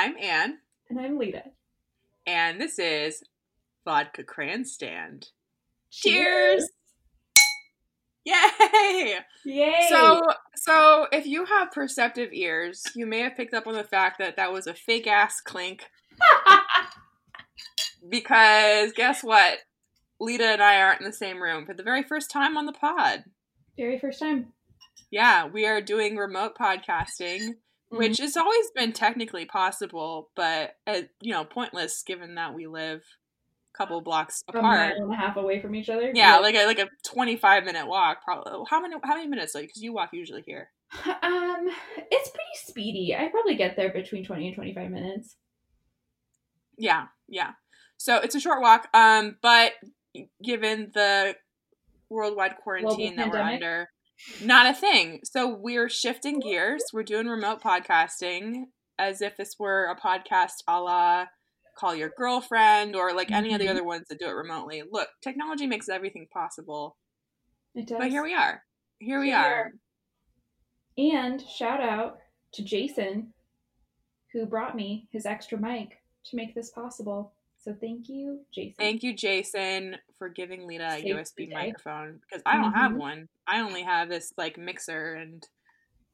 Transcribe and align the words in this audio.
I'm 0.00 0.16
Anne. 0.16 0.56
And 0.88 0.98
I'm 0.98 1.18
Lita. 1.18 1.42
And 2.26 2.58
this 2.58 2.78
is 2.78 3.22
Vodka 3.84 4.24
Cran 4.24 4.64
Stand. 4.64 5.28
Cheers! 5.90 6.70
Yay! 8.24 9.18
Yay! 9.44 9.86
So, 9.90 10.22
so 10.56 11.06
if 11.12 11.26
you 11.26 11.44
have 11.44 11.72
perceptive 11.72 12.30
ears, 12.32 12.82
you 12.94 13.04
may 13.04 13.20
have 13.20 13.36
picked 13.36 13.52
up 13.52 13.66
on 13.66 13.74
the 13.74 13.84
fact 13.84 14.18
that 14.20 14.36
that 14.36 14.54
was 14.54 14.66
a 14.66 14.72
fake 14.72 15.06
ass 15.06 15.42
clink. 15.42 15.84
because 18.08 18.94
guess 18.94 19.22
what? 19.22 19.58
Lita 20.18 20.46
and 20.46 20.62
I 20.62 20.80
aren't 20.80 21.02
in 21.02 21.06
the 21.08 21.12
same 21.12 21.42
room 21.42 21.66
for 21.66 21.74
the 21.74 21.82
very 21.82 22.04
first 22.04 22.30
time 22.30 22.56
on 22.56 22.64
the 22.64 22.72
pod. 22.72 23.24
very 23.76 23.98
first 23.98 24.18
time. 24.18 24.54
Yeah, 25.10 25.44
we 25.44 25.66
are 25.66 25.82
doing 25.82 26.16
remote 26.16 26.56
podcasting, 26.58 27.56
which 27.90 28.18
has 28.18 28.36
always 28.36 28.70
been 28.74 28.92
technically 28.92 29.44
possible, 29.44 30.30
but 30.34 30.76
uh, 30.86 31.02
you 31.20 31.32
know, 31.32 31.44
pointless 31.44 32.02
given 32.02 32.36
that 32.36 32.54
we 32.54 32.66
live 32.66 33.02
a 33.74 33.78
couple 33.78 34.00
blocks 34.00 34.42
A 34.48 34.58
apart. 34.58 34.64
mile 34.96 35.04
and 35.04 35.12
a 35.12 35.16
half 35.16 35.36
away 35.36 35.60
from 35.60 35.74
each 35.74 35.88
other. 35.88 36.10
Yeah, 36.14 36.38
like 36.38 36.54
a 36.54 36.66
like 36.66 36.78
a 36.78 36.88
twenty 37.04 37.36
five 37.36 37.64
minute 37.64 37.86
walk. 37.86 38.24
Probably. 38.24 38.64
How 38.68 38.80
many 38.80 38.94
how 39.02 39.16
many 39.16 39.28
minutes? 39.28 39.54
Like, 39.54 39.66
because 39.66 39.82
you 39.82 39.92
walk 39.92 40.10
usually 40.12 40.42
here. 40.42 40.70
Um, 41.22 41.68
it's 42.10 42.30
pretty 42.30 42.50
speedy. 42.54 43.14
I 43.14 43.28
probably 43.28 43.54
get 43.54 43.76
there 43.76 43.92
between 43.92 44.24
twenty 44.24 44.46
and 44.46 44.54
twenty 44.54 44.74
five 44.74 44.90
minutes. 44.90 45.36
Yeah, 46.78 47.06
yeah. 47.28 47.50
So 47.98 48.16
it's 48.16 48.34
a 48.34 48.40
short 48.40 48.62
walk. 48.62 48.88
Um, 48.94 49.36
but 49.42 49.72
given 50.42 50.90
the 50.94 51.36
worldwide 52.08 52.56
quarantine 52.56 53.16
that 53.16 53.30
we're 53.30 53.38
under, 53.38 53.88
not 54.42 54.66
a 54.66 54.74
thing. 54.74 55.20
So 55.24 55.48
we're 55.48 55.88
shifting 55.88 56.40
gears. 56.40 56.84
We're 56.92 57.02
doing 57.02 57.26
remote 57.26 57.62
podcasting 57.62 58.64
as 58.98 59.20
if 59.22 59.36
this 59.36 59.54
were 59.58 59.86
a 59.86 59.96
podcast 59.96 60.62
a 60.68 60.80
la 60.80 61.26
call 61.78 61.94
your 61.94 62.10
girlfriend 62.16 62.94
or 62.94 63.14
like 63.14 63.30
any 63.30 63.54
of 63.54 63.58
the 63.60 63.66
Mhm. 63.66 63.70
other 63.70 63.84
ones 63.84 64.06
that 64.08 64.18
do 64.18 64.26
it 64.26 64.32
remotely. 64.32 64.82
Look, 64.82 65.08
technology 65.22 65.66
makes 65.66 65.88
everything 65.88 66.26
possible. 66.30 66.98
It 67.74 67.86
does. 67.86 67.98
But 67.98 68.10
here 68.10 68.22
we 68.22 68.34
are. 68.34 68.62
Here 68.98 69.08
Here 69.08 69.20
we 69.20 69.32
are. 69.32 69.72
And 70.98 71.40
shout 71.40 71.80
out 71.80 72.18
to 72.52 72.62
Jason, 72.62 73.32
who 74.32 74.44
brought 74.44 74.76
me 74.76 75.08
his 75.10 75.24
extra 75.24 75.56
mic 75.58 76.02
to 76.24 76.36
make 76.36 76.54
this 76.54 76.70
possible. 76.70 77.32
So 77.62 77.74
thank 77.78 78.08
you, 78.08 78.40
Jason. 78.54 78.74
Thank 78.78 79.02
you, 79.02 79.14
Jason, 79.14 79.96
for 80.18 80.28
giving 80.30 80.66
Lita 80.66 80.96
a 80.96 81.04
USB 81.04 81.52
microphone 81.52 82.20
because 82.20 82.42
I 82.46 82.56
don't 82.56 82.72
have 82.72 82.92
Mhm. 82.92 82.96
one. 82.98 83.28
I 83.46 83.60
only 83.60 83.82
have 83.82 84.08
this 84.08 84.32
like 84.38 84.56
mixer, 84.56 85.14
and 85.14 85.46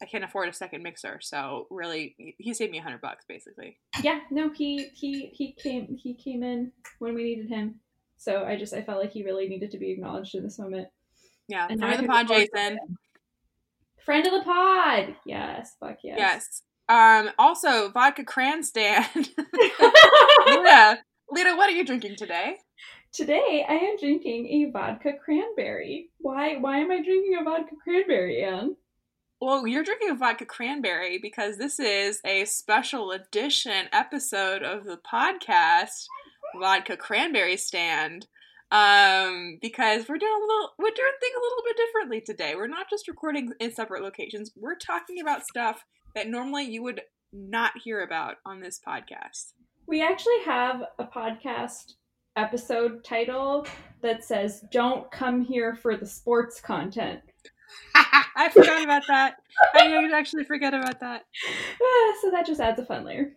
I 0.03 0.07
can't 0.07 0.25
afford 0.25 0.49
a 0.49 0.53
second 0.53 0.83
mixer. 0.83 1.21
So 1.21 1.69
really, 1.71 2.35
he- 2.39 2.53
saved 2.53 2.73
me 2.73 2.79
a 2.79 2.83
hundred 2.83 3.01
bucks 3.01 3.25
basically. 3.29 3.79
Yeah, 4.03 4.21
no, 4.31 4.51
he 4.51 4.89
he 4.95 5.27
he 5.29 5.53
came 5.53 5.97
he 5.97 6.15
came 6.15 6.43
in 6.43 6.73
when 6.99 7.15
we 7.15 7.23
needed 7.23 7.49
him. 7.49 7.81
So 8.17 8.45
I 8.45 8.57
just 8.57 8.75
I 8.75 8.83
felt 8.83 9.01
like 9.01 9.13
he 9.13 9.23
really 9.23 9.49
needed 9.49 9.71
to 9.71 9.79
be 9.79 9.93
acknowledged 9.93 10.35
in 10.35 10.43
this 10.43 10.59
moment. 10.59 10.89
Yeah, 11.49 11.69
And 11.71 11.79
friend 11.79 11.95
of 11.95 12.01
the 12.01 12.09
pod, 12.09 12.27
Jason. 12.27 12.79
Friend 14.05 14.27
of 14.27 14.33
the 14.33 14.43
pod. 14.43 15.17
Yes, 15.25 15.77
fuck 15.79 15.99
yes. 16.03 16.17
Yes. 16.19 16.63
Um. 16.89 17.31
Also, 17.39 17.91
vodka 17.91 18.25
cran 18.25 18.63
stand. 18.65 19.07
Lita, 20.47 21.03
Lita, 21.31 21.55
what 21.57 21.69
are 21.69 21.75
you 21.75 21.85
drinking 21.85 22.17
today? 22.17 22.57
Today 23.13 23.65
I 23.69 23.75
am 23.75 23.97
drinking 23.99 24.47
a 24.47 24.71
vodka 24.71 25.13
cranberry. 25.25 26.11
Why 26.19 26.57
why 26.57 26.79
am 26.79 26.91
I 26.91 27.03
drinking 27.03 27.37
a 27.41 27.45
vodka 27.45 27.75
cranberry, 27.83 28.45
Anne? 28.45 28.77
Well, 29.41 29.67
you're 29.67 29.83
drinking 29.83 30.11
a 30.11 30.15
vodka 30.15 30.47
cranberry 30.47 31.19
because 31.19 31.59
this 31.59 31.81
is 31.81 32.21
a 32.25 32.45
special 32.45 33.11
edition 33.11 33.87
episode 33.93 34.63
of 34.63 34.85
the 34.85 34.99
podcast, 34.99 36.07
Vodka 36.59 36.97
Cranberry 36.97 37.57
Stand. 37.57 38.29
Um, 38.71 39.59
because 39.61 40.09
we're 40.09 40.19
doing 40.19 40.33
a 40.33 40.41
little, 40.41 40.71
we're 40.79 40.91
doing 40.91 41.13
things 41.21 41.37
a 41.37 41.43
little 41.43 41.65
bit 41.65 41.77
differently 41.77 42.21
today. 42.21 42.55
We're 42.57 42.67
not 42.67 42.89
just 42.89 43.09
recording 43.09 43.53
in 43.61 43.75
separate 43.75 44.03
locations. 44.03 44.53
We're 44.57 44.75
talking 44.75 45.21
about 45.21 45.47
stuff 45.47 45.85
that 46.15 46.29
normally 46.29 46.65
you 46.65 46.83
would 46.83 47.03
not 47.33 47.73
hear 47.85 48.03
about 48.03 48.37
on 48.45 48.61
this 48.61 48.81
podcast. 48.87 49.53
We 49.89 50.03
actually 50.03 50.41
have 50.45 50.83
a 50.99 51.05
podcast 51.05 51.95
episode 52.35 53.05
title 53.05 53.67
that 54.03 54.25
says 54.25 54.65
Don't 54.73 55.11
come 55.13 55.43
here 55.43 55.77
for 55.77 55.97
the 55.97 56.07
sports 56.07 56.61
content. 56.61 57.21
I 57.95 58.49
forgot 58.53 58.83
about 58.83 59.05
that. 59.09 59.37
I 59.75 60.11
actually 60.13 60.45
forget 60.45 60.75
about 60.75 60.99
that. 61.01 61.25
Ah, 61.83 62.15
so 62.21 62.31
that 62.31 62.47
just 62.47 62.61
adds 62.61 62.81
a 62.81 62.85
fun 62.85 63.05
layer. 63.05 63.33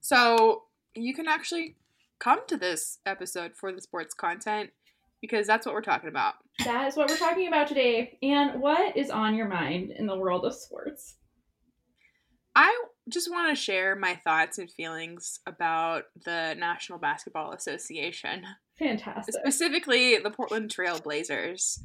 So 0.00 0.64
you 0.94 1.14
can 1.14 1.26
actually 1.26 1.76
come 2.20 2.40
to 2.46 2.56
this 2.56 2.98
episode 3.06 3.56
for 3.56 3.72
the 3.72 3.80
sports 3.80 4.14
content 4.14 4.70
because 5.20 5.46
that's 5.46 5.66
what 5.66 5.74
we're 5.74 5.82
talking 5.82 6.08
about. 6.08 6.34
That 6.64 6.86
is 6.86 6.96
what 6.96 7.08
we're 7.08 7.16
talking 7.16 7.48
about 7.48 7.66
today. 7.66 8.18
And 8.22 8.60
what 8.60 8.96
is 8.96 9.10
on 9.10 9.34
your 9.34 9.48
mind 9.48 9.90
in 9.90 10.06
the 10.06 10.16
world 10.16 10.44
of 10.44 10.54
sports? 10.54 11.16
I 12.54 12.84
just 13.10 13.30
want 13.30 13.54
to 13.54 13.60
share 13.60 13.96
my 13.96 14.14
thoughts 14.14 14.58
and 14.58 14.70
feelings 14.70 15.40
about 15.46 16.04
the 16.24 16.54
National 16.58 16.98
Basketball 16.98 17.52
Association, 17.52 18.44
Fantastic. 18.78 19.34
specifically 19.34 20.16
the 20.18 20.30
Portland 20.30 20.70
Trail 20.70 20.98
Blazers. 21.00 21.82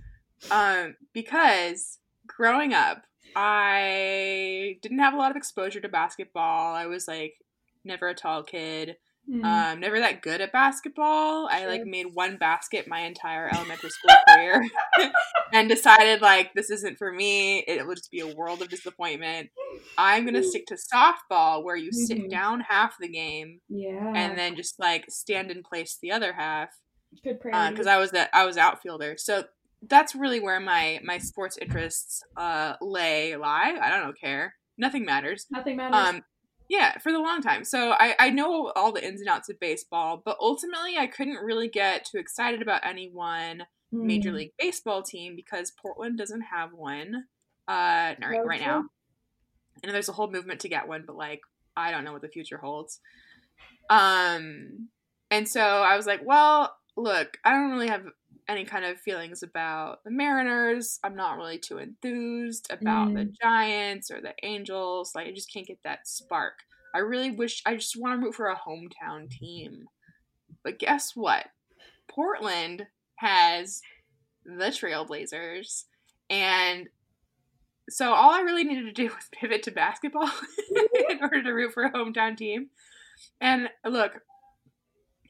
Um, 0.52 0.96
because 1.14 2.00
growing 2.28 2.74
up, 2.74 3.04
I 3.36 4.78
didn't 4.82 5.00
have 5.00 5.14
a 5.14 5.18
lot 5.18 5.32
of 5.32 5.38
exposure 5.38 5.82
to 5.82 5.90
basketball. 5.90 6.74
I 6.74 6.86
was 6.86 7.08
like 7.08 7.34
never 7.84 8.08
a 8.08 8.16
tall 8.16 8.44
kid. 8.44 8.98
Hmm. 9.28 9.44
Um, 9.44 9.80
never 9.80 10.00
that 10.00 10.22
good 10.22 10.40
at 10.42 10.52
basketball. 10.52 11.48
I 11.52 11.66
like 11.66 11.84
made 11.86 12.08
one 12.14 12.38
basket 12.38 12.88
my 12.88 13.02
entire 13.02 13.50
elementary 13.54 13.90
school 13.90 14.16
career 14.28 14.64
and 15.54 15.68
decided 15.68 16.22
like 16.22 16.54
this 16.54 16.70
isn't 16.70 16.98
for 16.98 17.12
me. 17.12 17.60
It 17.68 17.86
will 17.88 17.96
just 17.96 18.12
be 18.12 18.20
a 18.20 18.36
world 18.36 18.62
of 18.62 18.70
disappointment. 18.70 19.50
I'm 19.98 20.26
gonna 20.26 20.44
stick 20.44 20.68
to 20.68 20.76
softball 20.76 21.64
where 21.64 21.76
you 21.76 21.92
sit 21.92 22.18
Mhm. 22.20 22.30
down 22.30 22.60
half 22.62 22.96
the 23.00 23.08
game 23.08 23.62
yeah. 23.70 24.14
and 24.16 24.38
then 24.38 24.56
just 24.56 24.80
like 24.80 25.06
stand 25.10 25.50
in 25.50 25.64
place 25.64 25.98
the 26.02 26.12
other 26.12 26.34
half. 26.34 26.70
good 27.24 27.40
prayer. 27.40 27.72
Because 27.72 27.88
I 27.88 27.98
was 27.98 28.12
that 28.12 28.30
I 28.34 28.46
was 28.46 28.58
outfielder, 28.58 29.16
so 29.18 29.46
that's 29.88 30.14
really 30.16 30.40
where 30.40 30.60
my 30.60 31.00
my 31.04 31.18
sports 31.18 31.58
interests 31.58 32.22
uh 32.38 32.74
lay 32.82 33.36
lie. 33.36 33.78
I 33.82 33.90
don't 33.90 34.06
know, 34.06 34.14
care. 34.20 34.56
Nothing 34.78 35.06
matters. 35.06 35.46
Nothing 35.50 35.78
matters. 35.78 36.16
Um, 36.16 36.22
yeah, 36.70 36.98
for 37.00 37.12
the 37.12 37.20
long 37.20 37.42
time. 37.42 37.64
So 37.64 37.92
I, 37.92 38.16
I 38.20 38.30
know 38.30 38.72
all 38.76 38.92
the 38.92 39.06
ins 39.06 39.22
and 39.22 39.30
outs 39.30 39.50
of 39.50 39.60
baseball, 39.60 40.22
but 40.24 40.38
ultimately 40.40 40.98
I 40.98 41.08
couldn't 41.08 41.44
really 41.44 41.68
get 41.68 42.06
too 42.06 42.18
excited 42.18 42.62
about 42.62 42.86
any 42.86 43.10
one 43.10 43.66
Major 43.92 44.30
Hmm. 44.30 44.36
League 44.38 44.54
Baseball 44.58 45.04
team 45.04 45.36
because 45.36 45.72
Portland 45.72 46.18
doesn't 46.18 46.42
have 46.42 46.74
one 46.74 47.26
uh, 47.68 48.16
right, 48.22 48.46
right 48.46 48.62
now. 48.62 48.86
And 49.84 49.94
there's 49.94 50.10
a 50.10 50.14
whole 50.14 50.32
movement 50.32 50.62
to 50.62 50.70
get 50.70 50.88
one, 50.88 51.04
but 51.06 51.16
like 51.16 51.42
I 51.78 51.92
don't 51.92 52.04
know 52.04 52.14
what 52.14 52.22
the 52.22 52.30
future 52.30 52.58
holds. 52.58 53.00
Um, 53.90 54.90
and 55.30 55.48
so 55.48 55.62
I 55.62 55.96
was 55.98 56.06
like, 56.06 56.22
well, 56.24 56.76
look, 56.98 57.38
I 57.44 57.52
don't 57.52 57.72
really 57.72 57.90
have 57.90 58.06
any 58.48 58.66
kind 58.66 58.86
of 58.86 59.00
feelings 59.00 59.44
about 59.44 60.04
the 60.04 60.12
Mariners. 60.12 61.00
I'm 61.04 61.16
not 61.16 61.38
really 61.38 61.58
too 61.58 61.80
enthused 61.80 62.68
about 62.70 63.14
the 63.14 63.26
mm. 63.26 63.34
Giants 63.42 64.12
or 64.12 64.22
the 64.22 64.34
Angels. 64.44 65.14
Like 65.16 65.28
I 65.28 65.32
just 65.32 65.52
can't 65.52 65.68
get 65.68 65.80
that 65.84 66.08
spark. 66.08 66.60
I 66.94 67.00
really 67.00 67.32
wish 67.32 67.62
I 67.66 67.76
just 67.76 68.00
want 68.00 68.20
to 68.20 68.26
root 68.26 68.36
for 68.36 68.48
a 68.48 68.56
hometown 68.56 69.30
team. 69.30 69.86
But 70.64 70.80
guess 70.80 71.16
what? 71.16 71.48
Portland 72.08 72.86
has 73.18 73.82
the 74.46 74.66
Trailblazers 74.66 75.86
and 76.30 76.88
so 77.90 78.14
all 78.14 78.32
I 78.32 78.42
really 78.42 78.64
needed 78.64 78.86
to 78.86 78.92
do 78.92 79.04
was 79.16 79.30
pivot 79.32 79.64
to 79.64 79.72
basketball 79.72 80.30
in 81.10 81.20
order 81.22 81.44
to 81.44 81.52
root 81.52 81.74
for 81.74 81.84
a 81.84 81.92
hometown 81.92 82.38
team. 82.38 82.70
And 83.42 83.70
look, 83.86 84.22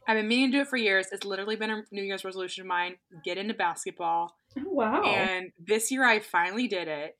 I've 0.07 0.17
been 0.17 0.27
meaning 0.27 0.51
to 0.51 0.57
do 0.57 0.61
it 0.61 0.67
for 0.67 0.77
years. 0.77 1.07
It's 1.11 1.25
literally 1.25 1.55
been 1.55 1.71
a 1.71 1.83
New 1.91 2.03
Year's 2.03 2.23
resolution 2.23 2.61
of 2.61 2.67
mine. 2.67 2.95
Get 3.23 3.37
into 3.37 3.53
basketball. 3.53 4.35
Oh, 4.57 4.63
wow. 4.71 5.03
And 5.03 5.51
this 5.59 5.91
year 5.91 6.05
I 6.05 6.19
finally 6.19 6.67
did 6.67 6.87
it. 6.87 7.17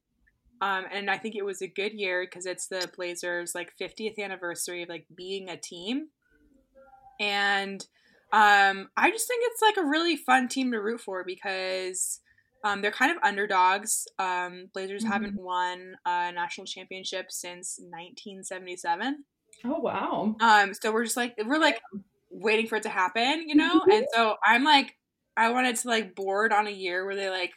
Um, 0.61 0.85
and 0.91 1.09
I 1.09 1.17
think 1.17 1.35
it 1.35 1.43
was 1.43 1.61
a 1.61 1.67
good 1.67 1.93
year 1.93 2.25
because 2.25 2.45
it's 2.45 2.67
the 2.67 2.89
Blazers 2.95 3.53
like 3.55 3.73
50th 3.79 4.19
anniversary 4.19 4.83
of 4.83 4.89
like 4.89 5.05
being 5.15 5.49
a 5.49 5.57
team. 5.57 6.07
And 7.19 7.85
um, 8.31 8.89
I 8.97 9.11
just 9.11 9.27
think 9.27 9.43
it's 9.45 9.61
like 9.61 9.77
a 9.77 9.87
really 9.87 10.15
fun 10.15 10.47
team 10.47 10.71
to 10.71 10.79
root 10.81 11.01
for 11.01 11.23
because 11.23 12.19
um, 12.63 12.81
they're 12.81 12.91
kind 12.91 13.11
of 13.11 13.17
underdogs. 13.23 14.07
Um, 14.19 14.69
Blazers 14.73 15.03
Mhm. 15.03 15.07
haven't 15.11 15.35
won 15.39 15.95
a 16.05 16.31
national 16.31 16.65
championship 16.65 17.31
since 17.31 17.79
1977. 17.79 19.23
oh, 19.65 19.79
wow. 19.79 20.35
Um, 20.39 20.73
so 20.73 20.91
we're 20.91 21.03
just 21.05 21.17
like 21.17 21.35
we're 21.45 21.59
like 21.59 21.79
waiting 22.41 22.67
for 22.67 22.75
it 22.75 22.83
to 22.83 22.89
happen, 22.89 23.47
you 23.47 23.55
know. 23.55 23.81
and 23.91 24.05
so 24.13 24.35
I'm 24.43 24.63
like, 24.63 24.95
I 25.37 25.49
wanted 25.51 25.75
to 25.77 25.87
like 25.87 26.15
board 26.15 26.51
on 26.53 26.67
a 26.67 26.71
year 26.71 27.05
where 27.05 27.15
they 27.15 27.29
like 27.29 27.51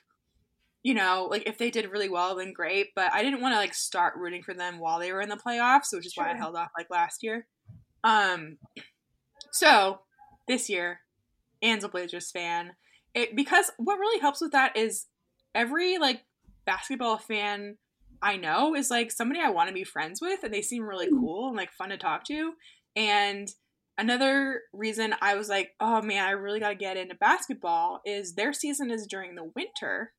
you 0.84 0.94
know, 0.94 1.26
like 1.30 1.42
if 1.46 1.58
they 1.58 1.70
did 1.70 1.90
really 1.90 2.08
well, 2.08 2.36
then 2.36 2.52
great. 2.52 2.88
But 2.94 3.12
I 3.12 3.22
didn't 3.22 3.40
want 3.40 3.52
to 3.52 3.58
like 3.58 3.74
start 3.74 4.14
rooting 4.16 4.42
for 4.44 4.54
them 4.54 4.78
while 4.78 5.00
they 5.00 5.12
were 5.12 5.20
in 5.20 5.28
the 5.28 5.36
playoffs, 5.36 5.92
which 5.92 6.06
is 6.06 6.12
why 6.14 6.30
I 6.32 6.36
held 6.36 6.54
off 6.56 6.70
like 6.78 6.86
last 6.88 7.22
year. 7.22 7.46
Um, 8.04 8.58
so 9.52 10.00
this 10.46 10.68
year, 10.70 11.00
Anne's 11.62 11.84
a 11.84 11.88
Blazers 11.88 12.30
fan. 12.30 12.72
It 13.12 13.34
because 13.34 13.70
what 13.76 13.98
really 13.98 14.20
helps 14.20 14.40
with 14.40 14.52
that 14.52 14.76
is 14.76 15.06
every 15.54 15.98
like 15.98 16.22
basketball 16.64 17.18
fan 17.18 17.76
I 18.22 18.36
know 18.36 18.74
is 18.74 18.88
like 18.90 19.10
somebody 19.10 19.40
I 19.40 19.50
want 19.50 19.68
to 19.68 19.74
be 19.74 19.84
friends 19.84 20.20
with, 20.20 20.44
and 20.44 20.54
they 20.54 20.62
seem 20.62 20.84
really 20.84 21.08
Mhm. 21.08 21.18
cool 21.20 21.48
and 21.48 21.56
like 21.56 21.72
fun 21.72 21.88
to 21.90 21.98
talk 21.98 22.24
to. 22.26 22.52
And 22.94 23.48
another 23.98 24.62
reason 24.72 25.14
I 25.20 25.34
was 25.34 25.48
like, 25.48 25.74
oh 25.80 26.02
man, 26.02 26.24
I 26.26 26.30
really 26.32 26.60
got 26.60 26.70
to 26.70 26.74
get 26.74 26.96
into 26.96 27.14
basketball 27.16 28.00
is 28.04 28.34
their 28.34 28.52
season 28.52 28.90
is 28.90 29.06
during 29.06 29.34
the 29.34 29.44
winter. 29.56 30.14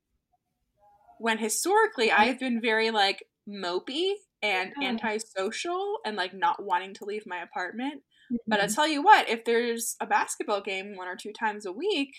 When 1.19 1.37
historically 1.37 2.11
I've 2.11 2.39
been 2.39 2.61
very 2.61 2.91
like 2.91 3.23
mopey 3.47 4.13
and 4.41 4.73
Yeah. 4.75 4.81
antisocial 4.81 5.99
and 6.05 6.15
like 6.15 6.33
not 6.33 6.63
wanting 6.63 6.93
to 6.95 7.05
leave 7.05 7.25
my 7.25 7.41
apartment. 7.41 8.03
But 8.49 8.61
I 8.61 8.67
Mhm. 8.67 8.73
tell 8.73 8.87
you 8.87 9.03
what, 9.03 9.29
if 9.29 9.45
there's 9.45 9.95
a 9.99 10.07
basketball 10.07 10.61
game 10.61 10.95
one 10.95 11.07
or 11.07 11.15
two 11.15 11.33
times 11.33 11.65
a 11.65 11.71
week, 11.71 12.15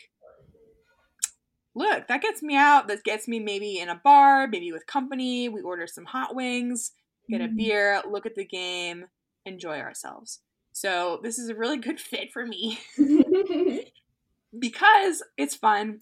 look, 1.75 2.09
that 2.09 2.23
gets 2.23 2.43
me 2.43 2.57
out. 2.57 2.89
That 2.89 3.05
gets 3.05 3.29
me 3.29 3.39
maybe 3.41 3.79
in 3.79 3.89
a 3.89 4.01
bar, 4.03 4.47
maybe 4.49 4.73
with 4.73 4.87
company. 4.87 5.49
We 5.49 5.63
order 5.63 5.87
some 5.87 6.05
hot 6.07 6.35
wings, 6.35 6.93
get 7.31 7.41
a 7.41 7.49
Mhm. 7.49 7.57
beer, 7.57 8.03
look 8.09 8.27
at 8.27 8.35
the 8.35 8.45
game, 8.45 9.07
enjoy 9.47 9.79
ourselves. 9.79 10.41
So 10.81 11.21
this 11.23 11.39
is 11.39 11.51
a 11.51 11.55
really 11.55 11.77
good 11.77 12.01
fit 12.01 12.33
for 12.33 12.47
me 12.47 12.79
because 14.59 15.23
it's 15.37 15.55
fun. 15.55 16.01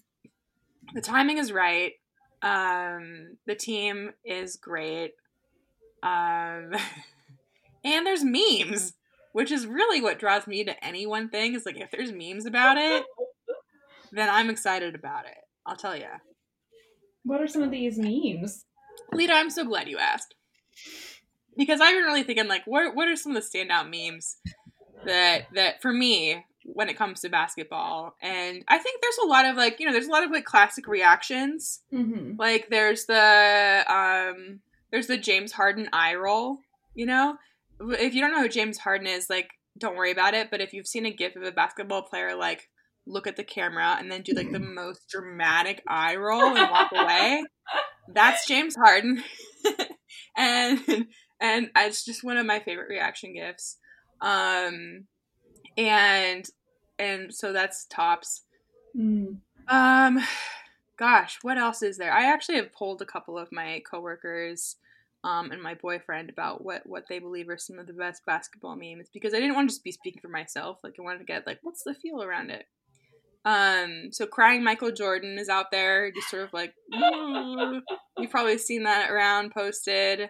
The 0.93 1.01
timing 1.01 1.37
is 1.37 1.51
right. 1.51 1.91
Um, 2.41 3.35
the 3.45 3.55
team 3.55 4.11
is 4.23 4.55
great. 4.55 5.15
Um, 6.01 6.71
and 7.83 8.05
there's 8.05 8.23
memes, 8.23 8.93
which 9.33 9.51
is 9.51 9.67
really 9.67 10.01
what 10.01 10.17
draws 10.17 10.47
me 10.47 10.63
to 10.63 10.85
any 10.85 11.05
one 11.05 11.27
thing. 11.27 11.55
Is 11.55 11.65
like 11.65 11.77
if 11.77 11.91
there's 11.91 12.13
memes 12.13 12.45
about 12.45 12.77
it, 12.77 13.03
then 14.13 14.29
I'm 14.29 14.49
excited 14.49 14.95
about 14.95 15.25
it. 15.25 15.37
I'll 15.65 15.75
tell 15.75 15.97
you. 15.97 16.07
what 17.23 17.41
are 17.41 17.47
some 17.47 17.63
of 17.63 17.71
these 17.71 17.99
memes? 17.99 18.65
Lita, 19.11 19.33
I'm 19.33 19.49
so 19.49 19.65
glad 19.65 19.89
you 19.89 19.97
asked. 19.97 20.35
Because 21.57 21.81
I've 21.81 21.95
been 21.95 22.05
really 22.05 22.23
thinking 22.23 22.47
like 22.47 22.63
what 22.65 22.95
what 22.95 23.09
are 23.09 23.17
some 23.17 23.35
of 23.35 23.43
the 23.43 23.59
standout 23.59 23.91
memes 23.91 24.37
that 25.05 25.47
that 25.53 25.81
for 25.81 25.91
me 25.91 26.43
when 26.73 26.89
it 26.89 26.97
comes 26.97 27.21
to 27.21 27.29
basketball. 27.29 28.15
And 28.21 28.63
I 28.67 28.77
think 28.77 29.01
there's 29.01 29.17
a 29.23 29.27
lot 29.27 29.45
of 29.45 29.55
like, 29.55 29.79
you 29.79 29.85
know, 29.85 29.91
there's 29.91 30.07
a 30.07 30.11
lot 30.11 30.23
of 30.23 30.31
like 30.31 30.45
classic 30.45 30.87
reactions. 30.87 31.81
Mm-hmm. 31.93 32.33
Like 32.37 32.69
there's 32.69 33.05
the 33.05 33.83
um 33.87 34.59
there's 34.91 35.07
the 35.07 35.17
James 35.17 35.51
Harden 35.51 35.89
eye 35.93 36.15
roll, 36.15 36.59
you 36.93 37.05
know? 37.05 37.37
If 37.81 38.13
you 38.13 38.21
don't 38.21 38.31
know 38.31 38.41
who 38.41 38.49
James 38.49 38.77
Harden 38.77 39.07
is, 39.07 39.29
like 39.29 39.49
don't 39.77 39.95
worry 39.95 40.11
about 40.11 40.33
it, 40.33 40.51
but 40.51 40.61
if 40.61 40.73
you've 40.73 40.87
seen 40.87 41.05
a 41.05 41.11
gif 41.11 41.35
of 41.35 41.43
a 41.43 41.51
basketball 41.51 42.01
player 42.03 42.35
like 42.35 42.69
look 43.07 43.25
at 43.25 43.37
the 43.37 43.43
camera 43.43 43.95
and 43.99 44.11
then 44.11 44.21
do 44.21 44.33
like 44.33 44.51
the 44.51 44.59
most 44.59 45.07
dramatic 45.09 45.81
eye 45.87 46.15
roll 46.15 46.55
and 46.55 46.69
walk 46.69 46.91
away, 46.93 47.43
that's 48.13 48.47
James 48.47 48.75
Harden. 48.75 49.23
and 50.37 51.07
and 51.39 51.69
it's 51.75 52.03
just 52.03 52.23
one 52.23 52.37
of 52.37 52.45
my 52.45 52.59
favorite 52.59 52.89
reaction 52.89 53.33
gifs. 53.33 53.77
Um 54.21 55.05
and 55.77 56.49
and 56.99 57.33
so 57.33 57.53
that's 57.53 57.85
tops. 57.85 58.41
Mm. 58.95 59.37
Um, 59.69 60.19
gosh, 60.97 61.39
what 61.41 61.57
else 61.57 61.81
is 61.81 61.97
there? 61.97 62.11
I 62.11 62.25
actually 62.25 62.55
have 62.55 62.73
polled 62.73 63.01
a 63.01 63.05
couple 63.05 63.37
of 63.37 63.51
my 63.51 63.81
coworkers, 63.89 64.75
um, 65.23 65.51
and 65.51 65.61
my 65.61 65.75
boyfriend 65.75 66.29
about 66.29 66.63
what 66.63 66.85
what 66.85 67.05
they 67.07 67.19
believe 67.19 67.49
are 67.49 67.57
some 67.57 67.79
of 67.79 67.87
the 67.87 67.93
best 67.93 68.25
basketball 68.25 68.75
memes 68.75 69.09
because 69.13 69.33
I 69.33 69.39
didn't 69.39 69.55
want 69.55 69.69
to 69.69 69.75
just 69.75 69.83
be 69.83 69.91
speaking 69.91 70.21
for 70.21 70.27
myself. 70.27 70.79
Like 70.83 70.95
I 70.99 71.01
wanted 71.01 71.19
to 71.19 71.25
get 71.25 71.47
like 71.47 71.59
what's 71.61 71.83
the 71.83 71.93
feel 71.93 72.21
around 72.21 72.51
it. 72.51 72.65
Um, 73.45 74.09
so 74.11 74.25
crying 74.27 74.63
Michael 74.63 74.91
Jordan 74.91 75.39
is 75.39 75.47
out 75.47 75.71
there, 75.71 76.11
just 76.11 76.29
sort 76.29 76.43
of 76.43 76.53
like 76.53 76.73
you've 78.17 78.31
probably 78.31 78.57
seen 78.57 78.83
that 78.83 79.09
around 79.09 79.51
posted. 79.51 80.29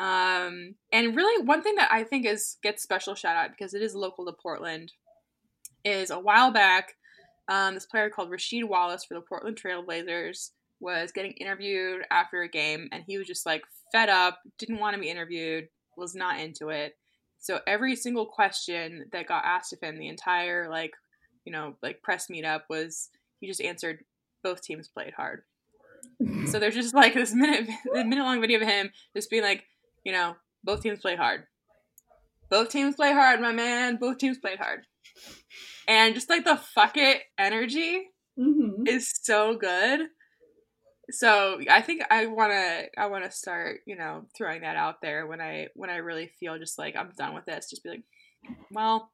Um, 0.00 0.76
and 0.92 1.14
really 1.14 1.44
one 1.44 1.62
thing 1.62 1.74
that 1.74 1.90
I 1.92 2.04
think 2.04 2.24
is 2.24 2.56
gets 2.62 2.82
special 2.82 3.14
shout 3.14 3.36
out 3.36 3.50
because 3.50 3.74
it 3.74 3.82
is 3.82 3.94
local 3.94 4.24
to 4.24 4.32
Portland 4.32 4.92
is 5.84 6.10
a 6.10 6.18
while 6.18 6.50
back 6.50 6.94
um, 7.50 7.74
this 7.74 7.84
player 7.84 8.08
called 8.08 8.30
Rasheed 8.30 8.64
Wallace 8.64 9.04
for 9.04 9.14
the 9.14 9.20
Portland 9.20 9.60
Trailblazers 9.60 10.50
was 10.78 11.10
getting 11.12 11.32
interviewed 11.32 12.02
after 12.10 12.42
a 12.42 12.48
game, 12.48 12.88
and 12.92 13.02
he 13.06 13.18
was 13.18 13.26
just 13.26 13.44
like 13.44 13.62
fed 13.92 14.08
up, 14.08 14.38
didn't 14.56 14.78
want 14.78 14.94
to 14.94 15.00
be 15.00 15.10
interviewed, 15.10 15.68
was 15.96 16.14
not 16.14 16.38
into 16.38 16.68
it. 16.68 16.96
So 17.40 17.60
every 17.66 17.96
single 17.96 18.24
question 18.24 19.06
that 19.12 19.26
got 19.26 19.44
asked 19.44 19.72
of 19.72 19.80
him, 19.80 19.98
the 19.98 20.08
entire 20.08 20.70
like, 20.70 20.92
you 21.44 21.52
know, 21.52 21.74
like 21.82 22.02
press 22.02 22.28
meetup 22.28 22.62
was 22.70 23.08
he 23.40 23.48
just 23.48 23.60
answered 23.60 24.04
both 24.44 24.62
teams 24.62 24.88
played 24.88 25.14
hard. 25.14 25.42
So 26.46 26.58
there's 26.58 26.74
just 26.74 26.94
like 26.94 27.14
this 27.14 27.34
minute 27.34 27.68
minute 27.92 28.22
long 28.22 28.40
video 28.40 28.60
of 28.60 28.68
him 28.68 28.90
just 29.14 29.28
being 29.28 29.42
like, 29.42 29.64
you 30.04 30.12
know, 30.12 30.36
both 30.64 30.82
teams 30.82 31.00
play 31.00 31.16
hard. 31.16 31.44
Both 32.50 32.70
teams 32.70 32.96
play 32.96 33.12
hard, 33.12 33.40
my 33.40 33.52
man. 33.52 33.96
Both 33.96 34.18
teams 34.18 34.38
played 34.38 34.58
hard. 34.58 34.86
And 35.86 36.14
just 36.14 36.28
like 36.28 36.44
the 36.44 36.56
fuck 36.56 36.96
it 36.96 37.22
energy 37.38 38.06
Mm-hmm. 38.38 38.86
is 38.86 39.12
so 39.22 39.56
good. 39.56 40.00
So 41.10 41.60
I 41.68 41.82
think 41.82 42.02
I 42.10 42.26
wanna 42.26 42.84
I 42.96 43.06
wanna 43.06 43.30
start, 43.30 43.80
you 43.86 43.96
know, 43.96 44.26
throwing 44.36 44.62
that 44.62 44.76
out 44.76 45.02
there 45.02 45.26
when 45.26 45.40
I 45.40 45.66
when 45.74 45.90
I 45.90 45.96
really 45.96 46.30
feel 46.38 46.56
just 46.58 46.78
like 46.78 46.96
I'm 46.96 47.10
done 47.18 47.34
with 47.34 47.44
this. 47.44 47.68
Just 47.68 47.82
be 47.82 47.90
like, 47.90 48.04
well, 48.70 49.10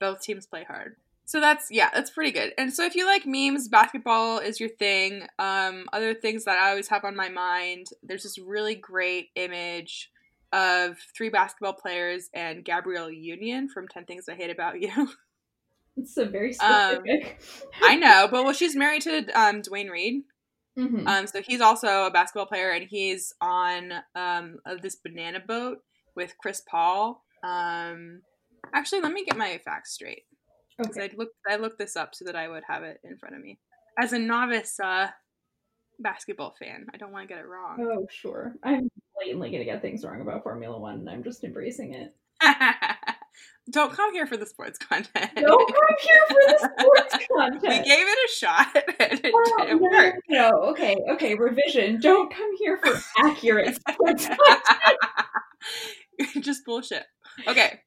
both 0.00 0.20
teams 0.20 0.46
play 0.46 0.64
hard. 0.64 0.96
So 1.24 1.40
that's 1.40 1.68
yeah, 1.70 1.88
that's 1.94 2.10
pretty 2.10 2.32
good. 2.32 2.52
And 2.58 2.72
so 2.72 2.84
if 2.84 2.94
you 2.94 3.06
like 3.06 3.22
memes, 3.24 3.68
basketball 3.68 4.38
is 4.38 4.60
your 4.60 4.68
thing. 4.68 5.26
Um, 5.38 5.86
other 5.92 6.14
things 6.14 6.44
that 6.44 6.58
I 6.58 6.70
always 6.70 6.88
have 6.88 7.04
on 7.04 7.16
my 7.16 7.28
mind, 7.28 7.86
there's 8.02 8.24
this 8.24 8.38
really 8.38 8.74
great 8.74 9.28
image 9.36 10.10
of 10.52 10.98
three 11.16 11.30
basketball 11.30 11.72
players 11.72 12.28
and 12.34 12.64
Gabrielle 12.64 13.10
Union 13.10 13.68
from 13.68 13.88
Ten 13.88 14.04
Things 14.04 14.28
I 14.28 14.34
Hate 14.34 14.50
About 14.50 14.80
You. 14.80 15.08
It's 15.94 16.16
a 16.16 16.24
very 16.24 16.56
Um, 16.58 17.00
specific. 17.02 17.42
I 17.82 17.96
know, 17.96 18.26
but 18.30 18.44
well, 18.44 18.54
she's 18.54 18.74
married 18.74 19.02
to 19.02 19.26
um, 19.38 19.60
Dwayne 19.60 19.90
Wade. 19.90 20.22
Mhm. 20.78 21.06
Um, 21.06 21.26
so 21.26 21.42
he's 21.42 21.60
also 21.60 22.06
a 22.06 22.10
basketball 22.10 22.46
player, 22.46 22.70
and 22.70 22.86
he's 22.88 23.34
on 23.42 23.92
um 24.14 24.56
this 24.80 24.96
banana 24.96 25.38
boat 25.40 25.80
with 26.16 26.34
Chris 26.38 26.62
Paul. 26.66 27.22
Um, 27.44 28.22
actually, 28.72 29.02
let 29.02 29.12
me 29.12 29.26
get 29.26 29.36
my 29.36 29.58
facts 29.58 29.92
straight 29.92 30.22
because 30.78 30.96
okay. 30.96 31.10
I 31.12 31.16
looked 31.16 31.34
I 31.48 31.56
looked 31.56 31.78
this 31.78 31.96
up 31.96 32.14
so 32.14 32.24
that 32.26 32.36
I 32.36 32.48
would 32.48 32.62
have 32.68 32.82
it 32.82 32.98
in 33.04 33.16
front 33.18 33.34
of 33.36 33.42
me. 33.42 33.58
As 33.98 34.12
a 34.12 34.18
novice 34.18 34.78
uh, 34.80 35.08
basketball 35.98 36.54
fan, 36.58 36.86
I 36.92 36.96
don't 36.96 37.12
want 37.12 37.28
to 37.28 37.34
get 37.34 37.42
it 37.42 37.46
wrong. 37.48 37.76
Oh, 37.80 38.06
sure. 38.10 38.54
I'm 38.62 38.88
blatantly 39.16 39.50
going 39.50 39.60
to 39.60 39.70
get 39.70 39.82
things 39.82 40.04
wrong 40.04 40.20
about 40.20 40.42
Formula 40.42 40.78
One, 40.78 41.00
and 41.00 41.10
I'm 41.10 41.22
just 41.22 41.44
embracing 41.44 41.94
it. 41.94 42.14
don't 43.70 43.92
come 43.92 44.12
here 44.12 44.26
for 44.26 44.36
the 44.36 44.46
sports 44.46 44.78
content. 44.78 45.30
Don't 45.36 45.68
come 45.68 45.96
here 46.00 46.22
for 46.28 46.34
the 46.46 46.70
sports 46.80 47.26
content. 47.36 47.62
we 47.62 47.76
gave 47.90 48.06
it 48.06 48.18
a 48.30 48.32
shot, 48.34 48.66
and 49.00 49.20
it 49.24 49.32
Oh, 49.34 49.56
didn't 49.64 49.80
no, 49.82 49.88
work. 49.90 50.14
no. 50.28 50.50
Okay, 50.70 50.96
okay. 51.12 51.34
Revision. 51.34 52.00
Don't 52.00 52.32
come 52.34 52.50
here 52.58 52.78
for 52.78 52.98
accurate 53.18 53.76
sports 53.76 54.26
content. 54.26 54.98
just 56.40 56.64
bullshit. 56.64 57.04
Okay. 57.46 57.80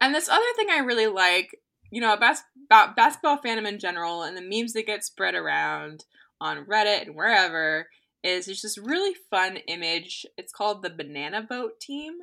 And 0.00 0.14
this 0.14 0.28
other 0.28 0.42
thing 0.56 0.68
I 0.70 0.78
really 0.78 1.06
like, 1.06 1.58
you 1.90 2.00
know, 2.00 2.12
about, 2.12 2.36
about 2.66 2.96
basketball 2.96 3.38
fandom 3.38 3.66
in 3.66 3.78
general 3.78 4.22
and 4.22 4.36
the 4.36 4.42
memes 4.42 4.72
that 4.74 4.86
get 4.86 5.04
spread 5.04 5.34
around 5.34 6.04
on 6.40 6.66
Reddit 6.66 7.02
and 7.02 7.16
wherever 7.16 7.88
is 8.22 8.46
there's 8.46 8.62
this 8.62 8.78
really 8.78 9.14
fun 9.30 9.56
image. 9.68 10.26
It's 10.36 10.52
called 10.52 10.82
the 10.82 10.90
Banana 10.90 11.42
Boat 11.42 11.80
Team. 11.80 12.14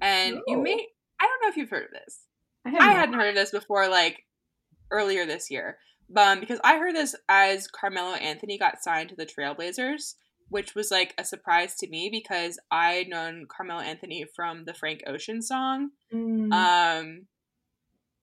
And 0.00 0.40
you 0.46 0.58
may, 0.58 0.86
I 1.20 1.26
don't 1.26 1.42
know 1.42 1.48
if 1.48 1.56
you've 1.56 1.70
heard 1.70 1.84
of 1.84 1.90
this. 1.92 2.20
I, 2.64 2.76
I 2.76 2.92
hadn't 2.92 3.14
heard 3.14 3.30
of 3.30 3.34
this 3.34 3.50
before, 3.50 3.88
like 3.88 4.24
earlier 4.90 5.26
this 5.26 5.50
year, 5.50 5.78
um, 6.16 6.40
because 6.40 6.60
I 6.64 6.78
heard 6.78 6.94
this 6.94 7.14
as 7.28 7.66
Carmelo 7.66 8.14
Anthony 8.14 8.58
got 8.58 8.82
signed 8.82 9.08
to 9.10 9.16
the 9.16 9.26
Trailblazers, 9.26 10.14
which 10.52 10.74
was 10.74 10.90
like 10.90 11.14
a 11.18 11.24
surprise 11.24 11.74
to 11.76 11.88
me 11.88 12.08
because 12.10 12.58
I'd 12.70 13.08
known 13.08 13.46
Carmelo 13.48 13.80
Anthony 13.80 14.24
from 14.36 14.64
the 14.64 14.74
Frank 14.74 15.02
Ocean 15.06 15.42
song. 15.42 15.90
Mm, 16.12 16.52
Um, 16.52 17.26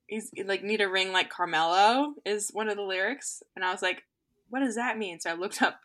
he's 0.08 0.32
like 0.46 0.64
need 0.64 0.82
a 0.82 0.90
ring 0.90 1.12
like 1.12 1.30
Carmelo 1.30 2.14
is 2.26 2.50
one 2.54 2.70
of 2.70 2.78
the 2.78 2.84
lyrics, 2.84 3.44
and 3.56 3.66
I 3.66 3.72
was 3.72 3.82
like, 3.82 4.04
what 4.50 4.62
does 4.62 4.76
that 4.76 4.98
mean? 4.98 5.20
So 5.20 5.30
I 5.30 5.34
looked 5.34 5.62
up 5.62 5.80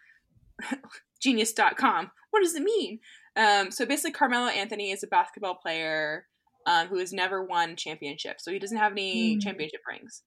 genius.com. 1.21 2.11
What 2.31 2.43
does 2.43 2.55
it 2.55 2.63
mean? 2.63 3.01
Um, 3.37 3.71
so 3.71 3.87
basically, 3.87 4.13
Carmelo 4.13 4.47
Anthony 4.49 4.91
is 4.93 5.03
a 5.03 5.07
basketball 5.09 5.57
player 5.57 6.27
um, 6.67 6.89
who 6.89 6.99
has 6.99 7.13
never 7.13 7.43
won 7.45 7.77
championships, 7.77 8.45
so 8.45 8.53
he 8.53 8.59
doesn't 8.59 8.79
have 8.79 8.93
any 8.93 9.37
Mm. 9.37 9.43
championship 9.43 9.81
rings. 9.89 10.23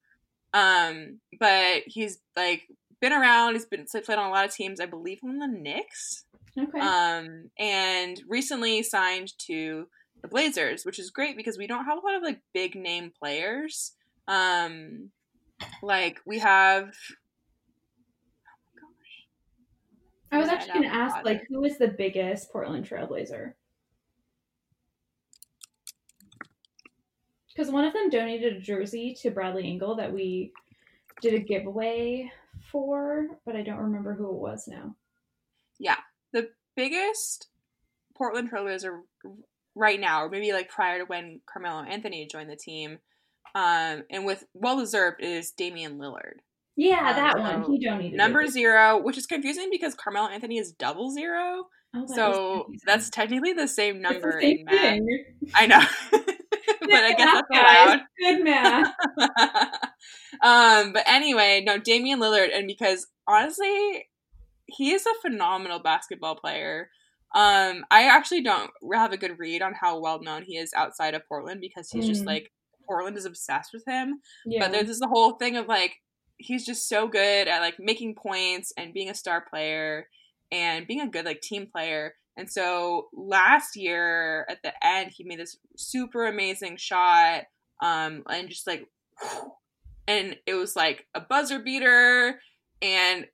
Um, 0.53 1.19
but 1.39 1.83
he's 1.85 2.19
like 2.35 2.63
been 2.99 3.13
around. 3.13 3.53
He's 3.53 3.65
been 3.65 3.85
played 3.85 4.17
on 4.17 4.27
a 4.27 4.31
lot 4.31 4.45
of 4.45 4.53
teams. 4.53 4.79
I 4.79 4.85
believe 4.85 5.19
on 5.23 5.39
the 5.39 5.47
Knicks. 5.47 6.25
Okay. 6.57 6.79
Um, 6.79 7.49
and 7.59 8.21
recently 8.27 8.81
signed 8.83 9.37
to 9.39 9.87
the 10.21 10.27
Blazers, 10.27 10.85
which 10.85 10.99
is 10.99 11.11
great 11.11 11.37
because 11.37 11.57
we 11.57 11.67
don't 11.67 11.85
have 11.85 11.97
a 11.97 12.05
lot 12.05 12.15
of 12.15 12.23
like 12.23 12.39
big 12.53 12.75
name 12.75 13.11
players. 13.17 13.93
Um, 14.27 15.11
like 15.81 16.19
we 16.25 16.39
have. 16.39 16.93
I 20.31 20.39
was 20.39 20.49
actually 20.49 20.73
going 20.73 20.89
to 20.89 20.93
ask, 20.93 21.23
like, 21.23 21.45
who 21.47 21.63
is 21.63 21.77
the 21.77 21.87
biggest 21.87 22.51
Portland 22.51 22.85
Trailblazer? 22.85 23.53
Because 27.47 27.71
one 27.71 27.85
of 27.85 27.93
them 27.93 28.09
donated 28.09 28.57
a 28.57 28.59
jersey 28.59 29.17
to 29.21 29.31
Bradley 29.31 29.63
Angle 29.63 29.95
that 29.95 30.11
we 30.11 30.51
did 31.21 31.33
a 31.33 31.39
giveaway 31.39 32.29
for, 32.71 33.27
but 33.45 33.55
I 33.55 33.61
don't 33.63 33.77
remember 33.77 34.13
who 34.13 34.27
it 34.29 34.39
was 34.39 34.67
now. 34.67 34.95
Yeah. 35.79 35.97
The 36.33 36.49
biggest 36.75 37.47
Portland 38.15 38.51
Trailblazer 38.51 38.99
right 39.75 39.99
now, 39.99 40.23
or 40.23 40.29
maybe 40.29 40.51
like 40.53 40.69
prior 40.69 40.99
to 40.99 41.05
when 41.05 41.41
Carmelo 41.51 41.83
Anthony 41.83 42.27
joined 42.31 42.49
the 42.49 42.55
team, 42.55 42.99
um, 43.55 44.03
and 44.09 44.25
with 44.25 44.43
well 44.53 44.77
deserved 44.79 45.21
is 45.23 45.51
Damian 45.51 45.97
Lillard. 45.97 46.39
Yeah, 46.75 47.09
Um, 47.09 47.15
that 47.15 47.39
one. 47.39 47.63
He 47.63 47.79
donated 47.83 48.17
Number 48.17 48.41
jersey. 48.43 48.59
zero, 48.61 49.01
which 49.01 49.17
is 49.17 49.25
confusing 49.25 49.69
because 49.71 49.95
Carmelo 49.95 50.27
Anthony 50.27 50.57
is 50.59 50.71
double 50.71 51.09
zero. 51.11 51.67
Oh, 51.95 52.01
that 52.01 52.09
So 52.15 52.67
that's 52.85 53.09
technically 53.09 53.53
the 53.53 53.67
same 53.67 53.95
It's 53.97 54.07
the 54.07 54.13
number 54.13 54.39
same 54.41 54.57
in 54.59 54.65
math. 54.65 54.81
thing. 54.81 55.25
I 55.55 55.65
know. 55.67 55.81
but 56.11 56.91
I 56.91 57.13
guess 57.13 57.33
that's 57.33 57.47
allowed. 57.51 57.99
Good 58.19 58.43
math. 58.43 58.93
um, 60.41 60.93
but 60.93 61.03
anyway, 61.07 61.63
no, 61.65 61.77
Damian 61.77 62.19
Lillard, 62.19 62.49
and 62.53 62.67
because 62.67 63.07
honestly, 63.27 64.07
he 64.65 64.91
is 64.91 65.05
a 65.05 65.21
phenomenal 65.21 65.79
basketball 65.79 66.35
player. 66.35 66.89
Um, 67.35 67.85
I 67.91 68.03
actually 68.03 68.41
don't 68.41 68.71
have 68.93 69.11
a 69.11 69.17
good 69.17 69.37
read 69.37 69.61
on 69.61 69.73
how 69.73 69.99
well 69.99 70.21
known 70.21 70.43
he 70.43 70.57
is 70.57 70.73
outside 70.73 71.13
of 71.13 71.27
Portland 71.27 71.61
because 71.61 71.89
he's 71.91 72.07
just 72.07 72.23
Mm. 72.23 72.27
like 72.27 72.51
Portland 72.87 73.17
is 73.17 73.25
obsessed 73.25 73.71
with 73.73 73.83
him. 73.85 74.21
Yeah. 74.45 74.61
But 74.61 74.71
there's 74.71 74.87
this 74.87 75.01
whole 75.03 75.33
thing 75.33 75.57
of 75.57 75.67
like 75.67 75.95
he's 76.37 76.65
just 76.65 76.87
so 76.87 77.07
good 77.07 77.47
at 77.47 77.61
like 77.61 77.79
making 77.79 78.15
points 78.15 78.71
and 78.77 78.93
being 78.93 79.09
a 79.09 79.15
star 79.15 79.41
player 79.41 80.07
and 80.51 80.87
being 80.87 81.01
a 81.01 81.09
good 81.09 81.25
like 81.25 81.41
team 81.41 81.67
player. 81.67 82.13
And 82.37 82.49
so 82.49 83.07
last 83.13 83.75
year 83.75 84.45
at 84.49 84.61
the 84.63 84.71
end, 84.85 85.11
he 85.11 85.23
made 85.23 85.39
this 85.39 85.57
super 85.75 86.27
amazing 86.27 86.77
shot, 86.77 87.45
um, 87.81 88.23
and 88.29 88.47
just 88.47 88.67
like, 88.67 88.87
and 90.07 90.35
it 90.45 90.53
was 90.53 90.75
like 90.75 91.05
a 91.13 91.21
buzzer 91.21 91.59
beater, 91.59 92.39
and 92.81 93.25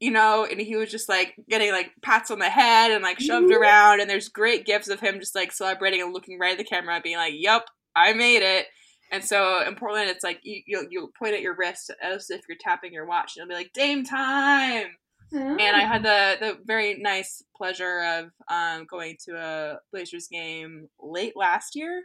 you 0.00 0.10
know, 0.10 0.46
and 0.50 0.60
he 0.60 0.76
was 0.76 0.90
just 0.90 1.08
like 1.08 1.34
getting 1.48 1.72
like 1.72 1.90
pats 2.02 2.30
on 2.30 2.38
the 2.38 2.48
head 2.48 2.90
and 2.90 3.02
like 3.02 3.20
shoved 3.20 3.52
around, 3.52 4.00
and 4.00 4.08
there's 4.08 4.28
great 4.28 4.66
gifs 4.66 4.88
of 4.88 5.00
him 5.00 5.20
just 5.20 5.34
like 5.34 5.52
celebrating 5.52 6.02
and 6.02 6.12
looking 6.12 6.38
right 6.38 6.52
at 6.52 6.58
the 6.58 6.64
camera, 6.64 7.00
being 7.02 7.16
like, 7.16 7.34
"Yep, 7.36 7.66
I 7.96 8.12
made 8.12 8.42
it." 8.42 8.66
And 9.12 9.24
so 9.24 9.62
in 9.66 9.74
Portland, 9.76 10.10
it's 10.10 10.24
like 10.24 10.40
you 10.42 10.62
you 10.66 10.86
you 10.90 11.12
point 11.18 11.34
at 11.34 11.42
your 11.42 11.56
wrist 11.56 11.90
as 12.02 12.30
if 12.30 12.42
you're 12.48 12.58
tapping 12.60 12.92
your 12.92 13.06
watch, 13.06 13.36
and 13.36 13.42
it'll 13.42 13.56
be 13.56 13.62
like 13.62 13.72
Dame 13.72 14.04
time 14.04 14.88
and 15.34 15.76
I 15.76 15.80
had 15.80 16.02
the 16.02 16.36
the 16.40 16.58
very 16.64 16.98
nice 16.98 17.42
pleasure 17.56 18.02
of 18.02 18.30
um, 18.48 18.86
going 18.88 19.16
to 19.26 19.36
a 19.36 19.78
Blazers 19.92 20.28
game 20.28 20.88
late 21.00 21.34
last 21.36 21.74
year, 21.74 22.04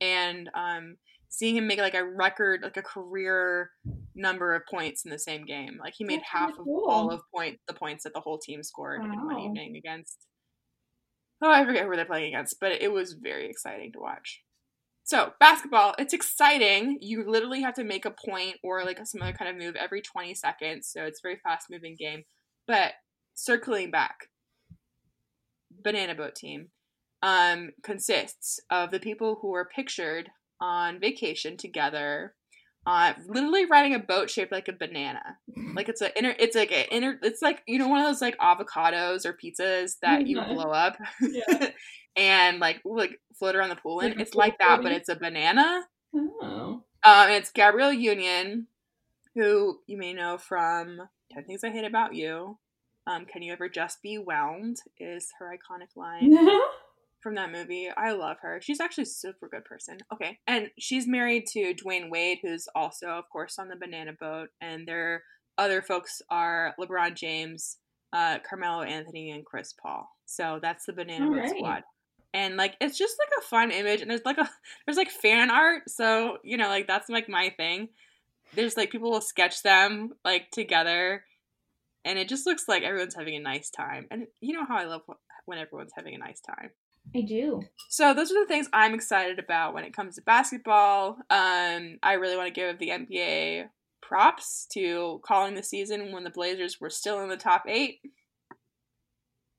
and 0.00 0.48
um, 0.54 0.96
seeing 1.28 1.56
him 1.56 1.66
make 1.66 1.78
like 1.78 1.94
a 1.94 2.04
record, 2.04 2.60
like 2.62 2.76
a 2.76 2.82
career 2.82 3.70
number 4.14 4.54
of 4.54 4.62
points 4.68 5.04
in 5.04 5.10
the 5.10 5.18
same 5.18 5.44
game. 5.44 5.78
Like 5.80 5.94
he 5.96 6.04
made 6.04 6.20
That's 6.20 6.30
half 6.32 6.58
of 6.58 6.66
all 6.66 7.10
of 7.10 7.22
point 7.34 7.58
the 7.66 7.74
points 7.74 8.04
that 8.04 8.14
the 8.14 8.20
whole 8.20 8.38
team 8.38 8.62
scored 8.62 9.04
in 9.04 9.10
one 9.10 9.38
evening 9.38 9.76
against. 9.76 10.26
Oh, 11.42 11.50
I 11.50 11.64
forget 11.64 11.84
who 11.84 11.94
they're 11.94 12.04
playing 12.04 12.34
against, 12.34 12.56
but 12.60 12.72
it 12.72 12.92
was 12.92 13.12
very 13.12 13.48
exciting 13.48 13.92
to 13.92 14.00
watch. 14.00 14.42
So 15.04 15.32
basketball, 15.40 15.94
it's 15.98 16.12
exciting. 16.12 16.98
You 17.00 17.24
literally 17.26 17.62
have 17.62 17.74
to 17.74 17.84
make 17.84 18.04
a 18.04 18.14
point 18.26 18.56
or 18.62 18.84
like 18.84 18.98
some 19.06 19.22
other 19.22 19.32
kind 19.32 19.50
of 19.50 19.56
move 19.56 19.76
every 19.76 20.02
20 20.02 20.34
seconds, 20.34 20.90
so 20.92 21.04
it's 21.04 21.20
a 21.20 21.26
very 21.26 21.38
fast 21.42 21.68
moving 21.70 21.96
game. 21.98 22.24
But 22.66 22.92
circling 23.34 23.90
back, 23.90 24.28
Banana 25.70 26.14
Boat 26.14 26.34
Team 26.34 26.68
um, 27.22 27.70
consists 27.82 28.60
of 28.70 28.90
the 28.90 29.00
people 29.00 29.38
who 29.40 29.54
are 29.54 29.68
pictured 29.74 30.28
on 30.60 31.00
vacation 31.00 31.56
together, 31.56 32.34
uh, 32.86 33.14
literally 33.26 33.66
riding 33.66 33.94
a 33.94 33.98
boat 33.98 34.30
shaped 34.30 34.52
like 34.52 34.68
a 34.68 34.72
banana. 34.72 35.38
Like 35.74 35.88
it's 35.88 36.00
a 36.00 36.16
inner, 36.18 36.34
it's 36.40 36.56
like 36.56 36.72
a 36.72 36.92
inner, 36.92 37.20
it's 37.22 37.40
like 37.40 37.62
you 37.68 37.78
know 37.78 37.86
one 37.86 38.00
of 38.00 38.06
those 38.06 38.20
like 38.20 38.36
avocados 38.38 39.24
or 39.24 39.32
pizzas 39.32 39.92
that 40.02 40.26
you 40.26 40.40
blow 40.40 40.72
up 40.72 40.96
Yeah. 41.20 41.68
and 42.16 42.58
like 42.58 42.80
like 42.84 43.20
float 43.38 43.54
around 43.54 43.68
the 43.68 43.76
pool 43.76 44.00
in. 44.00 44.08
Like 44.08 44.18
a 44.18 44.22
it's 44.22 44.34
like 44.34 44.58
that, 44.58 44.82
but 44.82 44.90
it's 44.90 45.08
a 45.08 45.14
banana. 45.14 45.82
Oh. 46.14 46.82
Um, 47.04 47.30
it's 47.30 47.50
Gabrielle 47.52 47.92
Union, 47.92 48.66
who 49.36 49.78
you 49.86 49.96
may 49.96 50.12
know 50.14 50.36
from 50.36 51.02
Ten 51.30 51.44
Things 51.44 51.62
I 51.62 51.70
Hate 51.70 51.84
About 51.84 52.14
You. 52.14 52.58
Um, 53.06 53.24
Can 53.24 53.42
you 53.42 53.52
ever 53.52 53.68
just 53.68 54.02
be 54.02 54.16
whelmed? 54.16 54.78
Is 54.98 55.32
her 55.38 55.54
iconic 55.56 55.96
line 55.96 56.34
from 57.20 57.34
that 57.34 57.52
movie. 57.52 57.88
I 57.96 58.12
love 58.12 58.38
her. 58.42 58.60
She's 58.62 58.80
actually 58.80 59.02
a 59.02 59.06
super 59.06 59.48
good 59.48 59.64
person. 59.64 59.98
Okay, 60.12 60.38
and 60.46 60.68
she's 60.78 61.06
married 61.06 61.46
to 61.52 61.74
Dwayne 61.74 62.10
Wade, 62.10 62.38
who's 62.42 62.68
also, 62.74 63.08
of 63.08 63.28
course, 63.30 63.58
on 63.58 63.68
the 63.68 63.76
Banana 63.76 64.12
Boat. 64.18 64.48
And 64.60 64.86
their 64.86 65.22
other 65.56 65.82
folks 65.82 66.22
are 66.30 66.74
LeBron 66.80 67.14
James, 67.14 67.78
uh, 68.12 68.38
Carmelo 68.48 68.82
Anthony, 68.82 69.30
and 69.30 69.44
Chris 69.44 69.72
Paul. 69.72 70.08
So 70.26 70.58
that's 70.62 70.86
the 70.86 70.92
Banana 70.92 71.26
All 71.26 71.32
Boat 71.32 71.40
right. 71.40 71.50
squad. 71.50 71.82
And 72.34 72.56
like 72.56 72.76
it's 72.80 72.98
just 72.98 73.16
like 73.18 73.30
a 73.38 73.46
fun 73.48 73.70
image, 73.70 74.00
and 74.00 74.10
there's 74.10 74.24
like 74.24 74.38
a 74.38 74.48
there's 74.86 74.98
like 74.98 75.10
fan 75.10 75.50
art, 75.50 75.88
so 75.88 76.38
you 76.44 76.56
know 76.56 76.68
like 76.68 76.86
that's 76.86 77.08
like 77.08 77.28
my 77.28 77.50
thing. 77.56 77.88
There's 78.54 78.76
like 78.76 78.90
people 78.90 79.10
will 79.10 79.20
sketch 79.20 79.62
them 79.62 80.12
like 80.24 80.50
together, 80.50 81.24
and 82.04 82.18
it 82.18 82.28
just 82.28 82.46
looks 82.46 82.68
like 82.68 82.82
everyone's 82.82 83.14
having 83.14 83.36
a 83.36 83.40
nice 83.40 83.70
time. 83.70 84.06
And 84.10 84.26
you 84.40 84.54
know 84.54 84.64
how 84.66 84.76
I 84.76 84.84
love 84.84 85.02
when 85.46 85.58
everyone's 85.58 85.92
having 85.96 86.14
a 86.14 86.18
nice 86.18 86.40
time. 86.40 86.70
I 87.14 87.22
do. 87.22 87.62
So 87.88 88.14
those 88.14 88.30
are 88.30 88.40
the 88.40 88.48
things 88.48 88.68
I'm 88.72 88.94
excited 88.94 89.38
about 89.38 89.74
when 89.74 89.84
it 89.84 89.94
comes 89.94 90.16
to 90.16 90.22
basketball. 90.22 91.16
Um, 91.30 91.98
I 92.02 92.14
really 92.18 92.36
want 92.36 92.52
to 92.52 92.60
give 92.60 92.78
the 92.78 92.90
NBA 92.90 93.68
props 94.02 94.66
to 94.72 95.20
calling 95.24 95.54
the 95.54 95.62
season 95.62 96.12
when 96.12 96.24
the 96.24 96.30
Blazers 96.30 96.80
were 96.80 96.90
still 96.90 97.20
in 97.20 97.28
the 97.28 97.36
top 97.36 97.64
eight. 97.66 98.00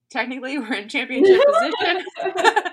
Technically, 0.10 0.58
we're 0.60 0.74
in 0.74 0.90
championship 0.90 1.42
position. 1.46 2.04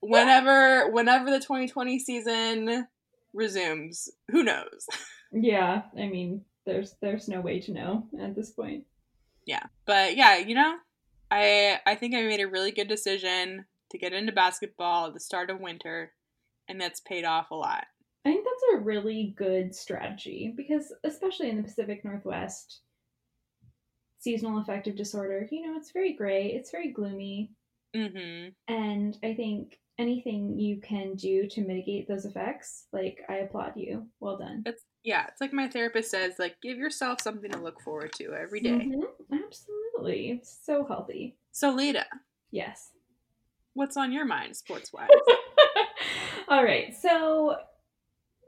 whenever, 0.00 0.90
whenever 0.90 1.30
the 1.30 1.40
2020 1.40 1.98
season 1.98 2.86
resumes, 3.32 4.08
who 4.30 4.42
knows? 4.42 4.86
Yeah, 5.32 5.82
I 5.98 6.08
mean, 6.08 6.42
there's 6.66 6.94
there's 7.00 7.28
no 7.28 7.40
way 7.40 7.60
to 7.60 7.72
know 7.72 8.06
at 8.20 8.34
this 8.34 8.50
point. 8.50 8.84
Yeah, 9.46 9.64
but 9.86 10.16
yeah, 10.16 10.36
you 10.36 10.54
know, 10.54 10.76
I 11.30 11.80
I 11.86 11.94
think 11.94 12.14
I 12.14 12.22
made 12.22 12.40
a 12.40 12.48
really 12.48 12.70
good 12.70 12.88
decision 12.88 13.64
to 13.92 13.98
get 13.98 14.12
into 14.12 14.32
basketball 14.32 15.06
at 15.06 15.14
the 15.14 15.20
start 15.20 15.48
of 15.50 15.60
winter, 15.60 16.12
and 16.68 16.80
that's 16.80 17.00
paid 17.00 17.24
off 17.24 17.50
a 17.50 17.54
lot. 17.54 17.84
I 18.24 18.30
think 18.32 18.44
that's 18.44 18.74
a 18.74 18.84
really 18.84 19.34
good 19.36 19.74
strategy 19.74 20.52
because, 20.56 20.92
especially 21.04 21.50
in 21.50 21.56
the 21.56 21.62
Pacific 21.62 22.04
Northwest, 22.04 22.80
seasonal 24.18 24.58
affective 24.60 24.96
disorder, 24.96 25.48
you 25.50 25.66
know, 25.66 25.76
it's 25.76 25.90
very 25.92 26.12
gray, 26.12 26.46
it's 26.52 26.70
very 26.70 26.90
gloomy, 26.92 27.52
Mm-hmm. 27.94 28.48
and 28.72 29.18
I 29.22 29.34
think 29.34 29.78
anything 29.98 30.58
you 30.58 30.80
can 30.80 31.14
do 31.14 31.46
to 31.48 31.60
mitigate 31.60 32.08
those 32.08 32.24
effects, 32.24 32.86
like, 32.90 33.18
I 33.28 33.34
applaud 33.38 33.74
you. 33.76 34.06
Well 34.18 34.38
done. 34.38 34.62
It's 34.64 34.84
yeah, 35.04 35.26
it's 35.26 35.40
like 35.42 35.52
my 35.52 35.68
therapist 35.68 36.10
says, 36.12 36.38
like 36.38 36.56
give 36.62 36.78
yourself 36.78 37.20
something 37.20 37.50
to 37.50 37.58
look 37.58 37.80
forward 37.82 38.12
to 38.14 38.32
every 38.32 38.60
day. 38.60 38.70
Mhm, 38.94 39.02
Absolutely. 39.44 40.30
It's 40.30 40.56
so 40.64 40.84
healthy. 40.86 41.36
So 41.50 41.70
Lita, 41.72 42.06
Yes. 42.52 42.92
What's 43.74 43.96
on 43.96 44.12
your 44.12 44.24
mind 44.24 44.56
sports 44.56 44.92
wise? 44.92 45.08
All 46.48 46.64
right. 46.64 46.94
So, 46.94 47.56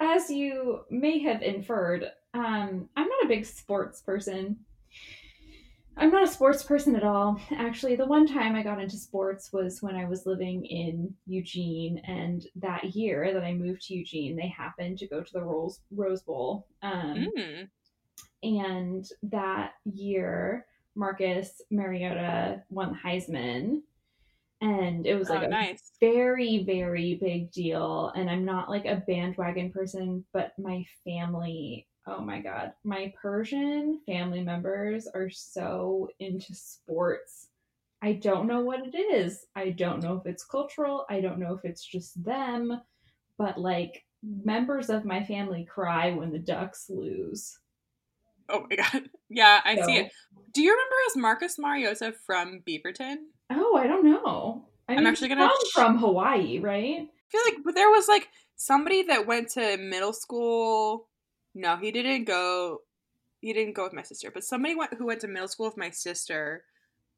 as 0.01 0.31
you 0.31 0.81
may 0.91 1.21
have 1.21 1.43
inferred, 1.43 2.05
um, 2.35 2.89
I'm 2.97 3.09
not 3.09 3.25
a 3.25 3.29
big 3.29 3.47
sports 3.47 4.03
person. 4.03 4.59
I'm 5.97 6.11
not 6.11 6.25
a 6.25 6.29
sports 6.29 6.65
person 6.65 6.97
at 6.97 7.05
all. 7.05 7.41
Actually, 7.57 7.95
the 7.95 8.07
one 8.07 8.27
time 8.27 8.57
I 8.57 8.65
got 8.65 8.81
into 8.81 8.97
sports 8.97 9.53
was 9.53 9.81
when 9.81 9.95
I 9.95 10.07
was 10.07 10.27
living 10.27 10.65
in 10.65 11.15
Eugene, 11.25 12.03
and 12.05 12.45
that 12.57 12.97
year 12.97 13.33
that 13.33 13.45
I 13.45 13.55
moved 13.55 13.83
to 13.83 13.95
Eugene, 13.95 14.35
they 14.35 14.49
happened 14.49 14.99
to 14.99 15.07
go 15.07 15.23
to 15.23 15.33
the 15.33 15.43
Rose 15.43 15.81
Rose 15.93 16.23
Bowl. 16.23 16.67
Um, 16.83 17.29
mm. 17.39 17.69
and 18.43 19.07
that 19.23 19.75
year, 19.85 20.67
Marcus 20.97 21.63
Mariota 21.71 22.63
won 22.71 22.91
the 22.91 23.09
Heisman, 23.09 23.83
and 24.65 25.07
it 25.07 25.15
was 25.17 25.29
like 25.29 25.43
oh, 25.43 25.47
a 25.47 25.49
nice. 25.49 25.93
very 26.01 26.65
very 26.65 27.15
big 27.15 27.51
deal 27.53 28.13
and 28.17 28.31
i'm 28.31 28.45
not 28.45 28.69
like 28.71 28.85
a 28.85 29.03
bandwagon 29.07 29.71
person 29.71 30.25
but 30.33 30.53
my 30.59 30.85
family 31.05 31.87
Oh 32.07 32.21
my 32.21 32.41
god. 32.41 32.73
My 32.85 33.13
Persian 33.21 34.01
family 34.05 34.43
members 34.43 35.07
are 35.07 35.31
so 35.31 36.09
into 36.19 36.55
sports. 36.55 37.49
I 38.03 38.15
don't 38.15 38.47
know 38.47 38.61
what 38.61 38.81
it 38.87 38.95
is. 38.95 39.47
I 39.57 39.71
don't 39.71 40.03
know 40.03 40.17
if 40.17 40.27
it's 40.27 40.45
cultural. 40.45 41.07
I 41.09 41.21
don't 41.21 41.39
know 41.39 41.55
if 41.55 41.65
it's 41.65 41.85
just 41.85 42.23
them. 42.23 42.81
But 43.39 43.59
like 43.59 44.05
members 44.23 44.91
of 44.91 45.07
my 45.07 45.25
family 45.25 45.65
cry 45.65 46.11
when 46.11 46.31
the 46.31 46.39
Ducks 46.39 46.87
lose. 46.91 47.59
Oh 48.51 48.67
my 48.69 48.77
god. 48.93 49.09
Yeah, 49.31 49.61
I 49.65 49.77
So- 49.77 49.87
see 49.87 49.97
it. 49.97 50.13
Do 50.53 50.63
you 50.63 50.71
remember 50.71 50.95
as 51.09 51.17
Marcus 51.17 51.59
Mariota 51.59 52.15
from 52.27 52.61
Beaverton? 52.69 53.17
Oh, 53.51 53.77
I 53.77 53.87
don't 53.87 54.05
know. 54.05 54.65
I 54.89 54.93
I'm 54.93 54.99
mean, 54.99 55.07
actually 55.07 55.29
gonna 55.29 55.49
from, 55.49 55.67
ch- 55.67 55.73
from 55.73 55.99
Hawaii, 55.99 56.59
right? 56.61 57.01
I 57.01 57.31
feel 57.31 57.41
like, 57.47 57.65
but 57.65 57.75
there 57.75 57.91
was 57.91 58.09
like 58.09 58.29
somebody 58.57 59.03
that 59.05 59.27
went 59.27 59.51
to 59.51 59.77
middle 59.79 60.13
school. 60.13 61.09
No, 61.55 61.77
he 61.77 61.91
didn't 61.91 62.25
go. 62.25 62.79
He 63.41 63.53
didn't 63.53 63.75
go 63.75 63.85
with 63.85 63.93
my 63.93 64.03
sister, 64.03 64.31
but 64.33 64.45
somebody 64.45 64.75
went 64.75 64.95
who 64.95 65.07
went 65.07 65.21
to 65.21 65.29
middle 65.29 65.49
school 65.49 65.67
with 65.67 65.77
my 65.77 65.91
sister 65.91 66.65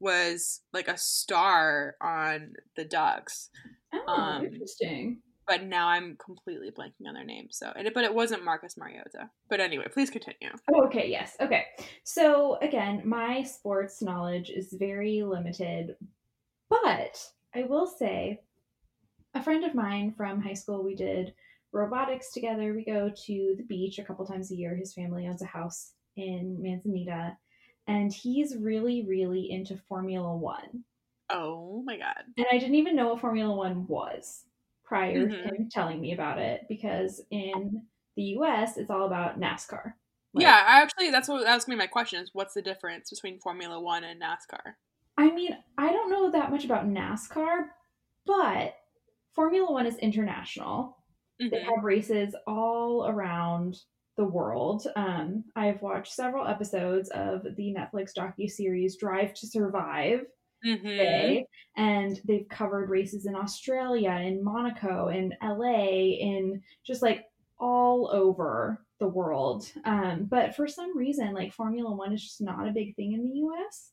was 0.01 0.61
like 0.73 0.89
a 0.89 0.99
star 0.99 1.97
on 2.01 2.53
the 2.77 2.85
Ducks. 2.85 3.49
Oh, 3.95 4.13
Um, 4.13 4.45
interesting. 4.47 5.23
But 5.49 5.63
now 5.63 5.87
I'm 5.89 6.17
completely 6.17 6.71
blanking 6.73 7.07
on 7.09 7.15
their 7.15 7.25
name. 7.25 7.47
So, 7.51 7.73
and 7.77 7.87
it, 7.87 7.95
but 7.95 8.03
it 8.05 8.13
wasn't 8.13 8.45
Marcus 8.45 8.77
Mariota. 8.77 9.31
But 9.49 9.61
anyway, 9.61 9.87
please 9.93 10.11
continue. 10.11 10.51
Oh, 10.75 10.85
okay, 10.87 11.09
yes. 11.09 11.37
Okay. 11.41 11.65
So, 12.03 12.57
again, 12.63 13.03
my 13.05 13.45
sports 13.45 14.03
knowledge 14.03 14.51
is 14.51 14.75
very 14.77 15.23
limited, 15.23 15.95
but 16.69 17.19
I 17.55 17.63
will 17.65 17.87
say 17.87 18.41
a 19.35 19.43
friend 19.43 19.65
of 19.65 19.75
mine 19.75 20.13
from 20.17 20.41
high 20.43 20.55
school, 20.55 20.83
we 20.83 20.95
did 20.95 21.35
robotics 21.73 22.33
together. 22.33 22.73
We 22.75 22.85
go 22.85 23.11
to 23.11 23.55
the 23.57 23.65
beach 23.65 23.99
a 23.99 24.05
couple 24.05 24.27
times 24.27 24.51
a 24.51 24.57
year. 24.57 24.75
His 24.75 24.95
family 24.95 25.27
owns 25.27 25.43
a 25.43 25.47
house 25.47 25.93
in 26.17 26.61
Manzanita, 26.61 27.37
and 27.87 28.13
he's 28.13 28.57
really, 28.57 29.05
really 29.07 29.51
into 29.51 29.77
Formula 29.89 30.35
One. 30.37 30.85
Oh 31.29 31.83
my 31.85 31.99
god. 31.99 32.25
And 32.37 32.47
I 32.51 32.59
didn't 32.59 32.77
even 32.77 32.97
know 32.97 33.09
what 33.09 33.21
Formula 33.21 33.55
One 33.55 33.87
was 33.87 34.45
prior 34.85 35.29
Mhm. 35.29 35.43
to 35.43 35.55
him 35.55 35.69
telling 35.69 36.01
me 36.01 36.13
about 36.13 36.39
it 36.39 36.67
because 36.69 37.21
in 37.31 37.87
the 38.15 38.23
US, 38.23 38.77
it's 38.79 38.91
all 38.91 39.07
about 39.07 39.39
NASCAR. 39.39 39.95
Like, 40.33 40.43
yeah, 40.43 40.65
I 40.67 40.83
actually 40.83 41.11
that's 41.11 41.29
what 41.29 41.45
that 41.45 41.55
was 41.55 41.65
gonna 41.65 41.77
be 41.77 41.83
my 41.83 41.87
question 41.87 42.23
is 42.23 42.31
what's 42.33 42.55
the 42.55 42.63
difference 42.63 43.11
between 43.11 43.41
Formula 43.41 43.81
One 43.81 44.05
and 44.05 44.21
NASCAR? 44.21 44.77
I 45.17 45.31
mean, 45.31 45.57
I 45.79 45.93
don't 45.93 46.11
know 46.11 46.31
that 46.31 46.51
much 46.51 46.65
about 46.65 46.87
NASCAR, 46.87 47.69
but 48.27 48.75
Formula 49.33 49.71
One 49.73 49.87
is 49.87 49.97
international. 49.99 50.99
They 51.51 51.59
Mhm. 51.59 51.65
have 51.65 51.85
races 51.85 52.35
all 52.47 53.07
around 53.09 53.85
the 54.17 54.25
world. 54.25 54.87
Um, 54.97 55.45
I've 55.57 55.83
watched 55.83 56.13
several 56.15 56.47
episodes 56.47 57.11
of 57.11 57.43
the 57.57 57.75
Netflix 57.75 58.15
docu 58.15 58.49
series 58.51 58.97
Drive 58.97 59.35
to 59.35 59.47
Survive. 59.47 60.27
Mhm. 60.65 60.83
Day, 60.99 61.47
and 61.77 62.21
they've 62.25 62.49
covered 62.49 62.91
races 62.91 63.27
in 63.27 63.35
Australia, 63.37 64.13
in 64.13 64.43
Monaco, 64.43 65.09
in 65.09 65.35
LA, 65.43 66.15
in 66.19 66.63
just 66.85 67.03
like 67.03 67.27
all 67.59 68.09
over 68.11 68.87
the 68.99 69.09
world. 69.09 69.71
Um, 69.85 70.27
but 70.27 70.55
for 70.57 70.67
some 70.69 70.97
reason, 70.97 71.35
like 71.35 71.53
Formula 71.53 71.95
One 71.95 72.13
is 72.15 72.23
just 72.25 72.41
not 72.41 72.69
a 72.69 72.73
big 72.73 72.97
thing 72.97 73.13
in 73.13 73.25
the 73.25 73.39
US. 73.41 73.93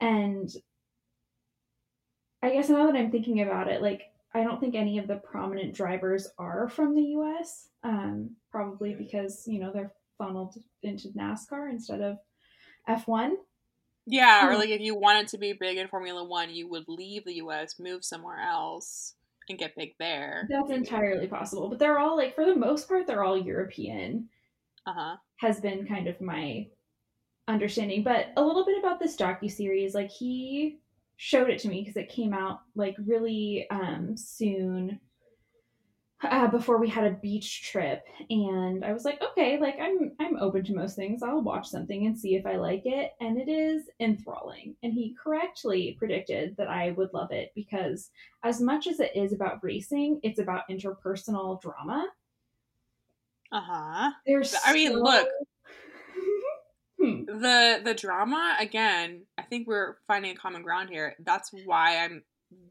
And 0.00 0.48
I 2.42 2.50
guess 2.50 2.68
now 2.68 2.86
that 2.86 2.96
I'm 2.96 3.10
thinking 3.10 3.40
about 3.40 3.68
it, 3.68 3.82
like 3.82 4.12
I 4.34 4.42
don't 4.44 4.60
think 4.60 4.74
any 4.74 4.98
of 4.98 5.06
the 5.06 5.16
prominent 5.16 5.74
drivers 5.74 6.28
are 6.38 6.68
from 6.68 6.94
the 6.94 7.02
US. 7.18 7.70
Um, 7.82 8.36
probably 8.50 8.94
because, 8.94 9.46
you 9.46 9.60
know, 9.60 9.72
they're 9.72 9.94
funneled 10.18 10.56
into 10.82 11.08
NASCAR 11.10 11.70
instead 11.70 12.00
of 12.00 12.18
F1. 12.86 13.36
Yeah, 14.06 14.46
or 14.48 14.54
Hmm. 14.54 14.56
like 14.56 14.68
if 14.70 14.80
you 14.80 14.94
wanted 14.94 15.28
to 15.28 15.38
be 15.38 15.52
big 15.54 15.78
in 15.78 15.88
Formula 15.88 16.24
One, 16.24 16.50
you 16.50 16.68
would 16.68 16.88
leave 16.88 17.24
the 17.24 17.34
US, 17.36 17.78
move 17.78 18.04
somewhere 18.04 18.38
else, 18.38 19.14
and 19.48 19.58
get 19.58 19.76
big 19.76 19.96
there. 19.98 20.50
That's 20.50 20.70
entirely 20.70 21.26
possible. 21.26 21.68
But 21.68 21.78
they're 21.80 21.98
all 21.98 22.16
like 22.16 22.34
for 22.36 22.44
the 22.44 22.54
most 22.54 22.86
part 22.88 23.06
they're 23.06 23.24
all 23.24 23.36
European 23.36 24.28
Uh 24.86 24.92
huh. 24.94 25.16
has 25.36 25.60
been 25.60 25.86
kind 25.86 26.06
of 26.08 26.20
my 26.20 26.68
understanding. 27.48 28.02
But 28.02 28.28
a 28.36 28.44
little 28.44 28.64
bit 28.64 28.78
about 28.78 29.00
this 29.00 29.16
docu 29.16 29.50
series, 29.50 29.94
like 29.94 30.10
he 30.10 30.78
showed 31.16 31.50
it 31.50 31.60
to 31.60 31.68
me 31.68 31.80
because 31.80 31.96
it 31.96 32.08
came 32.08 32.34
out 32.34 32.62
like 32.74 32.96
really 33.06 33.66
um 33.70 34.16
soon 34.16 34.98
uh, 36.22 36.46
before 36.48 36.78
we 36.78 36.88
had 36.88 37.04
a 37.04 37.16
beach 37.16 37.70
trip 37.70 38.04
and 38.30 38.84
I 38.84 38.92
was 38.92 39.04
like, 39.04 39.20
okay, 39.22 39.58
like 39.60 39.76
I'm 39.80 40.12
I'm 40.20 40.36
open 40.36 40.64
to 40.64 40.74
most 40.74 40.96
things. 40.96 41.22
I'll 41.22 41.42
watch 41.42 41.68
something 41.68 42.06
and 42.06 42.18
see 42.18 42.34
if 42.34 42.46
I 42.46 42.56
like 42.56 42.82
it. 42.84 43.12
And 43.20 43.38
it 43.38 43.48
is 43.48 43.90
enthralling. 44.00 44.74
And 44.82 44.92
he 44.92 45.16
correctly 45.22 45.96
predicted 45.98 46.56
that 46.56 46.68
I 46.68 46.92
would 46.92 47.12
love 47.12 47.30
it 47.30 47.52
because 47.54 48.10
as 48.42 48.60
much 48.60 48.86
as 48.86 49.00
it 49.00 49.12
is 49.14 49.32
about 49.32 49.62
racing, 49.62 50.20
it's 50.22 50.38
about 50.38 50.68
interpersonal 50.70 51.60
drama. 51.60 52.06
Uh 53.52 53.60
huh. 53.60 54.10
There's 54.26 54.54
I 54.64 54.72
mean, 54.72 54.92
so- 54.92 55.00
look. 55.00 55.28
Hmm. 57.04 57.24
The 57.26 57.80
the 57.84 57.94
drama 57.94 58.56
again. 58.58 59.22
I 59.38 59.42
think 59.42 59.66
we're 59.66 59.96
finding 60.06 60.32
a 60.32 60.34
common 60.36 60.62
ground 60.62 60.88
here. 60.90 61.14
That's 61.20 61.50
why 61.64 61.98
I'm 61.98 62.22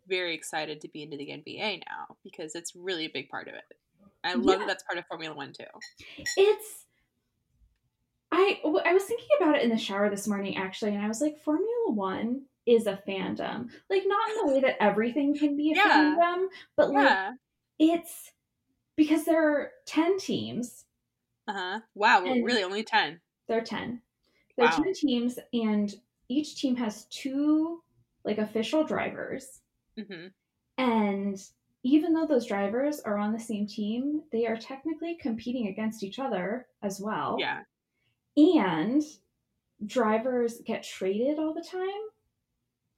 very 0.08 0.34
excited 0.34 0.82
to 0.82 0.88
be 0.90 1.04
into 1.04 1.18
the 1.18 1.28
NBA 1.28 1.82
now 1.90 2.16
because 2.24 2.56
it's 2.56 2.74
really 2.76 3.06
a 3.06 3.10
big 3.14 3.30
part 3.30 3.48
of 3.48 3.54
it. 3.56 3.64
I 4.24 4.34
love 4.36 4.46
Yeah. 4.46 4.56
that 4.60 4.68
that's 4.68 4.84
part 4.84 4.98
of 4.98 5.06
Formula 5.08 5.36
One 5.36 5.52
too. 5.54 5.66
It's 6.38 6.86
I 8.32 8.60
I 8.86 8.94
was 8.94 9.04
thinking 9.04 9.28
about 9.40 9.56
it 9.56 9.64
in 9.64 9.70
the 9.70 9.78
shower 9.78 10.10
this 10.10 10.28
morning 10.28 10.58
actually, 10.58 10.96
and 10.96 11.04
I 11.04 11.08
was 11.08 11.22
like, 11.22 11.40
Formula 11.44 11.92
One 11.92 12.44
is 12.66 12.88
a 12.88 13.00
fandom. 13.08 13.70
Like 13.90 14.04
not 14.06 14.30
in 14.30 14.38
the 14.48 14.54
way 14.54 14.62
that 14.62 14.82
everything 14.82 15.38
can 15.38 15.56
be 15.58 15.72
a 15.74 15.76
Yeah. 15.78 16.16
fandom, 16.18 16.46
but 16.78 16.92
like 16.92 17.06
Yeah. 17.08 17.32
it's 17.80 18.32
because 18.96 19.26
there 19.26 19.48
are 19.48 19.72
ten 19.86 20.18
teams. 20.18 20.86
Uh 21.48 21.54
huh. 21.54 21.80
Wow. 21.94 22.24
And- 22.26 22.46
really, 22.46 22.64
only 22.64 22.84
ten. 22.84 23.20
There 23.50 23.58
are 23.58 23.62
ten. 23.66 24.02
There 24.58 24.66
are 24.68 24.72
Wow. 24.78 24.84
ten 24.84 24.94
teams, 24.94 25.40
and 25.54 25.94
each 26.30 26.56
team 26.60 26.76
has 26.78 27.06
two 27.06 27.82
like 28.26 28.38
official 28.38 28.84
drivers. 28.84 29.62
hmm 29.98 30.28
And 30.78 31.38
even 31.84 32.14
though 32.14 32.26
those 32.26 32.46
drivers 32.46 33.02
are 33.02 33.18
on 33.18 33.34
the 33.34 33.40
same 33.40 33.68
team, 33.68 34.24
they 34.32 34.46
are 34.48 34.56
technically 34.56 35.16
competing 35.16 35.68
against 35.68 36.02
each 36.04 36.20
other 36.20 36.68
as 36.82 37.00
well. 37.02 37.38
Yeah. 37.40 37.64
and 38.38 39.04
drivers 39.86 40.62
get 40.66 40.82
traded 40.84 41.38
all 41.40 41.54
the 41.54 41.62
time. 41.70 41.90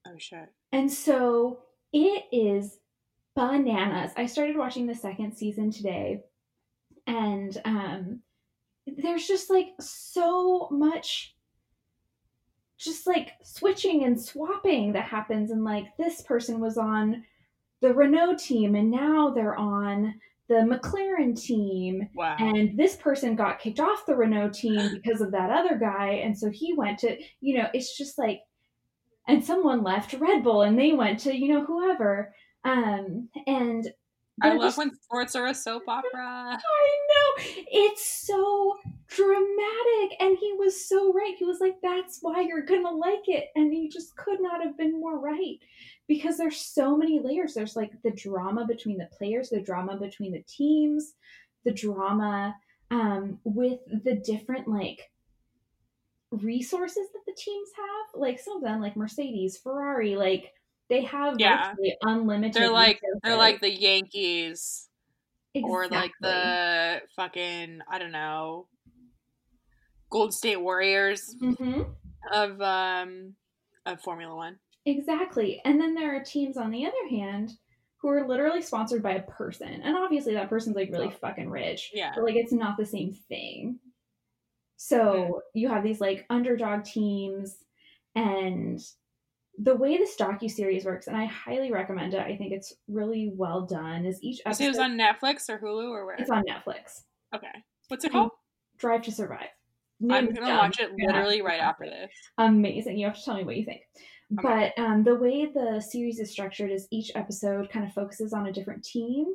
Oh 0.08 0.18
shit. 0.18 0.50
And 0.72 0.92
so 0.92 1.64
it 1.92 2.26
is 2.32 2.78
bananas. 3.36 4.12
I 4.16 4.28
started 4.28 4.56
watching 4.58 4.86
the 4.86 4.94
second 4.96 5.36
season 5.36 5.72
today, 5.72 6.24
and 7.08 7.60
um, 7.66 8.22
there's 8.86 9.28
just 9.28 9.50
like 9.50 9.70
so 9.80 10.68
much 10.72 11.35
just 12.78 13.08
like 13.08 13.32
switching 13.44 14.04
and 14.04 14.20
swapping 14.22 14.94
that 14.94 15.06
happens 15.06 15.52
and 15.52 15.64
like 15.64 15.86
this 15.98 16.22
person 16.22 16.60
was 16.60 16.78
on 16.78 17.24
the 17.82 17.94
Renault 17.94 18.38
team 18.38 18.76
and 18.76 18.90
now 18.92 19.30
they're 19.30 19.56
on 19.58 20.16
the 20.48 20.56
McLaren 20.56 21.40
team 21.40 22.08
Wow. 22.14 22.36
and 22.40 22.78
this 22.78 22.96
person 22.96 23.36
got 23.36 23.60
kicked 23.60 23.80
off 23.80 24.06
the 24.06 24.16
Renault 24.16 24.52
team 24.52 24.92
because 24.94 25.22
of 25.22 25.32
that 25.32 25.50
other 25.50 25.78
guy, 25.78 26.08
and 26.24 26.38
so 26.38 26.50
he 26.52 26.74
went 26.74 27.00
to, 27.00 27.18
you 27.42 27.58
know, 27.58 27.68
it's 27.74 27.98
just 27.98 28.18
like, 28.20 28.42
and 29.28 29.44
someone 29.44 29.82
left 29.84 30.14
Red 30.14 30.44
Bull, 30.44 30.62
and 30.62 30.78
they 30.78 30.94
went 30.94 31.20
to, 31.22 31.36
you 31.36 31.48
know, 31.48 31.66
whoever, 31.66 32.36
um, 32.64 33.28
and 33.48 33.92
I 34.42 34.50
love 34.54 34.62
just- 34.62 34.78
when 34.78 34.92
sports 35.02 35.36
are 35.36 35.48
a 35.48 35.54
soap 35.56 35.84
opera. 35.88 36.12
I 36.14 36.58
know 36.58 37.44
it's 37.72 38.06
so 38.06 38.78
dramatic, 39.08 39.35
and 40.36 40.40
he 40.40 40.54
was 40.54 40.88
so 40.88 41.14
right. 41.14 41.36
He 41.38 41.46
was 41.46 41.62
like, 41.62 41.80
"That's 41.82 42.20
why 42.22 42.42
you're 42.42 42.62
gonna 42.62 42.92
like 42.92 43.28
it," 43.28 43.50
and 43.56 43.72
he 43.74 43.88
just 43.88 44.16
could 44.18 44.42
not 44.42 44.62
have 44.62 44.78
been 44.78 45.00
more 45.00 45.18
right 45.18 45.60
because 46.08 46.38
there's 46.38 46.58
so 46.60 46.98
many 46.98 47.20
layers. 47.20 47.54
There's 47.54 47.76
like 47.76 47.92
the 48.04 48.12
drama 48.12 48.66
between 48.68 48.98
the 48.98 49.10
players, 49.18 49.50
the 49.50 49.62
drama 49.62 49.98
between 49.98 50.34
the 50.34 50.44
teams, 50.48 51.14
the 51.64 51.72
drama 51.72 52.56
um, 52.92 53.40
with 53.44 53.80
the 54.04 54.16
different 54.16 54.68
like 54.68 55.10
resources 56.32 57.08
that 57.14 57.26
the 57.26 57.36
teams 57.38 57.70
have. 57.78 58.20
Like 58.20 58.40
some 58.40 58.58
of 58.58 58.64
them, 58.64 58.82
like 58.82 58.98
Mercedes, 58.98 59.58
Ferrari, 59.58 60.18
like 60.18 60.54
they 60.90 61.04
have 61.04 61.40
Yeah. 61.40 61.74
unlimited. 62.02 62.54
They're 62.54 62.70
like 62.70 63.00
they're 63.24 63.38
like 63.38 63.62
the 63.62 63.74
Yankees 63.74 64.90
or 65.54 65.88
like 65.88 66.12
the 66.22 67.02
fucking 67.16 67.80
I 67.90 68.00
don't 68.00 68.12
know 68.12 68.68
Golden 70.16 70.32
State 70.32 70.62
Warriors 70.62 71.36
Mhm. 71.42 71.94
of 72.32 72.62
um 72.62 73.36
of 73.86 74.02
Formula 74.02 74.34
One. 74.34 74.58
Exactly. 74.86 75.62
And 75.66 75.80
then 75.80 75.94
there 75.94 76.16
are 76.16 76.24
teams 76.24 76.58
on 76.58 76.72
the 76.72 76.86
other 76.86 77.08
hand 77.10 77.52
who 77.98 78.08
are 78.08 78.26
literally 78.26 78.62
sponsored 78.62 79.04
by 79.04 79.14
a 79.14 79.24
person. 79.24 79.68
And 79.68 79.98
obviously 79.98 80.34
that 80.36 80.50
person's 80.50 80.76
like 80.76 80.92
really 80.92 81.12
fucking 81.12 81.50
rich. 81.50 81.92
Yeah. 81.94 82.14
But 82.16 82.24
like 82.24 82.36
it's 82.36 82.54
not 82.54 82.78
the 82.78 82.86
same 82.86 83.14
thing. 83.14 83.80
So 84.78 84.98
mm-hmm. 84.98 85.34
you 85.54 85.68
have 85.68 85.84
these 85.84 86.00
like 86.00 86.26
underdog 86.30 86.86
teams, 86.86 87.64
and 88.16 88.80
the 89.58 89.76
way 89.76 89.98
this 89.98 90.16
docu 90.16 90.50
series 90.50 90.86
works, 90.86 91.08
and 91.08 91.18
I 91.18 91.26
highly 91.26 91.72
recommend 91.72 92.14
it. 92.14 92.20
I 92.20 92.38
think 92.38 92.54
it's 92.54 92.74
really 92.88 93.32
well 93.34 93.66
done. 93.66 94.06
Is 94.06 94.20
each 94.22 94.42
episode? 94.46 94.64
it 94.64 94.68
was 94.70 94.80
on 94.80 94.98
Netflix 94.98 95.50
or 95.50 95.60
Hulu 95.60 95.90
or 95.90 96.06
where? 96.06 96.16
It's 96.16 96.30
on 96.30 96.44
Netflix. 96.44 97.04
Okay, 97.34 97.64
what's 97.90 98.06
it 98.06 98.12
called? 98.12 98.32
Drive 98.78 99.02
to 99.04 99.12
Survive. 99.12 99.50
I'm 100.04 100.34
gonna 100.34 100.48
dumb. 100.48 100.58
watch 100.58 100.80
it 100.80 100.92
literally 100.98 101.42
right 101.42 101.60
after 101.60 101.86
this. 101.86 102.12
Amazing! 102.38 102.98
You 102.98 103.08
have 103.08 103.16
to 103.16 103.24
tell 103.24 103.36
me 103.36 103.44
what 103.44 103.58
you 103.58 103.66
think. 103.66 103.82
Okay. 104.40 104.74
But 104.76 104.82
um, 104.82 105.04
the 105.04 105.16
way 105.16 105.46
the 105.46 105.80
series 105.80 106.20
is 106.20 106.32
structured 106.32 106.72
is 106.72 106.88
each 106.92 107.12
episode 107.16 107.70
kind 107.70 107.86
of 107.86 107.94
focuses 107.94 108.34
on 108.34 108.48
a 108.48 108.54
different 108.54 108.84
team, 108.84 109.26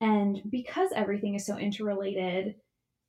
and 0.00 0.40
because 0.50 0.90
everything 0.94 1.34
is 1.34 1.46
so 1.46 1.56
interrelated, 1.56 2.56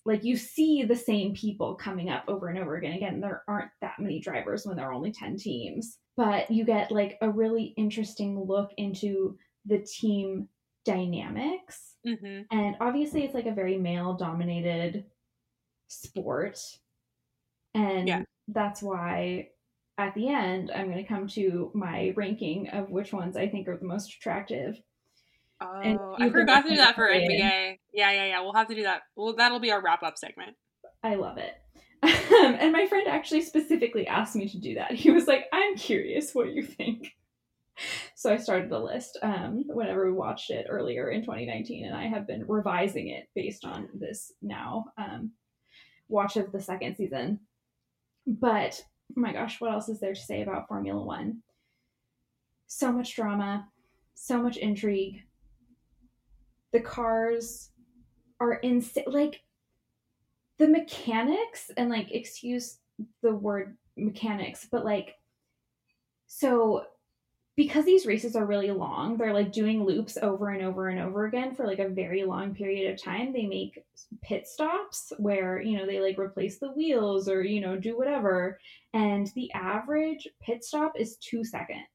like 0.06 0.24
you 0.24 0.36
see 0.36 0.84
the 0.84 0.95
same 0.95 1.34
people 1.34 1.76
coming 1.76 2.10
up 2.10 2.24
over 2.28 2.47
and 2.47 2.58
over 2.58 2.76
again. 2.76 2.93
Again, 2.93 3.19
there 3.19 3.43
aren't 3.47 3.71
that 3.82 4.00
many 4.00 4.19
drivers 4.19 4.65
when 4.65 4.76
there 4.76 4.89
are 4.89 4.93
only 4.93 5.12
10 5.12 5.38
teams, 5.38 5.97
but 6.17 6.50
you 6.50 6.65
get 6.65 6.91
like 6.91 7.17
a 7.21 7.30
really 7.30 7.74
interesting 7.78 8.39
look 8.39 8.71
into 8.78 9.38
the 9.65 9.80
team 9.80 10.47
dynamics. 10.86 11.95
Mm-hmm. 12.08 12.41
And 12.52 12.76
obviously, 12.82 13.24
it's 13.24 13.36
like 13.36 13.45
a 13.45 13.54
very 13.54 13.78
male 13.78 14.13
dominated 14.13 15.06
sport. 15.88 16.60
And 17.74 18.08
yeah. 18.08 18.24
that's 18.48 18.82
why 18.82 19.50
at 19.98 20.14
the 20.16 20.30
end, 20.30 20.72
I'm 20.74 20.92
going 20.92 21.04
to 21.04 21.08
come 21.08 21.28
to 21.30 21.72
my 21.74 22.14
ranking 22.16 22.70
of 22.70 22.90
which 22.90 23.14
ones 23.14 23.38
I 23.38 23.48
think 23.48 23.68
are 23.68 23.78
the 23.78 23.86
most 23.86 24.14
attractive. 24.16 24.82
Oh, 25.62 26.16
I 26.20 26.30
forgot 26.30 26.64
to 26.64 26.70
do 26.70 26.76
that 26.78 26.96
for 26.96 27.08
NBA. 27.08 27.78
Yeah, 27.94 28.12
yeah, 28.12 28.26
yeah. 28.26 28.42
We'll 28.42 28.54
have 28.54 28.68
to 28.70 28.76
do 28.76 28.84
that. 28.84 29.04
Well, 29.16 29.36
that'll 29.36 29.60
be 29.60 29.72
our 29.72 29.82
wrap 29.82 30.02
up 30.02 30.18
segment. 30.18 30.56
I 31.04 31.16
love 31.16 31.38
it. 31.38 31.54
and 32.62 32.72
my 32.72 32.88
friend 32.88 33.08
actually 33.08 33.42
specifically 33.42 34.08
asked 34.08 34.36
me 34.36 34.50
to 34.50 34.60
do 34.60 34.76
that. 34.76 34.94
He 34.94 35.12
was 35.12 35.28
like, 35.28 35.46
"I'm 35.54 35.76
curious 35.76 36.34
what 36.34 36.52
you 36.54 36.64
think." 36.64 37.12
So 38.14 38.32
I 38.32 38.38
started 38.38 38.70
the 38.70 38.78
list 38.78 39.18
um, 39.24 39.64
whenever 39.66 40.06
we 40.06 40.12
watched 40.12 40.52
it 40.52 40.68
earlier 40.70 41.10
in 41.10 41.22
2019, 41.22 41.88
and 41.88 41.96
I 41.96 42.06
have 42.06 42.28
been 42.28 42.46
revising 42.48 43.08
it 43.08 43.28
based 43.34 43.66
on 43.66 43.90
this 43.96 44.34
now 44.40 44.86
um, 45.00 45.32
watch 46.08 46.38
of 46.38 46.52
the 46.52 46.62
second 46.62 46.96
season. 46.96 47.40
But 48.28 48.84
oh 49.12 49.20
my 49.20 49.34
gosh, 49.34 49.60
what 49.60 49.72
else 49.72 49.90
is 49.90 50.00
there 50.00 50.14
to 50.14 50.20
say 50.20 50.42
about 50.42 50.68
Formula 50.68 51.04
One? 51.04 51.42
So 52.68 52.92
much 52.92 53.16
drama, 53.16 53.68
so 54.14 54.42
much 54.42 54.58
intrigue, 54.58 55.24
the 56.72 56.80
cars 56.80 57.72
are 58.40 58.54
insane. 58.56 59.06
Like 59.08 59.42
the 60.58 60.68
mechanics, 60.68 61.72
and 61.76 61.90
like, 61.90 62.12
excuse 62.12 62.80
the 63.22 63.34
word 63.34 63.78
mechanics, 63.98 64.68
but 64.72 64.86
like, 64.86 65.16
so 66.28 66.86
because 67.62 67.86
these 67.86 68.08
races 68.08 68.36
are 68.36 68.47
really 68.47 68.71
long, 68.71 69.17
they're 69.17 69.36
like 69.36 69.52
doing 69.52 69.84
loops 69.84 70.17
over 70.19 70.50
and 70.50 70.63
over 70.63 70.89
and 70.89 71.00
over 71.00 71.28
again 71.28 71.54
for 71.54 71.67
like 71.67 71.78
a 71.78 71.88
very 71.88 72.24
long 72.24 72.56
period 72.56 72.91
of 72.91 73.00
time. 73.00 73.32
They 73.32 73.45
make 73.45 73.84
pit 74.24 74.47
stops 74.47 75.13
where, 75.19 75.62
you 75.62 75.78
know, 75.78 75.86
they 75.86 76.00
like 76.00 76.17
replace 76.17 76.58
the 76.58 76.71
wheels 76.71 77.30
or, 77.30 77.43
you 77.43 77.62
know, 77.62 77.78
do 77.78 77.95
whatever. 77.95 78.58
And 78.95 79.28
the 79.36 79.52
average 79.54 80.28
pit 80.41 80.63
stop 80.63 80.93
is 80.97 81.17
two 81.17 81.43
seconds. 81.43 81.86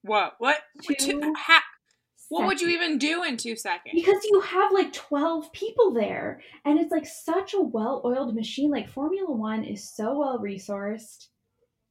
What? 0.00 0.32
What? 0.38 0.62
Two, 0.82 0.94
two 0.94 1.34
ha- 1.36 1.62
what 2.30 2.46
would 2.46 2.62
you 2.62 2.68
even 2.68 2.96
do 2.96 3.22
in 3.22 3.36
two 3.36 3.54
seconds? 3.56 3.92
Because 3.94 4.24
you 4.24 4.40
have 4.40 4.72
like 4.72 4.94
12 4.94 5.52
people 5.52 5.92
there 5.92 6.40
and 6.64 6.80
it's 6.80 6.90
like 6.90 7.04
such 7.04 7.52
a 7.52 7.60
well 7.60 8.00
oiled 8.02 8.34
machine. 8.34 8.70
Like 8.70 8.88
Formula 8.88 9.30
One 9.30 9.62
is 9.62 9.94
so 9.94 10.18
well 10.18 10.38
resourced. 10.38 11.26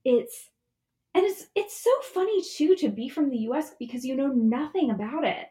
It's 0.04 0.50
and 1.14 1.26
it's 1.26 1.48
it's 1.56 1.84
so 1.84 1.92
funny 2.14 2.42
too 2.56 2.76
to 2.76 2.90
be 2.90 3.10
from 3.10 3.30
the 3.30 3.38
US 3.50 3.72
because 3.80 4.06
you 4.06 4.16
know 4.16 4.28
nothing 4.28 4.92
about 4.92 5.26
it. 5.26 5.48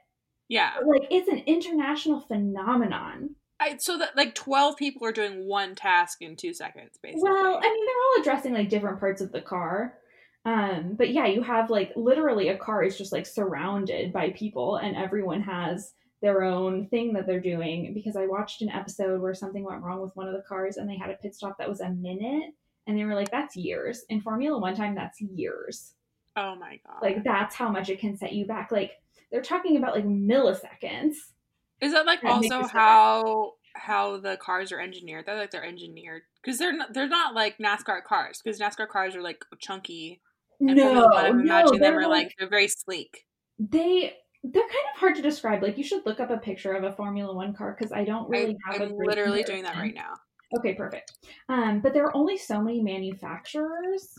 Yeah. 0.48 0.72
Like 0.84 1.06
it's 1.10 1.28
an 1.28 1.42
international 1.46 2.20
phenomenon. 2.20 3.36
I, 3.62 3.76
so 3.78 3.98
that 3.98 4.16
like 4.16 4.34
12 4.34 4.78
people 4.78 5.06
are 5.06 5.12
doing 5.12 5.46
one 5.46 5.74
task 5.74 6.22
in 6.22 6.34
two 6.34 6.54
seconds 6.54 6.98
basically 7.02 7.30
well 7.30 7.60
i 7.62 7.68
mean 7.68 7.86
they're 7.86 7.94
all 7.94 8.22
addressing 8.22 8.54
like 8.54 8.70
different 8.70 8.98
parts 8.98 9.20
of 9.20 9.32
the 9.32 9.42
car 9.42 9.98
um, 10.44 10.94
but 10.96 11.10
yeah, 11.10 11.26
you 11.26 11.42
have 11.42 11.70
like 11.70 11.92
literally 11.96 12.48
a 12.48 12.56
car 12.56 12.82
is 12.82 12.96
just 12.96 13.12
like 13.12 13.26
surrounded 13.26 14.12
by 14.12 14.30
people 14.30 14.76
and 14.76 14.96
everyone 14.96 15.42
has 15.42 15.92
their 16.22 16.42
own 16.42 16.86
thing 16.88 17.12
that 17.14 17.26
they're 17.26 17.40
doing 17.40 17.92
because 17.94 18.16
I 18.16 18.26
watched 18.26 18.62
an 18.62 18.70
episode 18.70 19.20
where 19.20 19.34
something 19.34 19.64
went 19.64 19.82
wrong 19.82 20.00
with 20.00 20.16
one 20.16 20.28
of 20.28 20.34
the 20.34 20.44
cars 20.48 20.76
and 20.76 20.88
they 20.88 20.96
had 20.96 21.10
a 21.10 21.14
pit 21.14 21.34
stop 21.34 21.58
that 21.58 21.68
was 21.68 21.80
a 21.80 21.90
minute 21.90 22.54
and 22.90 22.98
they 22.98 23.04
were 23.04 23.14
like, 23.14 23.30
that's 23.30 23.56
years. 23.56 24.04
In 24.08 24.20
Formula 24.20 24.58
One 24.58 24.74
time, 24.74 24.94
that's 24.94 25.20
years. 25.20 25.94
Oh 26.36 26.54
my 26.56 26.80
God. 26.86 26.98
Like 27.02 27.24
that's 27.24 27.54
how 27.54 27.68
much 27.68 27.88
it 27.88 28.00
can 28.00 28.16
set 28.16 28.32
you 28.32 28.46
back. 28.46 28.70
Like 28.70 28.92
they're 29.30 29.42
talking 29.42 29.76
about 29.76 29.94
like 29.94 30.06
milliseconds. 30.06 31.14
Is 31.80 31.92
that 31.92 32.06
like 32.06 32.22
also 32.24 32.64
how 32.64 33.54
how 33.74 34.18
the 34.18 34.36
cars 34.36 34.72
are 34.72 34.80
engineered? 34.80 35.26
They're 35.26 35.36
like 35.36 35.50
they're 35.50 35.64
engineered 35.64 36.22
because 36.42 36.58
they're 36.58 36.76
not 36.76 36.92
they're 36.92 37.08
not 37.08 37.34
like 37.34 37.58
NASCAR 37.58 38.04
cars 38.04 38.40
because 38.42 38.60
NASCAR 38.60 38.88
cars 38.88 39.16
are 39.16 39.22
like 39.22 39.44
chunky 39.60 40.20
no, 40.60 41.08
I'm 41.12 41.40
imagining 41.40 41.80
no, 41.80 41.86
them 41.86 41.98
are 41.98 42.08
like 42.08 42.34
they're 42.38 42.48
very 42.48 42.68
sleek. 42.68 43.26
They 43.58 44.14
they're 44.42 44.62
kind 44.62 44.86
of 44.94 45.00
hard 45.00 45.14
to 45.16 45.22
describe. 45.22 45.62
Like 45.62 45.78
you 45.78 45.84
should 45.84 46.04
look 46.04 46.20
up 46.20 46.30
a 46.30 46.36
picture 46.36 46.72
of 46.72 46.84
a 46.84 46.92
Formula 46.92 47.34
One 47.34 47.54
car 47.54 47.74
because 47.76 47.92
I 47.92 48.04
don't 48.04 48.28
really 48.28 48.56
I, 48.68 48.72
have. 48.72 48.82
I'm 48.82 48.96
literally 48.96 49.42
doing 49.42 49.62
that 49.64 49.76
right 49.76 49.94
now. 49.94 50.14
Okay, 50.56 50.74
perfect. 50.74 51.12
Um, 51.48 51.80
but 51.80 51.94
there 51.94 52.04
are 52.04 52.16
only 52.16 52.36
so 52.36 52.60
many 52.60 52.82
manufacturers. 52.82 54.18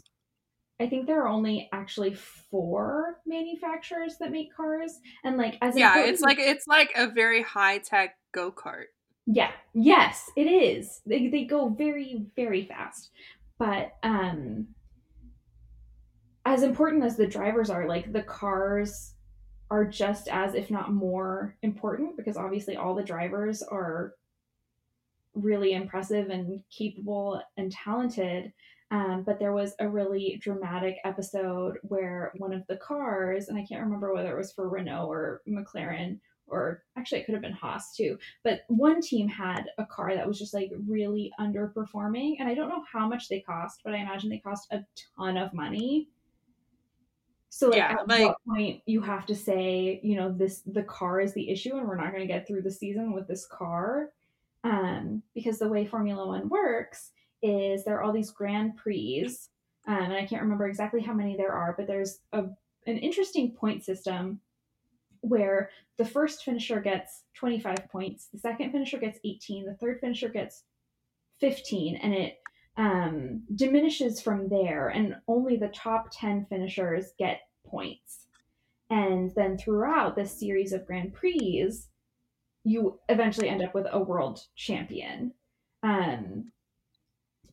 I 0.80 0.88
think 0.88 1.06
there 1.06 1.22
are 1.22 1.28
only 1.28 1.70
actually 1.72 2.16
four 2.16 3.20
manufacturers 3.26 4.16
that 4.20 4.32
make 4.32 4.56
cars, 4.56 5.00
and 5.24 5.38
like 5.38 5.58
as 5.62 5.78
yeah, 5.78 6.00
it's 6.00 6.22
like 6.22 6.40
it's 6.40 6.66
like 6.68 6.92
a 6.96 7.08
very 7.08 7.44
high 7.44 7.78
tech 7.78 8.16
go 8.34 8.52
kart. 8.52 8.86
Yeah. 9.28 9.52
Yes, 9.74 10.32
it 10.36 10.48
is. 10.48 11.02
They 11.06 11.28
they 11.28 11.44
go 11.44 11.70
very 11.70 12.26
very 12.36 12.66
fast, 12.66 13.12
but 13.60 13.92
um 14.02 14.68
as 16.46 16.64
important 16.64 17.04
as 17.04 17.18
the 17.18 17.28
drivers 17.28 17.70
are, 17.70 17.88
like 17.88 18.12
the 18.12 18.24
cars 18.24 19.14
are 19.70 19.86
just 19.86 20.28
as, 20.28 20.56
if 20.56 20.72
not 20.72 20.92
more, 20.92 21.56
important 21.62 22.18
because 22.18 22.36
obviously 22.36 22.76
all 22.76 22.96
the 22.96 23.04
drivers 23.04 23.62
are 23.62 24.16
really 25.34 25.74
impressive 25.74 26.30
and 26.30 26.62
capable 26.70 27.42
and 27.58 27.72
talented. 27.72 28.52
Um, 28.92 29.24
but 29.24 29.40
there 29.40 29.54
was 29.54 29.74
a 29.80 29.88
really 29.88 30.38
dramatic 30.42 30.98
episode 31.06 31.78
where 31.84 32.34
one 32.38 32.54
of 32.54 32.68
the 32.68 32.76
cars, 32.78 33.48
and 33.48 33.58
I 33.58 33.66
can't 33.66 33.84
remember 33.84 34.14
whether 34.14 34.32
it 34.32 34.38
was 34.38 34.52
for 34.52 34.68
Renault 34.68 35.08
or 35.08 35.42
McLaren, 35.48 36.20
or 36.48 36.84
actually 36.98 37.22
it 37.22 37.26
could 37.26 37.34
have 37.34 37.42
been 37.42 37.54
Haas 37.54 37.96
too, 37.96 38.18
but 38.44 38.62
one 38.68 39.02
team 39.02 39.30
had 39.30 39.68
a 39.78 39.86
car 39.86 40.14
that 40.14 40.28
was 40.28 40.38
just 40.38 40.54
like 40.54 40.72
really 40.86 41.32
underperforming. 41.40 42.36
And 42.40 42.50
I 42.50 42.54
don't 42.54 42.68
know 42.68 42.84
how 42.92 43.08
much 43.08 43.30
they 43.30 43.40
cost, 43.40 43.80
but 43.86 43.94
I 43.94 43.98
imagine 44.00 44.30
they 44.30 44.40
cost 44.40 44.68
a 44.72 44.84
ton 45.18 45.38
of 45.38 45.54
money. 45.54 46.10
So 47.50 47.68
like 47.70 47.78
yeah, 47.78 47.96
at 48.00 48.08
like, 48.08 48.26
what 48.26 48.38
point 48.48 48.82
you 48.86 49.02
have 49.02 49.26
to 49.28 49.36
say, 49.36 50.00
you 50.04 50.16
know, 50.16 50.32
this 50.32 50.62
the 50.66 50.84
car 50.84 51.20
is 51.22 51.34
the 51.34 51.50
issue 51.50 51.78
and 51.78 51.88
we're 51.88 51.98
not 51.98 52.12
going 52.12 52.28
to 52.28 52.34
get 52.34 52.48
through 52.48 52.62
the 52.62 52.72
season 52.72 53.14
with 53.14 53.28
this 53.28 53.46
car. 53.46 54.10
Um, 54.64 55.24
because 55.34 55.58
the 55.58 55.68
way 55.68 55.86
Formula 55.86 56.28
One 56.28 56.48
works 56.48 57.12
is 57.42 57.84
there 57.84 57.98
are 57.98 58.04
all 58.04 58.14
these 58.14 58.32
Grand 58.32 58.78
Prix, 58.78 59.28
um, 59.88 59.98
and 59.98 60.14
I 60.14 60.26
can't 60.26 60.44
remember 60.44 60.68
exactly 60.68 61.02
how 61.02 61.14
many 61.14 61.36
there 61.36 61.54
are, 61.54 61.74
but 61.76 61.88
there's 61.88 62.20
a 62.34 62.44
an 62.88 62.98
interesting 62.98 63.52
point 63.52 63.84
system 63.84 64.40
where 65.22 65.70
the 65.98 66.06
first 66.06 66.44
finisher 66.44 66.80
gets 66.82 67.24
25 67.36 67.78
points, 67.92 68.28
the 68.34 68.40
second 68.40 68.72
finisher 68.72 68.98
gets 68.98 69.20
18, 69.24 69.66
the 69.66 69.76
third 69.76 70.00
finisher 70.02 70.30
gets 70.30 70.64
15, 71.40 71.98
and 71.98 72.14
it 72.14 72.40
um, 72.78 73.44
diminishes 73.56 74.22
from 74.22 74.50
there, 74.50 74.90
and 74.90 75.16
only 75.28 75.58
the 75.58 75.68
top 75.70 76.08
10 76.12 76.48
finishers 76.50 77.14
get 77.20 77.42
points. 77.66 78.26
And 78.90 79.32
then 79.36 79.58
throughout 79.58 80.16
this 80.16 80.38
series 80.38 80.74
of 80.74 80.86
Grand 80.86 81.14
Prix, 81.14 81.72
you 82.64 83.00
eventually 83.10 83.50
end 83.50 83.64
up 83.64 83.74
with 83.74 83.88
a 83.92 84.00
world 84.00 84.40
champion. 84.56 85.34
Um, 85.84 86.52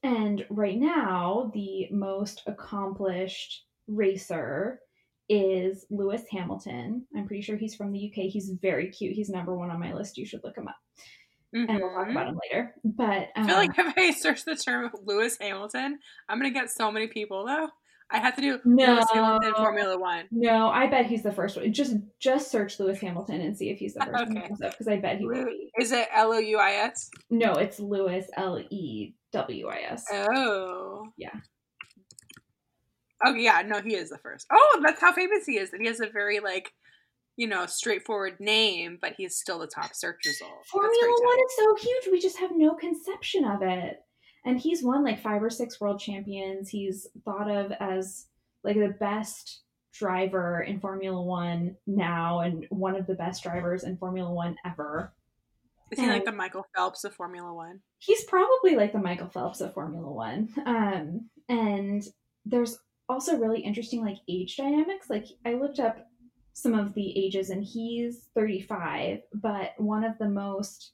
and 0.02 0.44
right 0.50 0.78
now, 0.78 1.50
the 1.54 1.88
most 1.90 2.42
accomplished 2.46 3.64
racer 3.86 4.80
is 5.28 5.86
Lewis 5.90 6.22
Hamilton. 6.30 7.06
I'm 7.16 7.26
pretty 7.26 7.42
sure 7.42 7.56
he's 7.56 7.74
from 7.74 7.92
the 7.92 8.10
UK. 8.10 8.30
He's 8.30 8.50
very 8.62 8.90
cute. 8.90 9.14
He's 9.14 9.28
number 9.28 9.56
one 9.56 9.70
on 9.70 9.80
my 9.80 9.92
list. 9.92 10.16
You 10.16 10.26
should 10.26 10.44
look 10.44 10.56
him 10.56 10.68
up. 10.68 10.76
Mm-hmm. 11.56 11.70
and 11.70 11.78
we'll 11.80 11.94
talk 11.94 12.10
about 12.10 12.26
mm-hmm. 12.26 12.34
him 12.34 12.40
later. 12.50 12.74
But 12.84 13.28
um, 13.34 13.44
I 13.44 13.46
feel 13.46 13.56
like 13.56 13.78
um, 13.78 13.86
if 13.96 13.96
I 13.96 14.10
search 14.10 14.44
the 14.44 14.54
term 14.54 14.90
Lewis 15.04 15.38
Hamilton, 15.40 15.98
I'm 16.28 16.38
gonna 16.38 16.50
get 16.50 16.70
so 16.70 16.92
many 16.92 17.06
people 17.06 17.46
though. 17.46 17.68
I 18.10 18.18
have 18.20 18.36
to 18.36 18.40
do 18.42 18.58
No. 18.64 18.94
Lewis 18.94 19.06
Hamilton 19.12 19.54
Formula 19.54 19.98
One. 19.98 20.24
No, 20.30 20.68
I 20.68 20.86
bet 20.86 21.06
he's 21.06 21.22
the 21.22 21.32
first 21.32 21.56
one. 21.56 21.70
Just 21.72 21.96
just 22.18 22.50
search 22.50 22.80
Lewis 22.80 22.98
Hamilton 23.00 23.40
and 23.42 23.56
see 23.56 23.68
if 23.70 23.78
he's 23.78 23.94
the 23.94 24.00
first 24.04 24.30
Okay. 24.30 24.44
up 24.44 24.58
because 24.70 24.88
I 24.88 24.96
bet 24.96 25.18
he 25.18 25.26
will 25.26 25.44
be. 25.44 25.70
Is 25.78 25.92
it 25.92 26.08
L 26.14 26.32
O 26.32 26.38
U 26.38 26.58
I 26.58 26.72
S? 26.72 27.10
No, 27.28 27.52
it's 27.52 27.78
Lewis 27.78 28.26
L 28.36 28.58
E 28.70 29.12
W 29.32 29.68
I 29.68 29.78
S. 29.90 30.04
Oh. 30.10 31.04
Yeah. 31.18 31.34
Oh 33.24 33.34
yeah, 33.34 33.62
no, 33.66 33.80
he 33.82 33.94
is 33.94 34.10
the 34.10 34.18
first. 34.18 34.46
Oh, 34.52 34.80
that's 34.82 35.00
how 35.00 35.12
famous 35.12 35.44
he 35.44 35.58
is. 35.58 35.70
That 35.70 35.80
he 35.80 35.86
has 35.88 36.00
a 36.00 36.08
very 36.08 36.38
like, 36.40 36.72
you 37.36 37.46
know, 37.48 37.66
straightforward 37.66 38.38
name, 38.38 38.96
but 39.00 39.14
he's 39.16 39.36
still 39.36 39.58
the 39.58 39.66
top 39.66 39.94
search 39.94 40.20
result. 40.24 40.64
Formula 40.70 40.92
One 41.24 41.38
is 41.46 41.56
so 41.56 41.76
huge. 41.76 42.08
We 42.12 42.20
just 42.20 42.38
have 42.38 42.52
no 42.54 42.74
conception 42.74 43.44
of 43.44 43.60
it. 43.62 44.00
And 44.48 44.58
he's 44.58 44.82
won 44.82 45.04
like 45.04 45.20
five 45.20 45.42
or 45.42 45.50
six 45.50 45.78
world 45.78 46.00
champions. 46.00 46.70
He's 46.70 47.06
thought 47.22 47.50
of 47.50 47.70
as 47.80 48.28
like 48.64 48.76
the 48.76 48.96
best 48.98 49.60
driver 49.92 50.62
in 50.62 50.80
Formula 50.80 51.20
One 51.20 51.76
now 51.86 52.40
and 52.40 52.64
one 52.70 52.96
of 52.96 53.06
the 53.06 53.14
best 53.14 53.42
drivers 53.42 53.84
in 53.84 53.98
Formula 53.98 54.32
One 54.32 54.56
ever. 54.64 55.12
Is 55.90 56.00
he 56.00 56.06
like 56.06 56.24
the 56.24 56.32
Michael 56.32 56.64
Phelps 56.74 57.04
of 57.04 57.14
Formula 57.14 57.52
One? 57.52 57.80
He's 57.98 58.24
probably 58.24 58.74
like 58.74 58.92
the 58.92 58.98
Michael 58.98 59.28
Phelps 59.28 59.60
of 59.60 59.74
Formula 59.74 60.10
One. 60.10 60.48
Um, 60.64 61.28
and 61.50 62.02
there's 62.46 62.78
also 63.06 63.36
really 63.36 63.60
interesting 63.60 64.02
like 64.02 64.16
age 64.30 64.56
dynamics. 64.56 65.10
Like 65.10 65.26
I 65.44 65.54
looked 65.54 65.78
up 65.78 66.06
some 66.54 66.72
of 66.72 66.94
the 66.94 67.18
ages 67.18 67.50
and 67.50 67.62
he's 67.62 68.28
35, 68.34 69.20
but 69.34 69.72
one 69.76 70.04
of 70.04 70.16
the 70.16 70.30
most 70.30 70.92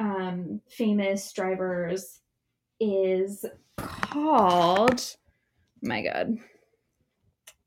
um, 0.00 0.60
famous 0.68 1.32
drivers 1.32 2.18
is 2.80 3.44
called 3.76 5.16
my 5.82 6.02
god. 6.02 6.38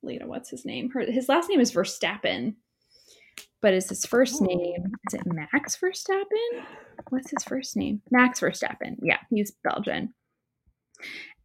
Lena, 0.02 0.28
what's 0.28 0.50
his 0.50 0.66
name? 0.66 0.90
Her, 0.92 1.02
his 1.02 1.30
last 1.30 1.50
name 1.50 1.60
is 1.60 1.72
Verstappen. 1.72 2.56
But 3.62 3.74
is 3.74 3.88
his 3.88 4.06
first 4.06 4.42
Ooh. 4.42 4.46
name 4.46 4.92
is 5.08 5.14
it 5.14 5.26
Max 5.26 5.78
Verstappen? 5.78 6.66
What's 7.10 7.32
his 7.32 7.44
first 7.44 7.78
name? 7.78 8.02
Max 8.12 8.42
Verstappen. 8.42 8.98
Yeah, 9.02 9.20
he's 9.30 9.54
Belgian. 9.64 10.14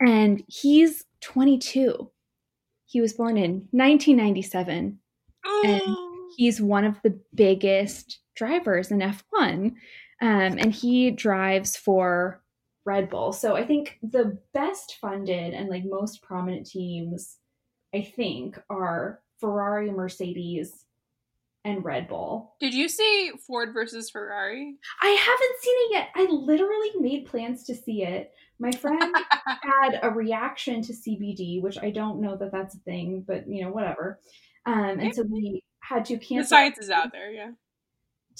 And 0.00 0.42
he's 0.48 1.04
22. 1.20 2.10
He 2.86 3.00
was 3.00 3.12
born 3.12 3.36
in 3.36 3.68
1997. 3.70 4.98
Oh, 5.46 6.30
He's 6.36 6.60
one 6.60 6.84
of 6.84 6.96
the 7.02 7.18
biggest 7.34 8.18
drivers 8.34 8.90
in 8.90 8.98
F1. 8.98 9.66
Um, 9.66 9.74
and 10.20 10.72
he 10.72 11.10
drives 11.12 11.76
for 11.76 12.42
Red 12.88 13.10
Bull. 13.10 13.34
So 13.34 13.54
I 13.54 13.66
think 13.66 13.98
the 14.02 14.38
best 14.54 14.96
funded 14.98 15.52
and 15.52 15.68
like 15.68 15.84
most 15.84 16.22
prominent 16.22 16.66
teams, 16.66 17.36
I 17.94 18.00
think, 18.00 18.58
are 18.70 19.20
Ferrari, 19.38 19.90
Mercedes, 19.90 20.86
and 21.66 21.84
Red 21.84 22.08
Bull. 22.08 22.54
Did 22.60 22.72
you 22.72 22.88
see 22.88 23.32
Ford 23.46 23.74
versus 23.74 24.08
Ferrari? 24.08 24.76
I 25.02 25.08
haven't 25.08 25.60
seen 25.60 25.74
it 25.76 25.92
yet. 25.92 26.08
I 26.14 26.32
literally 26.32 26.90
made 26.98 27.26
plans 27.26 27.64
to 27.64 27.74
see 27.74 28.04
it. 28.04 28.32
My 28.58 28.70
friend 28.72 29.14
had 29.44 30.00
a 30.02 30.08
reaction 30.08 30.80
to 30.80 30.94
CBD, 30.94 31.60
which 31.60 31.76
I 31.76 31.90
don't 31.90 32.22
know 32.22 32.38
that 32.38 32.52
that's 32.52 32.74
a 32.74 32.78
thing, 32.78 33.22
but 33.26 33.46
you 33.46 33.64
know, 33.64 33.70
whatever. 33.70 34.18
Um, 34.64 34.98
and 34.98 35.14
so 35.14 35.24
we 35.30 35.62
had 35.80 36.06
to 36.06 36.16
the 36.16 36.24
cancel 36.24 36.56
science 36.56 36.78
is 36.78 36.88
out 36.88 37.12
there, 37.12 37.30
yeah. 37.30 37.50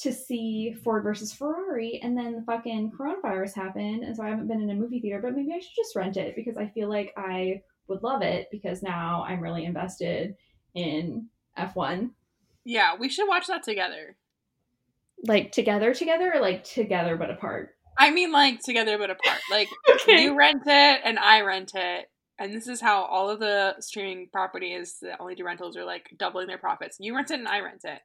To 0.03 0.13
see 0.13 0.75
Ford 0.85 1.03
versus 1.03 1.33
Ferrari, 1.33 2.01
and 2.03 2.17
then 2.17 2.35
the 2.35 2.43
fucking 2.43 2.93
coronavirus 2.93 3.55
happened, 3.55 4.05
and 4.05 4.17
so 4.17 4.23
I 4.23 4.29
haven't 4.29 4.47
been 4.47 4.61
in 4.61 4.71
a 4.71 4.75
movie 4.75 5.01
theater. 5.01 5.21
But 5.21 5.35
maybe 5.35 5.53
I 5.53 5.59
should 5.59 5.75
just 5.77 5.97
rent 5.97 6.17
it 6.17 6.37
because 6.37 6.57
I 6.57 6.69
feel 6.69 6.89
like 6.89 7.13
I 7.17 7.63
would 7.89 8.03
love 8.03 8.23
it 8.23 8.49
because 8.53 8.83
now 8.83 9.25
I'm 9.27 9.41
really 9.41 9.65
invested 9.65 10.37
in 10.75 11.27
F1. 11.59 12.11
Yeah, 12.65 12.93
we 12.99 13.09
should 13.09 13.27
watch 13.27 13.47
that 13.49 13.63
together. 13.63 14.17
Like 15.27 15.51
together, 15.51 15.93
together, 15.95 16.33
or 16.35 16.41
like 16.41 16.63
together 16.65 17.17
but 17.17 17.31
apart. 17.31 17.71
I 17.99 18.11
mean, 18.13 18.31
like 18.31 18.61
together 18.61 18.99
but 18.99 19.11
apart. 19.11 19.41
Like 19.51 19.69
Okay. 19.91 20.23
you 20.23 20.37
rent 20.37 20.63
it 20.65 21.01
and 21.05 21.19
I 21.19 21.41
rent 21.41 21.73
it, 21.75 22.07
and 22.39 22.55
this 22.55 22.69
is 22.69 22.81
how 22.81 23.03
all 23.03 23.29
of 23.31 23.41
the 23.41 23.75
streaming 23.81 24.29
properties 24.33 24.99
that 25.03 25.17
only 25.19 25.35
do 25.35 25.45
rentals 25.45 25.77
are 25.77 25.85
like 25.85 26.09
doubling 26.17 26.47
their 26.47 26.59
profits. 26.59 26.99
You 27.01 27.17
rent 27.17 27.33
it 27.33 27.41
and 27.41 27.49
I 27.49 27.61
rent 27.61 27.81
it, 27.83 28.01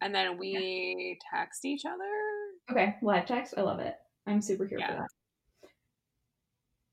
and 0.00 0.14
then 0.14 0.38
we 0.38 1.18
text 1.32 1.64
each 1.64 1.84
other. 1.84 2.10
Okay, 2.70 2.96
live 3.02 3.26
text. 3.26 3.54
I 3.56 3.62
love 3.62 3.80
it. 3.80 3.94
I'm 4.26 4.42
super 4.42 4.66
here 4.66 4.78
for 4.78 4.92
that. 4.92 5.06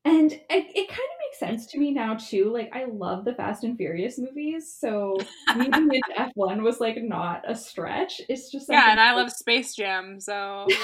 And 0.04 0.32
it, 0.32 0.42
it 0.50 0.88
kind 0.88 0.90
of 0.90 1.18
makes 1.26 1.38
sense 1.38 1.66
to 1.72 1.78
me 1.78 1.92
now 1.92 2.14
too. 2.14 2.50
Like 2.52 2.70
I 2.74 2.86
love 2.86 3.24
the 3.24 3.34
Fast 3.34 3.64
and 3.64 3.76
Furious 3.76 4.18
movies, 4.18 4.74
so 4.78 5.18
moving 5.54 5.72
into 5.74 6.00
F1 6.16 6.62
was 6.62 6.80
like 6.80 7.02
not 7.02 7.42
a 7.46 7.54
stretch. 7.54 8.20
It's 8.28 8.50
just 8.50 8.68
Yeah, 8.70 8.90
and 8.90 9.00
I 9.00 9.14
love 9.14 9.30
Space 9.30 9.74
Jam, 9.74 10.18
so 10.18 10.66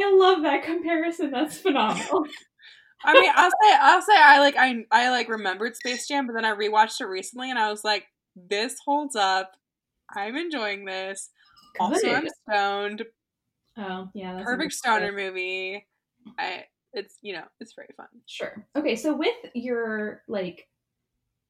I 0.00 0.14
love 0.14 0.42
that 0.42 0.62
comparison. 0.62 1.30
That's 1.30 1.58
phenomenal. 1.58 2.26
I 3.04 3.14
mean, 3.14 3.30
I'll 3.34 3.50
say, 3.50 3.76
I'll 3.80 4.02
say, 4.02 4.16
I 4.16 4.38
like, 4.40 4.56
I, 4.56 4.84
I 4.90 5.10
like 5.10 5.28
remembered 5.28 5.76
Space 5.76 6.08
Jam, 6.08 6.26
but 6.26 6.32
then 6.32 6.44
I 6.44 6.54
rewatched 6.54 7.00
it 7.00 7.06
recently, 7.06 7.50
and 7.50 7.58
I 7.58 7.70
was 7.70 7.84
like, 7.84 8.06
this 8.34 8.76
holds 8.84 9.16
up. 9.16 9.52
I'm 10.14 10.36
enjoying 10.36 10.84
this. 10.84 11.30
Also, 11.78 12.10
I'm 12.10 12.26
stoned. 12.48 13.04
Oh 13.76 14.08
yeah, 14.14 14.34
that's 14.34 14.44
Perfect 14.44 14.72
stoner 14.72 15.12
movie. 15.12 15.86
I, 16.38 16.64
it's 16.92 17.16
you 17.22 17.34
know, 17.34 17.44
it's 17.60 17.74
very 17.74 17.90
fun. 17.96 18.08
Sure. 18.26 18.66
Okay, 18.74 18.96
so 18.96 19.14
with 19.14 19.36
your 19.54 20.22
like 20.26 20.66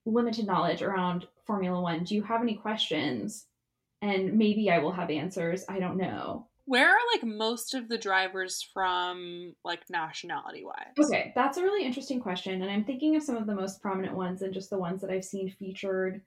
limited 0.04 0.46
knowledge 0.46 0.82
around 0.82 1.26
Formula 1.46 1.80
One, 1.80 2.04
do 2.04 2.14
you 2.14 2.22
have 2.22 2.42
any 2.42 2.54
questions? 2.54 3.46
And 4.02 4.34
maybe 4.34 4.70
I 4.70 4.78
will 4.78 4.92
have 4.92 5.10
answers. 5.10 5.64
I 5.68 5.78
don't 5.78 5.96
know. 5.96 6.47
Where 6.68 6.90
are 6.90 6.98
like 7.14 7.24
most 7.24 7.74
of 7.74 7.88
the 7.88 7.96
drivers 7.96 8.62
from, 8.74 9.54
like 9.64 9.80
nationality 9.88 10.64
wise? 10.64 11.06
Okay, 11.06 11.32
that's 11.34 11.56
a 11.56 11.62
really 11.62 11.86
interesting 11.86 12.20
question. 12.20 12.60
And 12.60 12.70
I'm 12.70 12.84
thinking 12.84 13.16
of 13.16 13.22
some 13.22 13.38
of 13.38 13.46
the 13.46 13.54
most 13.54 13.80
prominent 13.80 14.14
ones 14.14 14.42
and 14.42 14.52
just 14.52 14.68
the 14.68 14.78
ones 14.78 15.00
that 15.00 15.10
I've 15.10 15.24
seen 15.24 15.50
featured 15.58 16.20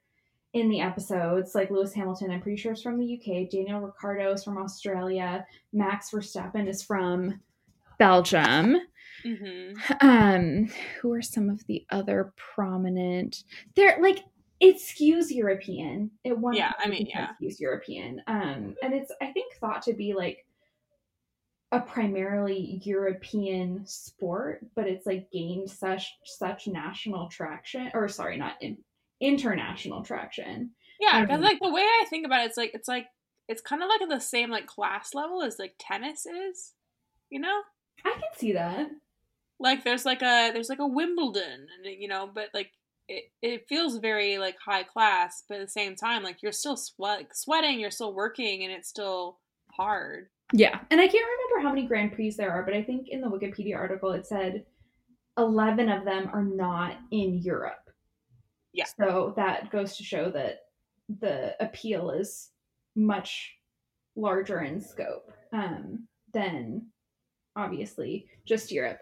in 0.53 0.67
the 0.67 0.81
episodes, 0.81 1.53
like 1.53 1.69
Lewis 1.69 1.93
Hamilton, 1.93 2.31
I'm 2.31 2.41
pretty 2.41 2.57
sure 2.59 2.73
is 2.73 2.81
from 2.81 2.97
the 2.97 3.19
UK. 3.19 3.51
Daniel 3.51 3.81
Ricciardo 3.81 4.33
is 4.33 4.43
from 4.43 4.57
Australia. 4.57 5.45
Max 5.71 6.09
Verstappen 6.09 6.67
is 6.67 6.81
from 6.81 7.39
Belgium. 7.99 8.77
Mm-hmm. 9.23 10.07
Um, 10.07 10.69
who 10.99 11.13
are 11.13 11.21
some 11.21 11.49
of 11.49 11.65
the 11.67 11.85
other 11.91 12.33
prominent? 12.35 13.43
They're 13.75 14.01
like 14.01 14.23
it 14.61 14.77
skews 14.77 15.31
European. 15.31 16.11
It 16.23 16.39
one 16.39 16.53
Yeah, 16.55 16.71
I 16.79 16.87
mean, 16.87 17.07
yeah. 17.09 17.31
skews 17.41 17.59
European. 17.59 18.21
Um, 18.27 18.77
and 18.83 18.93
it's 18.93 19.11
I 19.21 19.33
think 19.33 19.55
thought 19.55 19.83
to 19.83 19.93
be 19.93 20.13
like 20.13 20.45
a 21.71 21.79
primarily 21.79 22.81
European 22.83 23.85
sport, 23.85 24.65
but 24.75 24.87
it's 24.87 25.05
like 25.05 25.31
gained 25.31 25.69
such 25.69 26.17
such 26.25 26.67
national 26.67 27.29
traction, 27.29 27.89
or 27.93 28.09
sorry, 28.09 28.37
not 28.37 28.61
in, 28.61 28.77
international 29.21 30.03
traction. 30.03 30.75
Yeah, 30.99 31.21
because 31.21 31.39
Mhm. 31.39 31.43
like 31.43 31.59
the 31.61 31.71
way 31.71 31.81
I 31.81 32.05
think 32.09 32.25
about 32.25 32.41
it, 32.41 32.47
it's 32.47 32.57
like 32.57 32.71
it's 32.73 32.87
like 32.87 33.07
it's 33.47 33.61
kind 33.61 33.81
of 33.81 33.89
like 33.89 34.01
at 34.01 34.09
the 34.09 34.19
same 34.19 34.49
like 34.49 34.67
class 34.67 35.13
level 35.13 35.41
as 35.43 35.59
like 35.59 35.75
tennis 35.79 36.25
is. 36.25 36.73
You 37.29 37.39
know, 37.39 37.63
I 38.05 38.11
can 38.11 38.21
see 38.37 38.51
that. 38.53 38.91
like 39.59 39.83
there's 39.83 40.05
like 40.05 40.21
a 40.21 40.51
there's 40.53 40.69
like 40.69 40.79
a 40.79 40.87
Wimbledon, 40.87 41.67
and 41.77 41.85
you 41.85 42.07
know, 42.07 42.29
but 42.33 42.49
like 42.53 42.71
it 43.11 43.23
it 43.41 43.65
feels 43.67 43.97
very 43.97 44.37
like 44.37 44.55
high 44.63 44.83
class, 44.83 45.43
but 45.47 45.59
at 45.59 45.65
the 45.65 45.71
same 45.71 45.95
time, 45.95 46.23
like 46.23 46.41
you're 46.41 46.51
still 46.51 46.77
sweat 46.77 47.25
sweating, 47.33 47.79
you're 47.79 47.91
still 47.91 48.13
working, 48.13 48.63
and 48.63 48.71
it's 48.71 48.89
still 48.89 49.39
hard. 49.71 50.27
Yeah, 50.53 50.79
and 50.89 50.99
I 50.99 51.07
can't 51.07 51.25
remember 51.25 51.67
how 51.67 51.73
many 51.73 51.87
Grand 51.87 52.13
Prix 52.13 52.31
there 52.31 52.51
are, 52.51 52.63
but 52.63 52.73
I 52.73 52.83
think 52.83 53.09
in 53.09 53.21
the 53.21 53.27
Wikipedia 53.27 53.75
article 53.75 54.11
it 54.11 54.25
said 54.25 54.65
eleven 55.37 55.89
of 55.89 56.05
them 56.05 56.29
are 56.33 56.43
not 56.43 56.97
in 57.11 57.39
Europe. 57.39 57.89
Yeah. 58.73 58.85
So 58.99 59.33
that 59.35 59.69
goes 59.69 59.97
to 59.97 60.03
show 60.03 60.31
that 60.31 60.59
the 61.19 61.55
appeal 61.59 62.11
is 62.11 62.51
much 62.95 63.53
larger 64.15 64.61
in 64.61 64.79
scope 64.79 65.31
um, 65.51 66.07
than 66.33 66.87
obviously 67.55 68.27
just 68.45 68.71
Europe. 68.71 68.99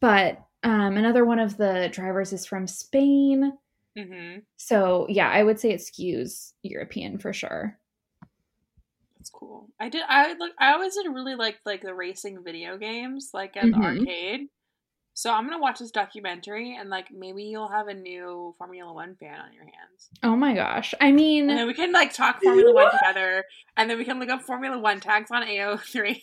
But 0.00 0.42
um, 0.66 0.96
another 0.96 1.24
one 1.24 1.38
of 1.38 1.56
the 1.56 1.88
drivers 1.92 2.32
is 2.32 2.44
from 2.44 2.66
Spain. 2.66 3.52
Mm-hmm. 3.96 4.40
So 4.56 5.06
yeah, 5.08 5.30
I 5.30 5.42
would 5.42 5.58
say 5.58 5.70
it 5.70 5.80
skews 5.80 6.52
European 6.62 7.18
for 7.18 7.32
sure. 7.32 7.78
That's 9.16 9.30
cool. 9.30 9.68
I 9.80 9.88
did. 9.88 10.02
I 10.08 10.34
look. 10.34 10.52
I 10.58 10.72
always 10.72 10.94
did 10.94 11.06
really 11.08 11.34
like 11.34 11.58
like 11.64 11.82
the 11.82 11.94
racing 11.94 12.44
video 12.44 12.76
games, 12.76 13.30
like 13.32 13.56
at 13.56 13.64
the 13.64 13.70
Mhm. 13.70 14.00
arcade. 14.00 14.48
So 15.14 15.32
I'm 15.32 15.44
gonna 15.48 15.58
watch 15.58 15.78
this 15.78 15.90
documentary, 15.90 16.76
and 16.76 16.90
like 16.90 17.10
maybe 17.10 17.44
you'll 17.44 17.68
have 17.68 17.88
a 17.88 17.94
new 17.94 18.54
Formula 18.58 18.92
One 18.92 19.16
fan 19.16 19.40
on 19.40 19.52
your 19.54 19.64
hands, 19.64 20.10
Oh 20.22 20.36
my 20.36 20.52
gosh. 20.54 20.92
I 21.00 21.10
mean, 21.10 21.48
and 21.48 21.58
then 21.58 21.66
we 21.66 21.72
can 21.72 21.90
like 21.92 22.12
talk 22.12 22.42
Formula 22.42 22.70
One 22.74 22.90
together, 22.98 23.44
and 23.78 23.88
then 23.88 23.96
we 23.96 24.04
can 24.04 24.20
look 24.20 24.28
up 24.28 24.42
Formula 24.42 24.78
One 24.78 25.00
tags 25.00 25.30
on 25.30 25.42
AO3. 25.42 26.22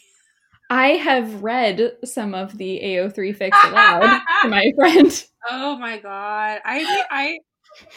I 0.73 0.95
have 0.95 1.43
read 1.43 1.97
some 2.03 2.33
of 2.33 2.57
the 2.57 2.79
AO3 2.83 3.37
fics 3.37 3.69
aloud 3.69 4.21
to 4.41 4.47
my 4.47 4.73
friend. 4.75 5.25
Oh 5.47 5.77
my 5.77 5.99
god. 5.99 6.61
I 6.65 7.05
I 7.11 7.37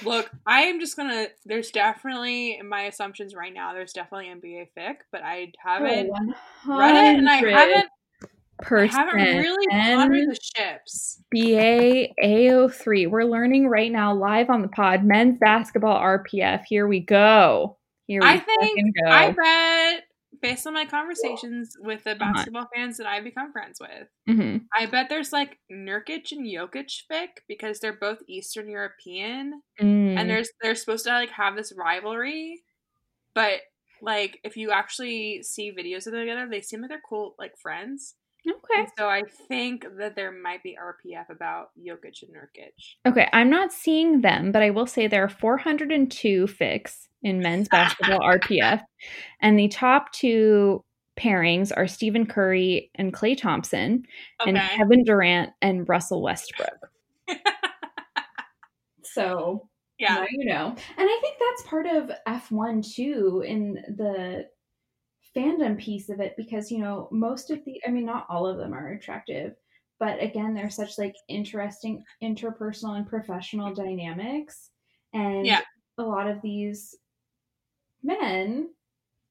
look, 0.05 0.31
I 0.47 0.65
am 0.65 0.79
just 0.79 0.95
gonna 0.95 1.29
there's 1.47 1.71
definitely 1.71 2.59
in 2.59 2.69
my 2.69 2.83
assumptions 2.83 3.35
right 3.35 3.55
now, 3.55 3.73
there's 3.73 3.95
definitely 3.95 4.27
NBA 4.27 4.69
fic, 4.77 4.97
but 5.11 5.23
I 5.25 5.53
haven't 5.59 6.11
oh, 6.69 6.79
read 6.79 7.15
it 7.15 7.19
and 7.19 7.29
I 7.31 7.41
oh, 7.41 7.49
haven't 7.49 7.89
I 8.69 8.87
haven't 8.87 9.15
really 9.17 9.67
pondered 9.71 10.29
the 10.29 10.39
ships. 10.55 11.23
BA 11.31 12.09
AO3. 12.23 13.09
We're 13.09 13.25
learning 13.25 13.69
right 13.69 13.91
now 13.91 14.15
live 14.15 14.51
on 14.51 14.61
the 14.61 14.69
pod. 14.69 15.03
Men's 15.03 15.39
basketball 15.39 15.99
RPF. 15.99 16.65
Here 16.67 16.87
we 16.87 17.01
go. 17.01 17.79
Here 18.07 18.21
we 18.21 18.29
I 18.29 18.39
think 18.39 18.95
go. 19.03 19.11
I 19.11 19.31
bet 19.31 20.05
based 20.41 20.67
on 20.67 20.75
my 20.75 20.85
conversations 20.85 21.77
with 21.81 22.05
the 22.05 22.13
uh-huh. 22.13 22.33
basketball 22.33 22.63
uh-huh. 22.63 22.71
fans 22.75 22.97
that 22.99 23.07
I've 23.07 23.25
become 23.25 23.53
friends 23.53 23.79
with, 23.81 24.09
mm-hmm. 24.29 24.59
I 24.77 24.87
bet 24.87 25.09
there's 25.09 25.33
like 25.33 25.59
Nurkic 25.71 26.33
and 26.33 26.47
Jokic 26.47 27.03
fic 27.11 27.29
because 27.49 27.81
they're 27.81 27.99
both 27.99 28.19
Eastern 28.29 28.69
European, 28.69 29.63
mm. 29.81 30.19
and 30.19 30.29
there's 30.31 30.51
they're 30.63 30.75
supposed 30.75 31.05
to 31.05 31.13
like 31.13 31.31
have 31.31 31.57
this 31.57 31.73
rivalry, 31.77 32.63
but 33.35 33.61
like 34.03 34.39
if 34.45 34.57
you 34.57 34.71
actually 34.71 35.43
see 35.43 35.73
videos 35.73 36.07
of 36.07 36.13
them 36.13 36.21
together, 36.21 36.47
they 36.51 36.61
seem 36.61 36.81
like 36.81 36.91
they're 36.91 37.01
cool 37.09 37.35
like 37.39 37.59
friends. 37.61 38.15
Okay. 38.49 38.81
And 38.81 38.89
so 38.97 39.09
I 39.09 39.23
think 39.49 39.87
that 39.99 40.15
there 40.15 40.31
might 40.31 40.63
be 40.63 40.77
RPF 40.81 41.31
about 41.31 41.71
Jokic 41.79 42.23
and 42.23 42.33
Nurkic. 42.33 42.73
Okay, 43.07 43.29
I'm 43.33 43.51
not 43.51 43.73
seeing 43.73 44.21
them, 44.21 44.53
but 44.53 44.63
I 44.63 44.71
will 44.71 44.87
say 44.87 45.07
there 45.07 45.25
are 45.25 45.29
402 45.29 46.47
fics 46.47 47.09
in 47.23 47.41
men's 47.41 47.69
basketball 47.69 48.21
RPF, 48.21 48.83
and 49.41 49.59
the 49.59 49.69
top 49.69 50.13
two 50.13 50.85
pairings 51.19 51.73
are 51.77 51.89
Stephen 51.89 52.27
Curry 52.27 52.91
and 52.95 53.13
Klay 53.13 53.37
Thompson, 53.37 54.05
okay. 54.41 54.51
and 54.51 54.59
Kevin 54.59 55.03
Durant 55.03 55.51
and 55.61 55.89
Russell 55.89 56.23
Westbrook. 56.23 56.91
so 59.03 59.69
yeah, 59.99 60.25
you 60.31 60.45
know, 60.45 60.67
and 60.69 60.77
I 60.99 61.19
think 61.21 61.37
that's 61.41 61.69
part 61.69 61.87
of 61.87 62.11
F1 62.29 62.95
too 62.95 63.43
in 63.47 63.75
the 63.97 64.47
fandom 65.37 65.79
piece 65.79 66.09
of 66.09 66.21
it 66.21 66.35
because 66.37 66.71
you 66.71 66.79
know 66.79 67.09
most 67.13 67.51
of 67.51 67.63
the 67.65 67.81
i 67.87 67.91
mean 67.91 68.07
not 68.07 68.27
all 68.31 68.47
of 68.47 68.57
them 68.57 68.73
are 68.73 68.93
attractive 68.93 69.55
but 69.99 70.23
again 70.23 70.55
there's 70.55 70.75
such 70.75 70.99
like 70.99 71.15
interesting 71.29 72.05
interpersonal 72.23 72.97
and 72.97 73.07
professional 73.07 73.75
dynamics. 73.75 74.71
And 75.13 75.47
yeah. 75.47 75.61
a 75.99 76.03
lot 76.03 76.29
of 76.29 76.43
these 76.43 76.95
men 78.03 78.69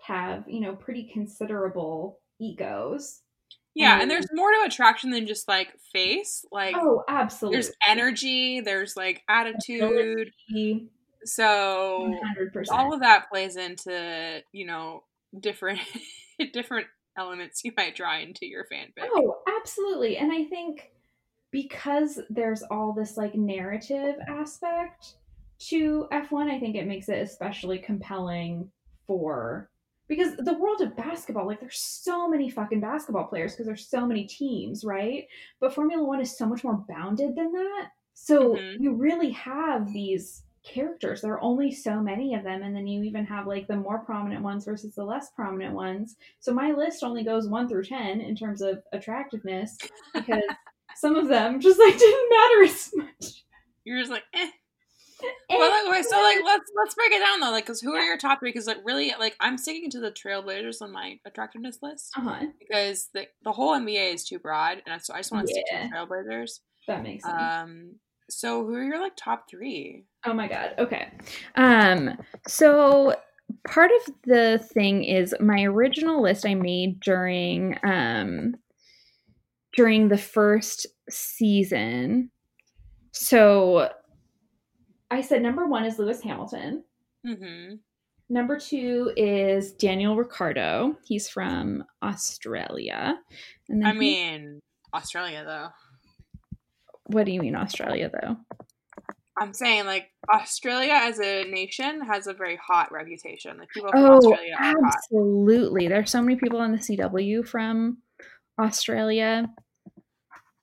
have 0.02 0.44
you 0.48 0.60
know 0.60 0.76
pretty 0.76 1.10
considerable 1.14 2.20
egos. 2.40 3.22
Yeah 3.76 3.94
and, 3.94 4.04
and 4.04 4.12
there's 4.12 4.28
more 4.34 4.52
to 4.52 4.64
attraction 4.66 5.12
than 5.12 5.28
just 5.28 5.48
like 5.48 5.70
face. 5.94 6.46
Like 6.52 6.76
oh 6.76 7.04
absolutely 7.08 7.58
there's 7.58 7.72
energy 7.88 8.62
there's 8.62 8.96
like 8.96 9.22
attitude. 9.30 10.32
So 11.28 12.14
100%. 12.38 12.66
all 12.70 12.94
of 12.94 13.00
that 13.02 13.30
plays 13.30 13.56
into 13.56 14.44
you 14.52 14.66
know 14.66 15.04
different 15.40 15.80
different 16.54 16.88
elements 17.18 17.64
you 17.64 17.72
might 17.78 17.96
draw 17.96 18.20
into 18.20 18.46
your 18.46 18.66
fanfic. 18.72 19.08
Oh, 19.14 19.38
absolutely. 19.60 20.18
And 20.18 20.32
I 20.32 20.46
think 20.46 20.92
because 21.52 22.20
there's 22.30 22.64
all 22.64 22.94
this 22.94 23.16
like 23.18 23.36
narrative 23.36 24.16
aspect 24.28 25.16
to 25.58 26.08
F1, 26.12 26.50
I 26.50 26.60
think 26.60 26.76
it 26.76 26.88
makes 26.88 27.08
it 27.08 27.22
especially 27.22 27.78
compelling 27.80 28.70
for 29.08 29.70
because 30.08 30.36
the 30.38 30.58
world 30.58 30.82
of 30.82 30.96
basketball, 30.96 31.48
like 31.48 31.60
there's 31.60 31.80
so 31.80 32.28
many 32.28 32.50
fucking 32.50 32.80
basketball 32.80 33.26
players 33.26 33.54
because 33.54 33.66
there's 33.66 33.88
so 33.88 34.06
many 34.06 34.26
teams, 34.26 34.84
right? 34.84 35.26
But 35.60 35.74
Formula 35.74 36.04
One 36.04 36.22
is 36.22 36.38
so 36.38 36.46
much 36.46 36.64
more 36.64 36.84
bounded 36.88 37.36
than 37.36 37.52
that. 37.54 37.90
So 38.14 38.56
mm-hmm. 38.56 38.84
you 38.84 38.94
really 38.94 39.32
have 39.32 39.92
these 39.92 40.44
characters. 40.66 41.22
There 41.22 41.34
are 41.34 41.42
only 41.42 41.72
so 41.72 42.02
many 42.02 42.34
of 42.36 42.44
them, 42.44 42.64
and 42.64 42.76
then 42.76 42.88
you 42.88 43.04
even 43.04 43.26
have 43.26 43.48
like 43.48 43.68
the 43.68 43.76
more 43.76 44.00
prominent 44.00 44.42
ones 44.42 44.66
versus 44.66 44.96
the 44.96 45.04
less 45.04 45.30
prominent 45.32 45.74
ones. 45.74 46.16
So 46.40 46.54
my 46.54 46.72
list 46.72 47.04
only 47.04 47.24
goes 47.24 47.48
one 47.48 47.70
through 47.70 47.86
ten 47.86 48.22
in 48.22 48.36
terms 48.36 48.62
of 48.62 48.82
attractiveness 48.92 49.78
because 50.14 50.44
some 50.96 51.16
of 51.16 51.28
them 51.28 51.60
just 51.60 51.80
like 51.80 51.98
didn't 51.98 52.30
matter 52.30 52.64
as 52.64 52.92
much. 52.96 53.44
You're 53.84 54.00
just 54.00 54.12
like, 54.12 54.24
eh. 54.34 54.50
eh. 55.24 55.28
Well, 55.50 55.90
like, 55.90 56.04
so 56.04 56.20
like 56.22 56.40
let's 56.44 56.72
let's 56.76 56.96
break 56.96 57.12
it 57.12 57.20
down 57.20 57.40
though, 57.40 57.52
like, 57.52 57.66
because 57.66 57.82
who 57.82 57.94
are 57.94 58.04
your 58.04 58.18
top 58.18 58.40
three? 58.40 58.50
Because 58.50 58.68
like 58.68 58.80
really, 58.84 59.14
like 59.20 59.36
I'm 59.40 59.58
sticking 59.58 59.92
to 59.92 60.00
the 60.00 60.12
Trailblazers 60.12 60.82
on 60.82 60.92
my 60.92 61.20
attractiveness 61.26 61.80
list 61.82 62.12
uh-huh. 62.18 62.48
because 62.60 63.10
the 63.14 63.28
the 63.44 63.52
whole 63.52 63.78
NBA 63.78 64.16
is 64.16 64.26
too 64.26 64.40
broad, 64.40 64.82
and 64.86 65.02
so 65.02 65.14
I 65.14 65.18
just 65.18 65.32
want 65.32 65.48
to 65.48 65.54
yeah. 65.56 65.62
stick 65.66 65.82
to 65.82 65.90
the 65.90 65.96
Trailblazers. 65.96 66.60
That 66.88 67.04
makes 67.04 67.24
sense. 67.24 67.36
Um, 67.36 67.96
so 68.30 68.66
who 68.66 68.74
are 68.76 68.84
your 68.84 69.00
like 69.00 69.16
top 69.16 69.50
three? 69.50 70.06
Oh 70.26 70.34
my 70.34 70.48
god. 70.48 70.76
Okay. 70.78 71.12
Um 71.56 72.18
so 72.48 73.16
part 73.68 73.92
of 73.92 74.14
the 74.24 74.60
thing 74.74 75.04
is 75.04 75.36
my 75.40 75.64
original 75.64 76.22
list 76.22 76.46
I 76.46 76.56
made 76.56 77.00
during 77.00 77.78
um 77.84 78.56
during 79.76 80.08
the 80.08 80.18
first 80.18 80.88
season. 81.10 82.32
So 83.12 83.90
I 85.12 85.22
said 85.22 85.42
number 85.42 85.68
one 85.68 85.86
is 85.86 86.00
Lewis 86.00 86.22
Hamilton. 86.22 86.84
Mm-hmm. 87.26 87.76
Number 88.28 88.60
two 88.60 89.12
is 89.16 89.74
Daniel 89.74 90.16
Ricciardo. 90.16 90.98
He's 91.06 91.30
from 91.30 91.84
Australia. 92.02 93.20
And 93.70 93.82
then 93.84 93.88
I 93.88 93.94
mean, 93.94 94.62
Australia 94.94 95.44
though. 95.46 95.70
What 97.08 97.26
do 97.26 97.32
you 97.32 97.40
mean 97.40 97.56
Australia 97.56 98.10
though? 98.12 98.38
I'm 99.38 99.54
saying 99.54 99.86
like 99.86 100.12
Australia 100.34 100.94
as 100.94 101.20
a 101.20 101.44
nation 101.44 102.02
has 102.02 102.28
a 102.28 102.34
very 102.34 102.58
hot 102.58 102.92
reputation. 102.92 103.58
Like 103.58 103.70
people 103.70 103.92
from 103.92 104.04
oh, 104.04 104.18
Australia 104.18 104.56
are 104.58 104.64
hot. 104.64 104.94
absolutely. 104.96 105.88
There's 105.88 106.10
so 106.10 106.22
many 106.22 106.38
people 106.38 106.60
on 106.60 106.72
the 106.72 106.78
CW 106.78 107.46
from 107.48 107.98
Australia. 108.60 109.48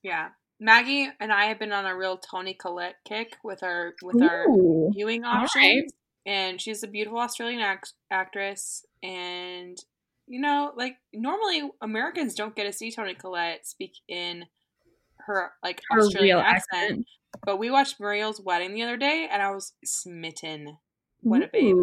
Yeah. 0.03 0.31
Maggie 0.59 1.11
and 1.21 1.33
I 1.33 1.47
have 1.47 1.59
been 1.59 1.73
on 1.73 1.87
a 1.87 1.97
real 1.97 2.17
Toni 2.17 2.55
Collette 2.55 2.97
kick 3.05 3.37
with 3.45 3.63
our 3.63 3.95
with 4.03 4.17
Ooh, 4.17 4.25
our 4.25 4.47
viewing 4.93 5.25
options. 5.25 5.55
Right. 5.57 5.93
And 6.25 6.61
she's 6.61 6.83
a 6.83 6.89
beautiful 6.89 7.19
Australian 7.19 7.61
act- 7.61 7.95
actress 8.11 8.87
and 9.03 9.77
you 10.29 10.41
know, 10.41 10.73
like 10.77 10.97
normally 11.13 11.69
Americans 11.83 12.35
don't 12.35 12.57
get 12.57 12.65
to 12.65 12.73
see 12.73 12.91
Toni 12.91 13.15
Collette 13.15 13.67
speak 13.67 13.93
in 14.09 14.47
her 15.27 15.53
like 15.63 15.81
her 15.91 16.01
Australian 16.01 16.39
accent. 16.39 16.67
accent. 16.73 17.07
But 17.45 17.59
we 17.59 17.71
watched 17.71 17.99
Muriel's 17.99 18.41
wedding 18.41 18.75
the 18.75 18.83
other 18.83 18.97
day, 18.97 19.29
and 19.31 19.43
I 19.43 19.51
was 19.51 19.73
smitten. 19.85 20.79
What 21.21 21.43
a 21.43 21.49
babe! 21.53 21.77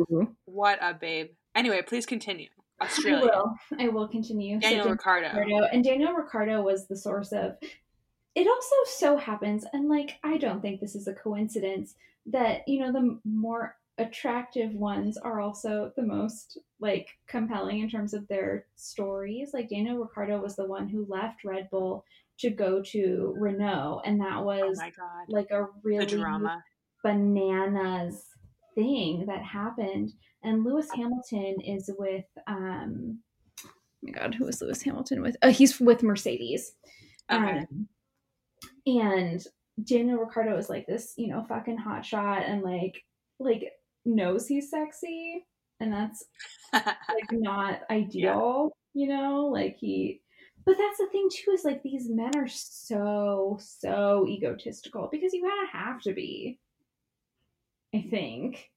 What 0.45 0.79
a 0.81 0.93
babe! 0.93 1.29
Anyway, 1.55 1.81
please 1.81 2.05
continue. 2.05 2.49
Australia. 2.81 3.31
I 3.33 3.37
will. 3.37 3.57
I 3.79 3.87
will 3.89 4.07
continue. 4.07 4.59
Daniel 4.59 4.85
so 4.85 4.91
Ricciardo. 4.91 5.27
Ricciardo. 5.27 5.65
And 5.71 5.83
Daniel 5.83 6.13
Ricciardo 6.13 6.61
was 6.61 6.87
the 6.87 6.95
source 6.95 7.31
of. 7.31 7.57
It 8.35 8.47
also 8.47 8.75
so 8.85 9.17
happens, 9.17 9.65
and 9.73 9.89
like 9.89 10.19
I 10.23 10.37
don't 10.37 10.61
think 10.61 10.79
this 10.79 10.95
is 10.95 11.07
a 11.07 11.13
coincidence 11.13 11.95
that 12.27 12.67
you 12.67 12.79
know 12.79 12.91
the 12.91 13.19
more 13.25 13.75
attractive 13.97 14.73
ones 14.73 15.17
are 15.17 15.41
also 15.41 15.91
the 15.97 16.01
most 16.01 16.57
like 16.79 17.09
compelling 17.27 17.79
in 17.79 17.89
terms 17.89 18.13
of 18.13 18.27
their 18.27 18.65
stories. 18.75 19.49
Like 19.53 19.69
Daniel 19.69 19.97
Ricciardo 19.97 20.39
was 20.41 20.55
the 20.55 20.65
one 20.65 20.87
who 20.87 21.05
left 21.09 21.43
Red 21.43 21.69
Bull 21.69 22.05
to 22.39 22.49
go 22.49 22.81
to 22.81 23.35
Renault, 23.37 24.01
and 24.05 24.19
that 24.21 24.37
oh 24.37 24.43
was 24.43 24.79
oh 24.81 25.23
like 25.27 25.51
a 25.51 25.67
really 25.83 26.05
bananas 27.03 28.25
thing 28.75 29.25
that 29.27 29.43
happened. 29.43 30.11
And 30.43 30.63
Lewis 30.63 30.87
Hamilton 30.95 31.57
is 31.61 31.89
with 31.97 32.25
um, 32.47 33.19
oh 33.65 33.69
my 34.03 34.11
God, 34.11 34.35
who 34.35 34.47
is 34.47 34.61
Lewis 34.61 34.81
Hamilton 34.81 35.21
with? 35.21 35.35
Uh, 35.41 35.51
he's 35.51 35.79
with 35.79 36.03
Mercedes. 36.03 36.73
Okay. 37.31 37.65
Um, 37.71 37.87
and 38.85 39.45
Daniel 39.83 40.19
Ricciardo 40.19 40.57
is 40.57 40.69
like 40.69 40.87
this, 40.87 41.13
you 41.17 41.27
know, 41.27 41.45
fucking 41.47 41.77
hot 41.77 42.05
shot 42.05 42.43
and 42.45 42.61
like 42.61 43.03
like 43.39 43.63
knows 44.05 44.47
he's 44.47 44.69
sexy 44.69 45.45
and 45.79 45.93
that's 45.93 46.25
like 46.73 47.31
not 47.31 47.81
ideal, 47.89 48.71
yeah. 48.93 49.01
you 49.01 49.09
know? 49.09 49.45
Like 49.45 49.77
he 49.79 50.21
but 50.69 50.77
that's 50.77 50.99
the 50.99 51.07
thing 51.07 51.27
too 51.31 51.49
is 51.49 51.65
like 51.65 51.81
these 51.81 52.07
men 52.07 52.29
are 52.35 52.47
so 52.47 53.57
so 53.59 54.23
egotistical 54.29 55.09
because 55.11 55.33
you 55.33 55.41
kind 55.41 55.63
of 55.63 55.69
have 55.71 55.99
to 55.99 56.13
be 56.13 56.59
i 57.95 58.05
think 58.07 58.69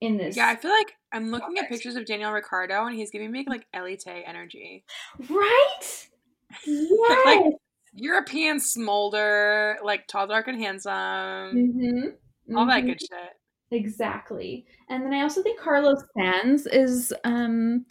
in 0.00 0.16
this 0.16 0.34
yeah 0.34 0.48
i 0.48 0.56
feel 0.56 0.70
like 0.70 0.94
i'm 1.12 1.30
looking 1.30 1.58
at 1.58 1.68
pictures 1.68 1.94
of 1.94 2.06
daniel 2.06 2.32
Ricciardo 2.32 2.86
and 2.86 2.96
he's 2.96 3.10
giving 3.10 3.30
me 3.30 3.44
like 3.46 3.66
elite 3.74 4.02
energy 4.06 4.82
right 5.28 6.08
yes. 6.66 7.26
like 7.26 7.52
european 7.92 8.58
smolder 8.58 9.76
like 9.84 10.06
tall 10.06 10.26
dark 10.26 10.48
and 10.48 10.58
handsome 10.58 10.90
mm-hmm. 10.90 12.56
all 12.56 12.64
mm-hmm. 12.64 12.68
that 12.70 12.86
good 12.86 12.98
shit 12.98 13.78
exactly 13.78 14.64
and 14.88 15.04
then 15.04 15.12
i 15.12 15.20
also 15.20 15.42
think 15.42 15.60
carlos 15.60 16.02
Sainz 16.16 16.66
is 16.72 17.12
um 17.24 17.84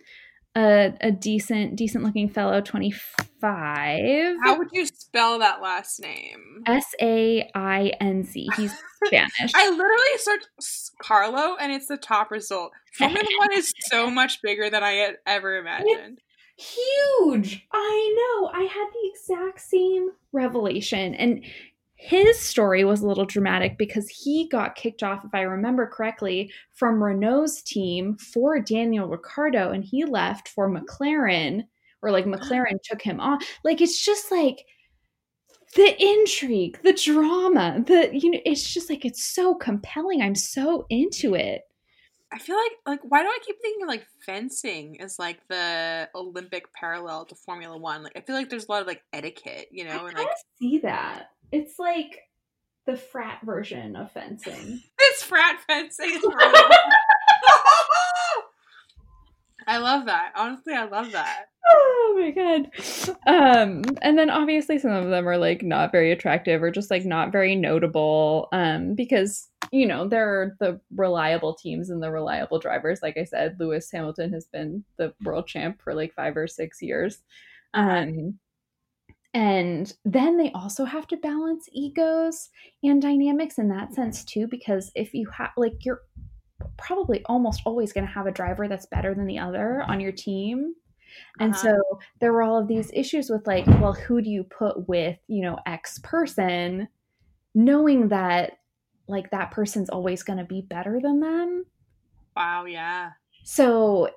a, 0.55 0.93
a 1.01 1.11
decent 1.11 1.75
decent 1.75 2.03
looking 2.03 2.29
fellow 2.29 2.61
25 2.61 4.35
how 4.43 4.57
would 4.57 4.67
you 4.71 4.85
spell 4.85 5.39
that 5.39 5.61
last 5.61 5.99
name? 5.99 6.63
S-a-i-n-c 6.67 8.49
he's 8.55 8.73
spanish. 9.05 9.31
I 9.55 9.69
literally 9.69 10.17
searched 10.17 10.47
carlo 11.01 11.55
and 11.59 11.71
it's 11.71 11.87
the 11.87 11.97
top 11.97 12.31
result. 12.31 12.71
Formula 12.97 13.25
one 13.39 13.53
is 13.53 13.73
so 13.79 14.09
much 14.09 14.41
bigger 14.41 14.69
than 14.69 14.83
i 14.83 14.91
had 14.91 15.17
ever 15.25 15.57
imagined. 15.57 16.19
it's 16.57 16.67
huge. 16.75 17.65
I 17.73 18.15
know. 18.17 18.49
I 18.53 18.63
had 18.63 18.87
the 18.93 19.09
exact 19.13 19.61
same 19.61 20.09
revelation. 20.31 21.15
And 21.15 21.43
his 22.01 22.39
story 22.39 22.83
was 22.83 23.01
a 23.01 23.07
little 23.07 23.25
dramatic 23.25 23.77
because 23.77 24.09
he 24.09 24.47
got 24.49 24.73
kicked 24.73 25.03
off, 25.03 25.23
if 25.23 25.35
I 25.35 25.41
remember 25.41 25.85
correctly, 25.85 26.51
from 26.73 27.01
Renault's 27.01 27.61
team 27.61 28.17
for 28.17 28.59
Daniel 28.59 29.07
Ricciardo, 29.07 29.69
and 29.69 29.83
he 29.83 30.03
left 30.03 30.49
for 30.49 30.67
McLaren, 30.67 31.63
or 32.01 32.09
like 32.09 32.25
McLaren 32.25 32.81
took 32.83 33.03
him 33.03 33.19
on. 33.19 33.37
Like 33.63 33.81
it's 33.81 34.03
just 34.03 34.31
like 34.31 34.65
the 35.75 35.95
intrigue, 36.03 36.79
the 36.81 36.93
drama, 36.93 37.83
the 37.85 38.09
you 38.11 38.31
know, 38.31 38.39
it's 38.45 38.73
just 38.73 38.89
like 38.89 39.05
it's 39.05 39.23
so 39.23 39.53
compelling. 39.53 40.23
I'm 40.23 40.33
so 40.33 40.87
into 40.89 41.35
it. 41.35 41.61
I 42.33 42.39
feel 42.39 42.55
like 42.55 42.71
like 42.87 43.01
why 43.03 43.21
do 43.21 43.27
I 43.27 43.37
keep 43.45 43.61
thinking 43.61 43.85
like 43.85 44.07
fencing 44.25 44.95
is 44.95 45.19
like 45.19 45.47
the 45.49 46.09
Olympic 46.15 46.73
parallel 46.73 47.25
to 47.25 47.35
Formula 47.35 47.77
One? 47.77 48.01
Like 48.01 48.13
I 48.15 48.21
feel 48.21 48.35
like 48.35 48.49
there's 48.49 48.65
a 48.65 48.71
lot 48.71 48.81
of 48.81 48.87
like 48.87 49.03
etiquette, 49.13 49.67
you 49.69 49.83
know, 49.83 50.05
I 50.05 50.07
and 50.07 50.17
like 50.17 50.27
see 50.59 50.79
that. 50.79 51.27
It's 51.51 51.77
like 51.79 52.19
the 52.85 52.97
frat 52.97 53.39
version 53.43 53.95
of 53.95 54.11
fencing. 54.11 54.81
It's 55.03 55.23
frat 55.23 55.59
fencing. 55.67 56.21
I 59.67 59.77
love 59.77 60.05
that. 60.05 60.31
Honestly, 60.35 60.73
I 60.73 60.85
love 60.85 61.11
that. 61.11 61.45
Oh 61.69 62.17
my 62.19 62.31
god. 62.31 62.69
Um 63.25 63.83
and 64.01 64.17
then 64.17 64.29
obviously 64.29 64.79
some 64.79 64.91
of 64.91 65.09
them 65.09 65.27
are 65.27 65.37
like 65.37 65.63
not 65.63 65.91
very 65.91 66.11
attractive 66.11 66.63
or 66.63 66.71
just 66.71 66.91
like 66.91 67.05
not 67.05 67.31
very 67.31 67.55
notable 67.55 68.47
um 68.51 68.95
because 68.95 69.49
you 69.71 69.85
know, 69.87 70.07
there 70.07 70.29
are 70.29 70.55
the 70.59 70.81
reliable 70.95 71.53
teams 71.53 71.89
and 71.89 72.03
the 72.03 72.11
reliable 72.11 72.59
drivers. 72.59 73.01
Like 73.01 73.17
I 73.17 73.23
said, 73.23 73.57
Lewis 73.59 73.89
Hamilton 73.91 74.33
has 74.33 74.45
been 74.45 74.83
the 74.97 75.13
world 75.23 75.47
champ 75.47 75.81
for 75.81 75.93
like 75.93 76.13
5 76.13 76.37
or 76.37 76.47
6 76.47 76.81
years. 76.81 77.23
Um 77.73 78.39
and 79.33 79.93
then 80.03 80.37
they 80.37 80.51
also 80.51 80.83
have 80.83 81.07
to 81.07 81.17
balance 81.17 81.69
egos 81.71 82.49
and 82.83 83.01
dynamics 83.01 83.57
in 83.57 83.69
that 83.69 83.93
sense 83.93 84.25
too, 84.25 84.47
because 84.47 84.91
if 84.95 85.13
you 85.13 85.29
have, 85.29 85.51
like, 85.55 85.85
you're 85.85 86.01
probably 86.77 87.23
almost 87.25 87.61
always 87.65 87.93
going 87.93 88.05
to 88.05 88.11
have 88.11 88.27
a 88.27 88.31
driver 88.31 88.67
that's 88.67 88.85
better 88.87 89.15
than 89.15 89.25
the 89.25 89.39
other 89.39 89.83
on 89.87 89.99
your 89.99 90.11
team. 90.11 90.73
And 91.39 91.53
uh-huh. 91.53 91.63
so 91.63 91.99
there 92.19 92.33
were 92.33 92.41
all 92.41 92.59
of 92.59 92.67
these 92.67 92.91
issues 92.93 93.29
with, 93.29 93.47
like, 93.47 93.65
well, 93.67 93.93
who 93.93 94.21
do 94.21 94.29
you 94.29 94.43
put 94.43 94.87
with, 94.89 95.17
you 95.27 95.41
know, 95.41 95.57
X 95.65 95.99
person, 95.99 96.87
knowing 97.55 98.09
that, 98.09 98.53
like, 99.07 99.31
that 99.31 99.51
person's 99.51 99.89
always 99.89 100.23
going 100.23 100.39
to 100.39 100.45
be 100.45 100.61
better 100.61 100.99
than 101.01 101.19
them. 101.19 101.65
Wow, 102.35 102.65
yeah. 102.65 103.11
So 103.43 104.09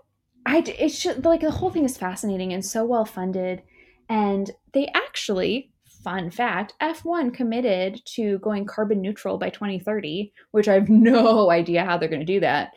I, 0.47 0.59
it's 0.59 1.03
just 1.03 1.25
like 1.25 1.41
the 1.41 1.51
whole 1.51 1.71
thing 1.71 1.85
is 1.85 1.97
fascinating 1.97 2.53
and 2.53 2.65
so 2.65 2.85
well 2.85 3.05
funded 3.05 3.63
and 4.09 4.51
they 4.73 4.89
actually, 4.95 5.71
fun 6.03 6.31
fact, 6.31 6.75
F1 6.81 7.35
committed 7.35 8.01
to 8.15 8.39
going 8.41 8.67
carbon 8.67 9.01
neutral 9.01 9.39
by 9.39 9.51
2030, 9.51 10.33
which 10.51 10.69
I 10.69 10.75
have 10.75 10.89
no 10.89 11.51
idea 11.51 11.85
how 11.85 11.97
they're 11.97 12.09
going 12.09 12.21
to 12.21 12.27
do 12.27 12.41
that. 12.41 12.71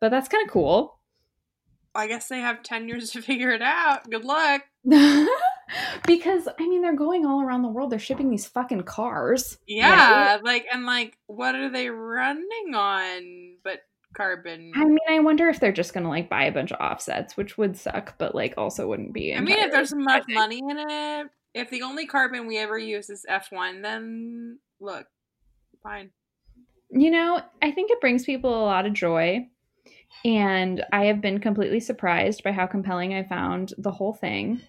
But 0.00 0.10
that's 0.10 0.28
kind 0.28 0.46
of 0.46 0.52
cool. 0.52 0.98
I 1.94 2.06
guess 2.06 2.28
they 2.28 2.40
have 2.40 2.62
10 2.62 2.88
years 2.88 3.10
to 3.10 3.22
figure 3.22 3.50
it 3.50 3.62
out. 3.62 4.08
Good 4.10 4.24
luck. 4.24 4.62
because 6.06 6.48
I 6.58 6.66
mean 6.66 6.82
they're 6.82 6.96
going 6.96 7.26
all 7.26 7.42
around 7.42 7.62
the 7.62 7.68
world. 7.68 7.90
They're 7.90 7.98
shipping 7.98 8.30
these 8.30 8.46
fucking 8.46 8.82
cars. 8.84 9.58
Yeah, 9.66 10.34
right? 10.34 10.44
like 10.44 10.66
and 10.72 10.86
like 10.86 11.18
what 11.26 11.54
are 11.54 11.70
they 11.70 11.90
running 11.90 12.74
on? 12.74 13.56
But 13.62 13.80
carbon. 14.14 14.72
I 14.74 14.84
mean, 14.84 14.98
I 15.08 15.18
wonder 15.20 15.48
if 15.48 15.60
they're 15.60 15.72
just 15.72 15.94
gonna 15.94 16.08
like 16.08 16.28
buy 16.28 16.44
a 16.44 16.52
bunch 16.52 16.72
of 16.72 16.80
offsets, 16.80 17.36
which 17.36 17.56
would 17.58 17.76
suck, 17.76 18.16
but 18.18 18.34
like 18.34 18.54
also 18.56 18.88
wouldn't 18.88 19.12
be. 19.12 19.34
I 19.34 19.40
mean, 19.40 19.58
if 19.58 19.72
there's 19.72 19.94
much 19.94 20.24
money 20.28 20.58
in 20.58 20.78
it, 20.78 21.28
if 21.54 21.70
the 21.70 21.82
only 21.82 22.06
carbon 22.06 22.46
we 22.46 22.58
ever 22.58 22.78
use 22.78 23.10
is 23.10 23.24
F 23.28 23.48
one, 23.50 23.82
then 23.82 24.58
look, 24.80 25.06
fine. 25.82 26.10
You 26.90 27.10
know, 27.10 27.40
I 27.62 27.70
think 27.70 27.90
it 27.90 28.00
brings 28.00 28.24
people 28.24 28.52
a 28.52 28.66
lot 28.66 28.86
of 28.86 28.92
joy, 28.92 29.48
and 30.24 30.84
I 30.92 31.04
have 31.06 31.20
been 31.20 31.38
completely 31.38 31.80
surprised 31.80 32.42
by 32.42 32.52
how 32.52 32.66
compelling 32.66 33.14
I 33.14 33.22
found 33.22 33.74
the 33.78 33.92
whole 33.92 34.14
thing, 34.14 34.60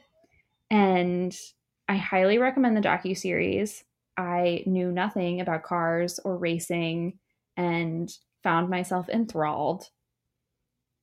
and 0.70 1.36
I 1.90 1.98
highly 1.98 2.38
recommend 2.38 2.78
the 2.78 2.82
docu 2.82 3.18
series. 3.18 3.84
I 4.18 4.64
knew 4.68 4.92
nothing 4.92 5.42
about 5.42 5.64
cars 5.64 6.20
or 6.24 6.38
racing, 6.38 7.18
and 7.58 8.12
found 8.44 8.70
myself 8.70 9.10
enthralled 9.10 9.90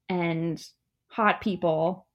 and 0.09 0.63
hot 1.09 1.41
people 1.41 2.07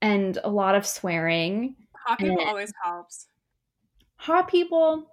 and 0.00 0.38
a 0.44 0.50
lot 0.50 0.74
of 0.74 0.86
swearing. 0.86 1.76
Hot 2.06 2.18
people 2.18 2.38
and 2.38 2.48
always 2.48 2.72
helps. 2.82 3.28
Hot 4.16 4.48
people 4.48 5.10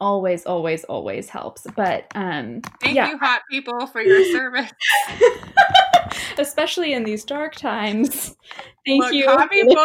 always 0.00 0.44
always 0.44 0.84
always 0.84 1.28
helps. 1.28 1.66
But 1.76 2.06
um 2.14 2.60
thank 2.82 2.96
yeah. 2.96 3.10
you 3.10 3.18
hot 3.18 3.42
people 3.50 3.86
for 3.86 4.02
your 4.02 4.24
service. 4.32 4.72
Especially 6.38 6.92
in 6.92 7.04
these 7.04 7.24
dark 7.24 7.54
times. 7.54 8.36
Thank 8.86 9.04
Look, 9.04 9.12
you. 9.12 9.26
hot 9.26 9.50
people 9.50 9.76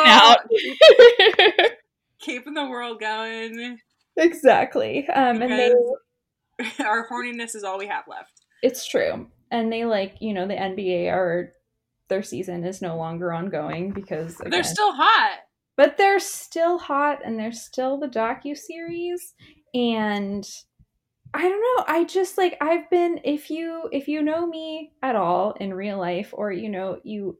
keeping 2.20 2.54
the 2.54 2.68
world 2.68 3.00
going. 3.00 3.80
Exactly. 4.18 5.08
Um 5.08 5.42
and 5.42 5.54
they 5.54 5.74
our 6.80 7.08
horniness 7.10 7.56
is 7.56 7.64
all 7.64 7.78
we 7.78 7.88
have 7.88 8.06
left. 8.08 8.42
It's 8.62 8.88
true. 8.88 9.28
And 9.50 9.72
they 9.72 9.86
like, 9.86 10.16
you 10.20 10.34
know, 10.34 10.48
the 10.48 10.56
NBA 10.56 11.12
are 11.12 11.54
their 12.10 12.24
season 12.24 12.64
is 12.64 12.82
no 12.82 12.98
longer 12.98 13.34
ongoing 13.34 13.92
because 13.92 14.40
again, 14.40 14.52
they're 14.52 14.64
still 14.64 14.94
hot. 14.94 15.40
But 15.78 15.98
they're 15.98 16.20
still 16.20 16.78
hot 16.78 17.20
and 17.26 17.40
they're 17.40 17.52
still 17.52 17.98
the 17.98 18.08
docu 18.08 18.56
series 18.56 19.34
and 19.74 20.48
I 21.34 21.42
don't 21.42 21.62
know. 21.62 21.86
I 21.88 22.04
just 22.04 22.38
like 22.38 22.58
I've 22.60 22.90
been 22.90 23.22
if 23.24 23.50
you 23.50 23.88
if 23.92 24.08
you 24.08 24.22
know 24.22 24.46
me 24.46 24.92
at 25.02 25.16
all 25.16 25.54
in 25.54 25.74
real 25.74 25.98
life 25.98 26.30
or 26.34 26.52
you 26.52 26.70
know 26.70 27.00
you 27.04 27.40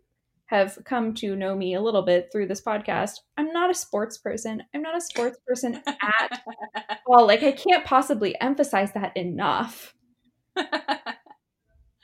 have 0.52 0.78
come 0.84 1.14
to 1.16 1.36
know 1.36 1.56
me 1.56 1.74
a 1.74 1.82
little 1.82 2.02
bit 2.02 2.28
through 2.32 2.48
this 2.48 2.62
podcast, 2.62 3.14
I'm 3.38 3.54
not 3.54 3.72
a 3.72 3.74
sports 3.74 4.18
person. 4.18 4.62
I'm 4.76 4.82
not 4.82 4.98
a 4.98 5.02
sports 5.02 5.38
person 5.48 5.82
at 5.88 6.42
all. 7.08 7.26
Like, 7.26 7.42
I 7.42 7.54
can't 7.54 7.86
possibly 7.86 8.40
emphasize 8.42 8.92
that 8.92 9.16
enough. 9.16 9.96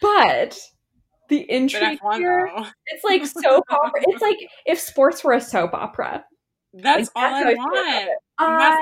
but 0.01 0.57
the 1.27 1.51
intrigue 1.51 1.99
here, 2.13 2.49
it's 2.85 3.03
like 3.03 3.25
soap 3.25 3.65
opera. 3.69 4.01
It's 4.07 4.21
like 4.21 4.37
if 4.65 4.79
sports 4.79 5.25
were 5.25 5.33
a 5.33 5.41
soap 5.41 5.73
opera. 5.73 6.23
That's 6.73 7.09
like, 7.15 7.23
all 7.23 7.43
that's 7.43 7.45
I 7.45 7.53
want. 7.53 8.09
I 8.39 8.79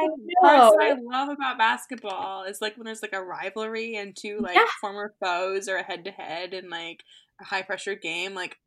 that's 0.47 0.75
what 0.75 0.83
I 0.83 0.95
love 1.01 1.29
about 1.29 1.57
basketball 1.57 2.43
is 2.43 2.59
like 2.61 2.75
when 2.77 2.85
there's 2.85 3.01
like 3.01 3.13
a 3.13 3.23
rivalry 3.23 3.95
and 3.95 4.15
two 4.15 4.39
like 4.41 4.55
yeah. 4.55 4.65
former 4.81 5.13
foes 5.23 5.69
or 5.69 5.77
a 5.77 5.83
head 5.83 6.03
to 6.05 6.11
head 6.11 6.53
and 6.53 6.69
like 6.69 7.03
a 7.41 7.45
high 7.45 7.61
pressure 7.61 7.95
game. 7.95 8.33
Like 8.33 8.57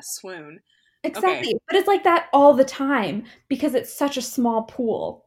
swoon. 0.00 0.60
Exactly. 1.04 1.54
Okay. 1.54 1.58
But 1.66 1.76
it's 1.76 1.88
like 1.88 2.04
that 2.04 2.28
all 2.32 2.54
the 2.54 2.64
time 2.64 3.24
because 3.48 3.74
it's 3.74 3.92
such 3.92 4.16
a 4.16 4.22
small 4.22 4.62
pool. 4.62 5.24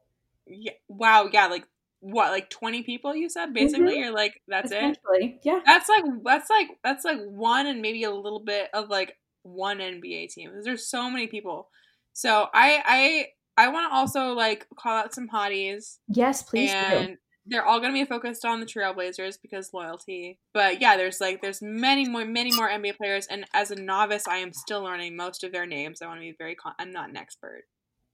Yeah. 0.48 0.74
Wow. 0.88 1.30
Yeah. 1.32 1.48
Like 1.48 1.66
what? 2.00 2.32
Like 2.32 2.50
20 2.50 2.84
people 2.84 3.16
you 3.16 3.30
said? 3.30 3.54
Basically, 3.54 3.94
mm-hmm. 3.94 4.04
you're 4.04 4.14
like, 4.14 4.42
that's 4.48 4.72
it? 4.72 4.98
Yeah. 5.44 5.60
That's 5.66 5.90
like, 5.90 6.04
that's 6.24 6.50
like, 6.50 6.68
that's 6.84 7.04
like 7.04 7.20
one 7.26 7.68
and 7.68 7.82
maybe 7.82 8.04
a 8.04 8.12
little 8.12 8.40
bit 8.40 8.70
of 8.74 8.90
like 8.90 9.18
one 9.44 9.80
NBA 9.80 10.32
team. 10.32 10.52
There's 10.64 10.88
so 10.88 11.10
many 11.10 11.28
people. 11.28 11.70
So 12.14 12.48
I, 12.54 12.82
I, 12.86 13.28
I 13.58 13.68
want 13.70 13.92
to 13.92 13.96
also 13.96 14.34
like 14.34 14.68
call 14.78 14.98
out 14.98 15.14
some 15.14 15.28
hotties. 15.28 15.98
Yes, 16.08 16.44
please. 16.44 16.72
And 16.72 17.10
do 17.10 17.18
they're 17.46 17.66
all 17.66 17.80
going 17.80 17.94
to 17.94 18.00
be 18.00 18.06
focused 18.06 18.44
on 18.44 18.60
the 18.60 18.66
Trailblazers 18.66 19.38
because 19.42 19.74
loyalty. 19.74 20.40
But 20.54 20.82
yeah, 20.82 20.98
there's 20.98 21.22
like 21.22 21.42
there's 21.42 21.62
many 21.62 22.08
more 22.08 22.26
many 22.26 22.52
more 22.56 22.70
NBA 22.70 22.98
players, 22.98 23.28
and 23.28 23.46
as 23.54 23.72
a 23.72 23.76
novice, 23.76 24.28
I 24.28 24.38
am 24.38 24.54
still 24.54 24.82
learning 24.82 25.16
most 25.16 25.44
of 25.44 25.52
their 25.52 25.66
names. 25.66 26.02
I 26.02 26.08
want 26.08 26.20
to 26.20 26.26
be 26.26 26.36
very. 26.38 26.56
Con- 26.56 26.74
I'm 26.80 26.92
not 26.92 27.10
an 27.10 27.18
expert. 27.18 27.64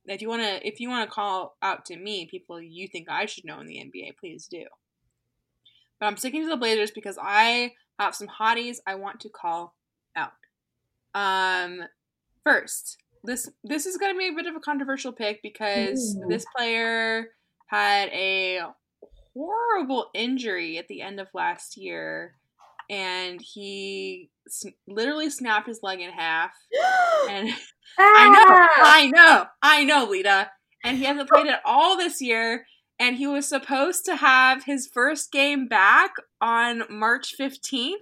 If 0.05 0.21
you 0.21 0.29
want 0.29 0.41
to, 0.41 0.67
if 0.67 0.79
you 0.79 0.89
want 0.89 1.09
to 1.09 1.13
call 1.13 1.55
out 1.61 1.85
to 1.85 1.95
me 1.95 2.27
people 2.29 2.59
you 2.59 2.87
think 2.87 3.07
I 3.09 3.25
should 3.25 3.45
know 3.45 3.59
in 3.59 3.67
the 3.67 3.77
NBA, 3.77 4.17
please 4.19 4.47
do. 4.49 4.65
But 5.99 6.07
I'm 6.07 6.17
sticking 6.17 6.43
to 6.43 6.49
the 6.49 6.57
Blazers 6.57 6.91
because 6.91 7.17
I 7.21 7.73
have 7.99 8.15
some 8.15 8.27
hotties 8.27 8.77
I 8.87 8.95
want 8.95 9.19
to 9.21 9.29
call 9.29 9.75
out. 10.15 10.31
Um, 11.13 11.83
first, 12.43 12.97
this 13.23 13.49
this 13.63 13.85
is 13.85 13.97
going 13.97 14.13
to 14.13 14.17
be 14.17 14.27
a 14.27 14.33
bit 14.33 14.47
of 14.47 14.55
a 14.55 14.59
controversial 14.59 15.13
pick 15.13 15.41
because 15.41 16.17
Ooh. 16.17 16.27
this 16.27 16.45
player 16.55 17.27
had 17.67 18.09
a 18.09 18.61
horrible 19.35 20.09
injury 20.13 20.77
at 20.77 20.87
the 20.87 21.01
end 21.01 21.19
of 21.19 21.27
last 21.33 21.77
year 21.77 22.35
and 22.89 23.39
he 23.41 24.29
s- 24.47 24.65
literally 24.87 25.29
snapped 25.29 25.67
his 25.67 25.79
leg 25.83 25.99
in 26.01 26.11
half. 26.11 26.51
And 27.29 27.49
I 27.99 28.29
know! 28.29 28.83
I 28.83 29.07
know, 29.13 29.45
I 29.61 29.83
know, 29.83 30.05
Lita. 30.09 30.49
And 30.83 30.97
he 30.97 31.03
hasn't 31.05 31.29
played 31.29 31.47
at 31.47 31.61
all 31.65 31.95
this 31.97 32.19
year. 32.21 32.65
And 32.99 33.15
he 33.17 33.27
was 33.27 33.47
supposed 33.47 34.05
to 34.05 34.15
have 34.15 34.63
his 34.65 34.87
first 34.93 35.31
game 35.31 35.67
back 35.67 36.11
on 36.41 36.83
March 36.89 37.33
15th, 37.39 37.93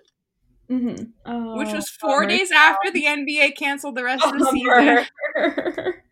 Mhm. 0.70 1.12
Oh, 1.26 1.58
which 1.58 1.72
was 1.74 1.90
four 1.90 2.22
bummer. 2.22 2.28
days 2.30 2.52
after 2.52 2.92
the 2.92 3.06
NBA 3.06 3.58
canceled 3.58 3.96
the 3.96 4.04
rest 4.04 4.26
of 4.26 4.38
the 4.40 4.46
season. 4.52 5.94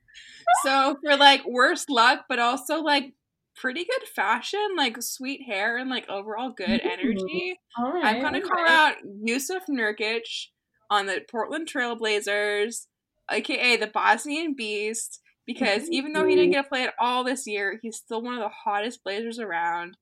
So 0.64 0.96
for 1.04 1.16
like 1.18 1.46
worse 1.46 1.86
luck, 1.90 2.22
but 2.30 2.40
also 2.40 2.82
like 2.82 3.14
pretty 3.58 3.86
good 3.86 4.08
fashion, 4.08 4.76
like 4.78 5.02
sweet 5.02 5.42
hair 5.46 5.78
and 5.78 5.90
like 5.90 6.08
overall 6.10 6.52
good 6.56 6.82
Ooh. 6.86 6.90
energy. 6.90 7.60
All 7.78 7.92
right. 7.92 8.06
I'm 8.06 8.22
gonna 8.22 8.40
all 8.40 8.50
call 8.50 8.64
right. 8.64 8.72
out 8.72 8.96
Jusuf 9.28 9.68
Nurkic 9.70 10.48
on 10.90 11.06
the 11.08 11.22
Portland 11.30 11.68
Trailblazers, 11.68 12.86
aka 13.30 13.78
the 13.78 13.88
Bosnian 13.88 14.56
Beast, 14.56 15.20
because 15.46 15.90
even 15.90 16.14
though 16.14 16.28
he 16.28 16.36
didn't 16.36 16.52
get 16.52 16.64
to 16.64 16.70
play 16.70 16.84
at 16.84 16.94
all 17.00 17.24
this 17.24 17.48
year, 17.48 17.80
he's 17.82 17.98
still 17.98 18.22
one 18.22 18.36
of 18.36 18.42
the 18.42 18.50
hottest 18.50 19.04
Blazers 19.04 19.40
around. 19.40 19.98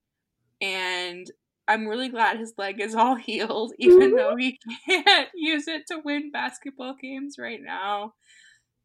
And 0.61 1.29
I'm 1.67 1.87
really 1.87 2.09
glad 2.09 2.37
his 2.37 2.53
leg 2.57 2.79
is 2.79 2.95
all 2.95 3.15
healed, 3.15 3.73
even 3.79 4.15
though 4.15 4.35
he 4.35 4.59
can't 4.87 5.29
use 5.33 5.67
it 5.67 5.83
to 5.87 6.01
win 6.03 6.31
basketball 6.31 6.95
games 7.01 7.35
right 7.39 7.59
now. 7.61 8.13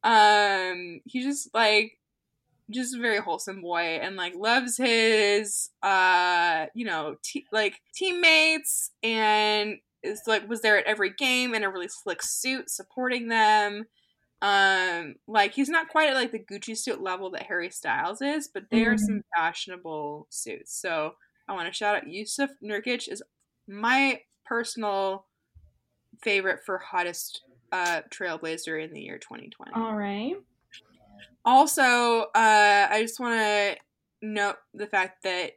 Um, 0.03 1.01
he 1.05 1.23
just 1.23 1.53
like 1.53 1.93
just 2.71 2.95
a 2.95 2.99
very 3.01 3.19
wholesome 3.19 3.61
boy 3.61 3.99
and 4.03 4.17
like 4.17 4.35
loves 4.35 4.77
his 4.77 5.71
uh 5.83 6.67
you 6.75 6.85
know 6.85 7.17
te- 7.23 7.47
like 7.53 7.81
teammates 7.95 8.93
and 9.03 9.79
is 10.03 10.23
like 10.27 10.49
was 10.49 10.63
there 10.63 10.79
at 10.79 10.87
every 10.87 11.11
game 11.11 11.55
in 11.55 11.63
a 11.65 11.71
really 11.71 11.89
slick 11.89 12.23
suit 12.23 12.71
supporting 12.71 13.29
them. 13.29 13.85
Um 14.43 15.17
like 15.27 15.53
he's 15.53 15.69
not 15.69 15.89
quite 15.89 16.09
at 16.09 16.15
like 16.15 16.33
the 16.33 16.39
gucci 16.39 16.77
suit 16.77 17.03
level 17.03 17.31
that 17.33 17.43
harry 17.43 17.71
styles 17.71 18.23
is 18.23 18.49
but 18.49 18.71
they 18.71 18.85
are 18.87 18.97
some 18.97 19.23
fashionable 19.37 20.27
suits. 20.31 20.81
So 20.81 21.15
i 21.49 21.53
want 21.53 21.67
to 21.69 21.75
shout 21.75 21.97
out 21.97 22.07
jusuf 22.07 22.49
nurkic 22.63 23.09
is 23.09 23.23
my 23.69 24.21
personal 24.47 25.27
favorite 26.23 26.61
for 26.65 26.79
hottest 26.79 27.43
uh 27.73 28.03
trailblazer 28.11 28.83
in 28.83 28.93
the 28.93 29.01
year 29.01 29.19
2020 29.19 29.73
All 29.75 29.95
right. 29.95 30.37
Also, 31.45 31.83
uh, 32.35 32.89
I 32.91 32.99
just 33.03 33.21
want 33.21 33.39
to 33.41 33.77
note 34.23 34.57
the 34.75 34.87
fact 34.87 35.23
that 35.25 35.53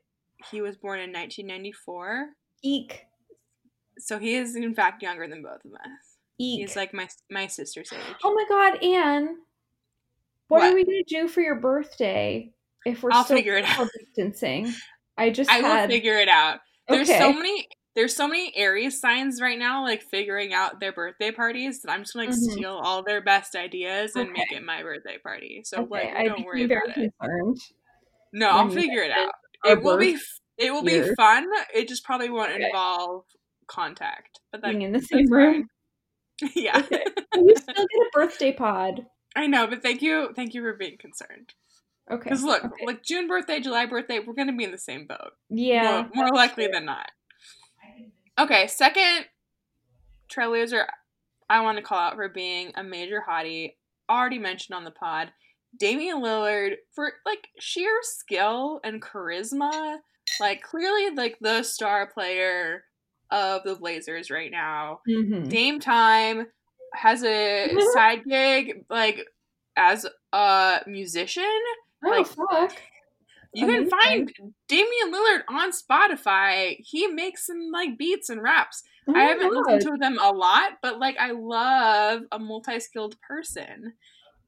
he 0.52 0.62
was 0.62 0.76
born 0.78 1.00
in 1.00 1.12
1994, 1.12 2.28
Eek. 2.64 3.06
so 3.98 4.20
he 4.20 4.36
is 4.36 4.56
in 4.56 4.74
fact 4.76 5.02
younger 5.02 5.28
than 5.28 5.42
both 5.42 5.64
of 5.66 5.74
us. 5.74 6.18
Eek. 6.40 6.60
He's 6.62 6.76
like 6.76 6.94
my 6.94 7.08
my 7.30 7.48
sister's 7.48 7.92
age. 7.94 8.16
oh 8.24 8.34
my 8.34 8.46
god, 8.50 8.84
Anne. 8.84 9.38
What, 10.48 10.60
What? 10.60 10.72
are 10.72 10.76
we 10.76 10.84
gonna 10.86 11.04
do 11.08 11.28
for 11.28 11.42
your 11.42 11.56
birthday 11.56 12.52
if 12.86 13.02
we're 13.04 13.12
I'll 13.12 13.24
still 13.24 13.38
figure 13.38 13.56
it 13.56 13.66
out. 13.66 13.88
distancing? 13.98 14.74
I 15.18 15.30
just 15.30 15.50
I 15.50 15.62
will 15.62 15.88
figure 15.88 16.18
it 16.18 16.28
out. 16.28 16.60
There's 16.90 17.10
okay. 17.10 17.20
so 17.20 17.32
many. 17.32 17.68
There's 17.96 18.16
so 18.16 18.28
many 18.28 18.52
Aries 18.56 19.00
signs 19.00 19.40
right 19.40 19.58
now, 19.60 19.84
like 19.84 20.02
figuring 20.02 20.54
out 20.54 20.80
their 20.80 20.92
birthday 20.92 21.32
parties. 21.32 21.82
That 21.82 21.92
I'm 21.92 22.02
just 22.02 22.14
gonna 22.14 22.28
like 22.28 22.36
Mhm. 22.36 22.52
steal 22.52 22.72
all 22.84 23.04
their 23.04 23.22
best 23.22 23.56
ideas 23.56 24.16
and 24.16 24.30
Okay. 24.32 24.40
make 24.40 24.52
it 24.52 24.64
my 24.64 24.82
birthday 24.82 25.18
party. 25.20 25.62
So 25.64 25.84
Okay, 25.84 26.12
like, 26.14 26.26
don't 26.28 26.44
worry 26.44 26.66
became 26.66 26.78
about 26.84 26.98
it. 26.98 27.14
concerned. 27.20 27.58
No, 28.34 28.50
I'll 28.50 28.70
figure 28.70 29.04
it 29.04 29.12
out. 29.12 29.32
It 29.66 29.84
will 29.84 29.98
be. 29.98 30.18
It 30.58 30.72
will 30.72 30.84
be 30.84 31.02
fun. 31.16 31.48
It 31.74 31.88
just 31.88 32.04
probably 32.04 32.30
won't 32.30 32.52
Okay. 32.52 32.66
involve 32.66 33.26
contact. 33.68 34.40
But 34.52 34.62
that, 34.62 34.70
Being 34.70 34.82
in 34.84 34.92
the 34.92 35.02
same 35.02 35.28
room. 35.32 35.68
yeah. 36.56 36.78
Okay. 36.80 37.04
you 37.36 37.56
still 37.56 37.74
get 37.76 37.86
a 37.86 38.10
birthday 38.12 38.52
pod. 38.52 39.06
I 39.36 39.48
know, 39.48 39.66
but 39.68 39.82
thank 39.82 40.02
you, 40.02 40.32
thank 40.36 40.54
you 40.54 40.62
for 40.62 40.74
being 40.74 40.98
concerned. 40.98 41.54
Okay. 42.12 42.24
Because 42.24 42.44
look, 42.44 42.64
okay. 42.64 42.86
like 42.86 43.02
June 43.04 43.28
birthday, 43.28 43.60
July 43.60 43.86
birthday, 43.86 44.20
we're 44.20 44.34
gonna 44.34 44.54
be 44.54 44.64
in 44.64 44.72
the 44.72 44.78
same 44.78 45.08
boat. 45.08 45.32
yeah. 45.50 46.08
more, 46.14 46.26
more 46.26 46.36
likely 46.36 46.68
than 46.68 46.86
not. 46.86 47.10
Okay, 48.40 48.68
second 48.68 49.26
trailblazer 50.32 50.86
I 51.50 51.62
want 51.62 51.78
to 51.78 51.84
call 51.84 52.00
out 52.00 52.16
for 52.16 52.30
being 52.30 52.72
a 52.76 52.84
major 52.84 53.24
hottie. 53.28 53.74
Already 54.10 54.40
mentioned 54.40 54.76
on 54.76 54.84
the 54.84 54.92
pod, 54.92 55.32
Damian 55.80 56.22
Lillard 56.22 56.76
for 56.94 57.14
like 57.26 57.48
sheer 57.60 58.00
skill 58.02 58.80
and 58.84 59.02
charisma. 59.02 59.98
Like 60.40 60.62
clearly, 60.62 61.16
like 61.16 61.38
the 61.42 61.64
star 61.64 62.08
player 62.08 62.84
of 63.30 63.64
the 63.64 63.76
Blazers 63.76 64.32
right 64.32 64.52
now. 64.52 65.02
Mhm. 65.08 65.50
Dame 65.50 65.80
Time 65.80 66.48
has 66.94 67.24
a 67.24 67.76
side 67.94 68.24
gig 68.26 68.86
like 68.90 69.26
as 69.76 70.06
a 70.32 70.82
musician. 70.88 71.44
Oh 72.06 72.10
like, 72.10 72.28
fuck. 72.28 72.76
You 73.54 73.68
can 73.68 73.90
find 73.90 74.32
Damian 74.68 75.14
Lillard 75.14 75.42
on 75.48 75.72
Spotify. 75.72 76.76
He 76.80 77.08
makes 77.08 77.46
some 77.46 77.70
like 77.72 77.98
beats 77.98 78.30
and 78.30 78.42
raps. 78.42 78.84
Oh 79.08 79.16
I 79.16 79.24
haven't 79.24 79.54
God. 79.54 79.74
listened 79.74 79.94
to 79.94 79.98
them 80.00 80.18
a 80.20 80.32
lot, 80.32 80.74
but 80.82 81.00
like 81.00 81.18
I 81.20 81.32
love 81.32 82.22
a 82.32 82.40
multi-skilled 82.40 83.16
person. 83.22 83.94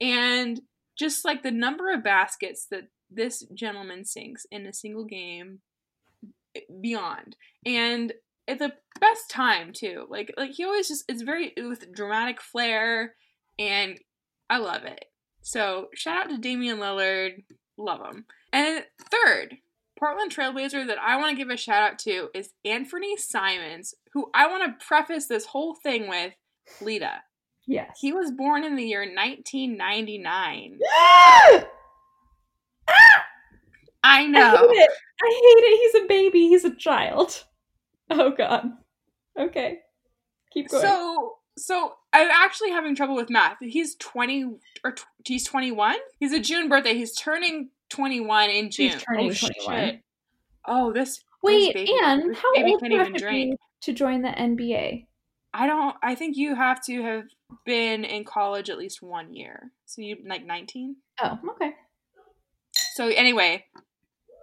And 0.01 0.59
just 0.97 1.25
like 1.25 1.43
the 1.43 1.51
number 1.51 1.93
of 1.93 2.03
baskets 2.03 2.67
that 2.71 2.87
this 3.11 3.45
gentleman 3.53 4.05
sinks 4.05 4.45
in 4.51 4.65
a 4.65 4.73
single 4.73 5.05
game 5.05 5.59
eh, 6.55 6.61
beyond. 6.81 7.35
And 7.65 8.13
at 8.47 8.59
the 8.59 8.73
best 8.99 9.29
time 9.29 9.71
too. 9.73 10.05
Like 10.09 10.33
like 10.37 10.51
he 10.51 10.63
always 10.63 10.87
just 10.87 11.05
it's 11.07 11.21
very 11.21 11.53
with 11.57 11.91
dramatic 11.93 12.41
flair 12.41 13.15
and 13.59 13.99
I 14.49 14.57
love 14.57 14.83
it. 14.83 15.05
So 15.41 15.89
shout 15.93 16.25
out 16.25 16.29
to 16.29 16.37
Damian 16.37 16.77
Lillard. 16.77 17.43
Love 17.77 18.05
him. 18.05 18.25
And 18.55 18.85
third, 19.11 19.57
Portland 19.99 20.33
Trailblazer 20.33 20.87
that 20.87 20.97
I 20.97 21.17
want 21.17 21.31
to 21.31 21.35
give 21.35 21.49
a 21.49 21.57
shout 21.57 21.83
out 21.83 21.99
to 21.99 22.29
is 22.33 22.51
Anthony 22.63 23.17
Simons, 23.17 23.93
who 24.13 24.29
I 24.33 24.47
want 24.47 24.63
to 24.79 24.85
preface 24.85 25.25
this 25.25 25.45
whole 25.45 25.75
thing 25.75 26.07
with 26.07 26.33
Lita. 26.79 27.21
Yes. 27.67 27.97
He 27.99 28.13
was 28.13 28.31
born 28.31 28.63
in 28.63 28.77
the 28.77 28.83
year 28.83 29.01
1999. 29.01 30.79
Ah! 32.87 33.25
I 34.03 34.21
I 34.21 34.25
know. 34.27 34.51
hate 34.51 34.77
it. 34.77 34.91
I 35.23 35.27
hate 35.27 35.63
it. 35.63 35.79
He's 35.81 36.03
a 36.03 36.07
baby. 36.07 36.47
He's 36.47 36.63
a 36.65 36.75
child. 36.75 37.43
Oh 38.11 38.29
god. 38.29 38.69
Okay. 39.37 39.79
Keep 40.53 40.69
going. 40.69 40.83
So, 40.83 41.37
so 41.57 41.93
I'm 42.13 42.29
actually 42.31 42.69
having 42.69 42.95
trouble 42.95 43.15
with 43.15 43.31
math. 43.31 43.57
He's 43.59 43.95
20 43.95 44.59
or 44.83 44.93
he's 45.25 45.43
21. 45.45 45.95
He's 46.19 46.31
a 46.31 46.39
June 46.39 46.69
birthday. 46.69 46.93
He's 46.93 47.15
turning 47.15 47.71
21 47.89 48.49
in 48.49 48.71
June. 48.71 48.91
He's 48.91 49.03
turning 49.03 49.31
oh, 49.31 49.33
21. 49.33 49.89
Shit. 49.89 50.01
Oh, 50.67 50.93
this 50.93 51.21
Wait, 51.43 51.73
this 51.73 51.85
baby, 51.85 51.93
Anne, 52.03 52.29
this 52.29 52.37
how 52.39 52.55
old 52.55 52.79
do 52.79 52.89
you 52.89 52.97
have 52.97 53.07
even 53.07 53.13
to 53.13 53.19
drink. 53.19 53.51
be 53.51 53.57
to 53.81 53.93
join 53.93 54.21
the 54.21 54.29
NBA? 54.29 55.05
I 55.53 55.67
don't. 55.67 55.95
I 56.03 56.15
think 56.15 56.35
you 56.35 56.55
have 56.55 56.83
to 56.85 57.01
have 57.03 57.23
been 57.65 58.03
in 58.03 58.25
college 58.25 58.69
at 58.69 58.77
least 58.77 59.01
one 59.01 59.33
year. 59.33 59.71
So 59.85 60.01
you 60.01 60.17
like 60.27 60.45
19. 60.45 60.97
Oh, 61.21 61.39
okay. 61.51 61.73
So 62.93 63.07
anyway, 63.07 63.65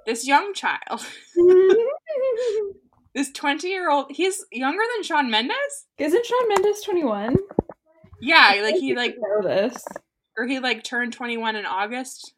this 0.06 0.26
young 0.26 0.54
child, 0.54 1.04
this 3.14 3.30
20 3.32 3.68
year 3.68 3.90
old, 3.90 4.06
he's 4.10 4.44
younger 4.50 4.82
than 4.94 5.02
Shawn 5.02 5.30
Mendes. 5.30 5.86
Isn't 5.98 6.24
Shawn 6.24 6.48
Mendes 6.48 6.82
21? 6.82 7.36
Yeah, 8.20 8.60
like 8.62 8.76
he 8.76 8.94
like 8.94 9.16
know 9.18 9.46
this. 9.46 9.84
or 10.36 10.46
he 10.46 10.60
like 10.60 10.84
turned 10.84 11.12
21 11.12 11.56
in 11.56 11.66
August, 11.66 12.34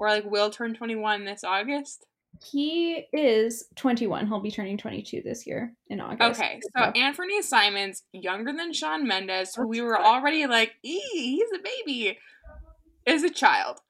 or 0.00 0.08
like 0.08 0.24
will 0.28 0.50
turn 0.50 0.74
21 0.74 1.24
this 1.24 1.44
August. 1.44 2.06
He 2.50 3.04
is 3.12 3.66
21. 3.76 4.26
He'll 4.26 4.40
be 4.40 4.50
turning 4.50 4.78
22 4.78 5.20
this 5.22 5.46
year 5.46 5.74
in 5.88 6.00
August. 6.00 6.40
Okay, 6.40 6.60
so 6.74 6.84
Anthony 6.84 7.42
Simons, 7.42 8.04
younger 8.12 8.52
than 8.52 8.72
Shawn 8.72 9.06
Mendes, 9.06 9.54
who 9.54 9.68
we 9.68 9.82
were 9.82 10.00
already 10.00 10.46
like, 10.46 10.72
ee, 10.82 11.00
he's 11.12 11.48
a 11.54 11.58
baby, 11.62 12.18
is 13.04 13.24
a 13.24 13.30
child. 13.30 13.80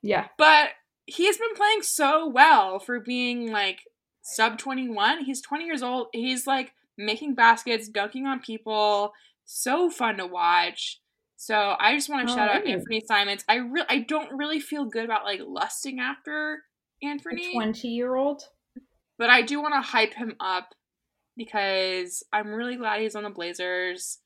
yeah. 0.00 0.28
But 0.38 0.70
he's 1.04 1.36
been 1.36 1.54
playing 1.54 1.82
so 1.82 2.26
well 2.28 2.78
for 2.78 2.98
being 3.00 3.52
like 3.52 3.80
sub 4.22 4.56
21. 4.56 5.24
He's 5.24 5.42
20 5.42 5.64
years 5.64 5.82
old. 5.82 6.06
He's 6.12 6.46
like 6.46 6.72
making 6.96 7.34
baskets, 7.34 7.88
dunking 7.88 8.26
on 8.26 8.40
people. 8.40 9.12
So 9.44 9.90
fun 9.90 10.16
to 10.16 10.26
watch. 10.26 11.00
So 11.44 11.74
I 11.76 11.96
just 11.96 12.08
want 12.08 12.28
to 12.28 12.32
shout 12.34 12.48
out. 12.50 12.64
Anthony 12.68 13.02
Simons. 13.04 13.44
I 13.48 13.56
re- 13.56 13.84
I 13.88 13.98
don't 13.98 14.30
really 14.38 14.60
feel 14.60 14.84
good 14.84 15.04
about 15.04 15.24
like 15.24 15.40
lusting 15.44 15.98
after 15.98 16.60
Anthony, 17.02 17.52
20 17.52 17.88
year 17.88 18.14
old. 18.14 18.44
but 19.18 19.28
I 19.28 19.42
do 19.42 19.60
want 19.60 19.74
to 19.74 19.80
hype 19.80 20.14
him 20.14 20.36
up 20.38 20.68
because 21.36 22.22
I'm 22.32 22.48
really 22.52 22.76
glad 22.76 23.00
he's 23.00 23.16
on 23.16 23.24
the 23.24 23.30
Blazers 23.30 24.18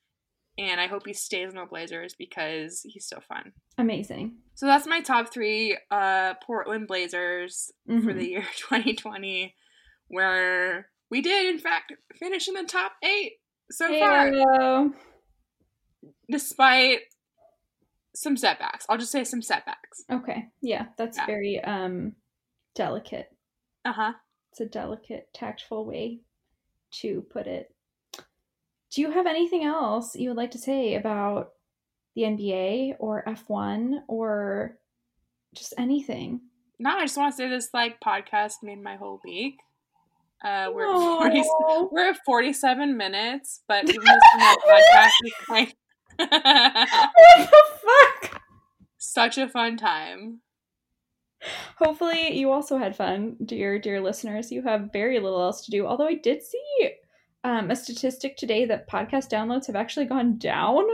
and 0.59 0.79
I 0.79 0.89
hope 0.89 1.07
he 1.07 1.15
stays 1.15 1.49
on 1.49 1.55
the 1.55 1.65
Blazers 1.65 2.15
because 2.19 2.83
he's 2.85 3.07
so 3.09 3.21
fun. 3.27 3.53
Amazing. 3.79 4.37
So 4.55 4.67
that's 4.67 4.87
my 4.87 5.01
top 5.01 5.33
three 5.33 5.79
uh, 5.91 6.35
Portland 6.47 6.87
Blazers 6.87 7.71
for 7.87 7.93
Mhm. 7.95 8.15
the 8.19 8.29
year 8.29 8.43
2020, 8.57 9.55
where 10.09 10.89
we 11.11 11.23
did, 11.23 11.47
in 11.55 11.59
fact, 11.59 11.95
finish 12.19 12.47
in 12.47 12.55
the 12.55 12.65
top 12.65 12.93
eight 13.03 13.35
so 13.71 13.87
far. 13.99 14.31
Heyo. 14.31 14.93
Despite 16.31 17.01
some 18.15 18.37
setbacks. 18.37 18.87
I'll 18.89 18.99
just 18.99 19.13
say 19.13 19.25
some 19.25 19.43
setbacks. 19.43 20.05
Okay. 20.11 20.49
Yeah, 20.61 20.87
that's 20.97 21.19
Yeah. 21.19 21.27
very 21.27 21.61
um 21.63 22.15
delicate. 22.75 23.31
Uh 23.85 23.93
huh. 23.93 24.13
It's 24.51 24.61
a 24.61 24.67
delicate, 24.67 25.29
tactful 25.35 25.85
way 25.85 26.21
to 26.93 27.23
put 27.31 27.47
it. 27.47 27.75
Do 28.91 29.01
you 29.03 29.11
have 29.11 29.27
anything 29.27 29.65
else 29.65 30.17
you 30.17 30.31
would 30.31 30.39
like 30.39 30.53
to 30.53 30.59
say 30.59 30.95
about 30.95 31.53
the 32.15 32.23
NBA 32.23 32.97
or 32.99 33.23
F1 33.27 33.99
or 34.09 34.79
just 35.55 35.75
anything? 35.77 36.41
No, 36.79 36.91
I 36.91 37.03
just 37.05 37.17
want 37.19 37.33
to 37.33 37.37
say 37.37 37.49
this 37.51 37.69
like 37.75 38.01
podcast 38.01 38.63
made 38.63 38.83
my 38.83 38.97
whole 38.97 39.21
week. 39.25 39.59
Uh, 40.43 40.71
we're 40.73 40.87
at 40.87 41.45
40, 41.45 41.89
we're 41.93 42.11
at 42.11 42.19
47 42.25 42.97
minutes, 42.97 43.63
but 43.69 43.89
even 43.89 44.03
that 44.05 44.57
podcast 44.69 45.27
is 45.27 45.33
like 45.49 45.75
what 46.29 47.51
the 47.51 47.63
fuck? 47.85 48.43
such 48.99 49.39
a 49.39 49.49
fun 49.49 49.77
time. 49.77 50.41
Hopefully, 51.79 52.37
you 52.39 52.51
also 52.51 52.77
had 52.79 52.97
fun, 52.97 53.37
dear, 53.45 53.79
dear 53.79 54.01
listeners. 54.01 54.51
You 54.51 54.63
have 54.63 54.91
very 54.93 55.21
little 55.21 55.41
else 55.43 55.65
to 55.67 55.71
do. 55.71 55.87
Although 55.87 56.07
I 56.09 56.15
did 56.15 56.43
see 56.43 56.91
um, 57.45 57.71
a 57.71 57.77
statistic 57.77 58.37
today 58.37 58.65
that 58.67 58.89
podcast 58.89 59.31
downloads 59.31 59.67
have 59.67 59.77
actually 59.77 60.07
gone 60.07 60.39
down. 60.39 60.85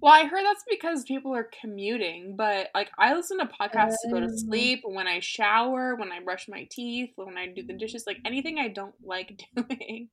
Well, 0.00 0.12
I 0.12 0.26
heard 0.26 0.44
that's 0.44 0.62
because 0.70 1.02
people 1.04 1.34
are 1.34 1.48
commuting, 1.60 2.36
but 2.36 2.68
like 2.72 2.88
I 2.98 3.14
listen 3.14 3.38
to 3.38 3.46
podcasts 3.46 3.96
to 4.04 4.10
go 4.12 4.20
to 4.20 4.26
Oh. 4.26 4.36
sleep, 4.36 4.80
when 4.84 5.08
I 5.08 5.18
shower, 5.18 5.96
when 5.96 6.12
I 6.12 6.20
brush 6.20 6.46
my 6.48 6.68
teeth, 6.70 7.10
when 7.16 7.36
I 7.36 7.48
do 7.48 7.64
the 7.64 7.72
dishes, 7.72 8.04
like 8.06 8.18
anything 8.24 8.58
I 8.60 8.68
don't 8.68 8.94
like 9.02 9.42
doing. 9.56 10.08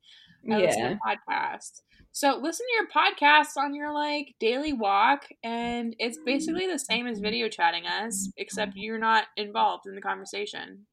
I 0.52 0.58
listen 0.58 0.90
to 0.90 1.00
podcasts. 1.06 1.82
So 2.16 2.40
listen 2.42 2.66
to 2.66 2.74
your 2.74 2.88
podcasts 2.88 3.58
on 3.58 3.76
your 3.76 3.94
like 3.94 4.36
daily 4.40 4.72
walk, 4.72 5.26
and 5.44 5.94
it's 6.00 6.18
basically 6.26 6.66
the 6.66 6.80
same 6.80 7.08
as 7.08 7.20
video 7.20 7.50
chatting 7.50 7.86
us, 7.86 8.30
except 8.38 8.78
you're 8.78 8.98
not 8.98 9.26
involved 9.36 9.86
in 9.86 9.96
the 9.96 10.02
conversation. 10.02 10.86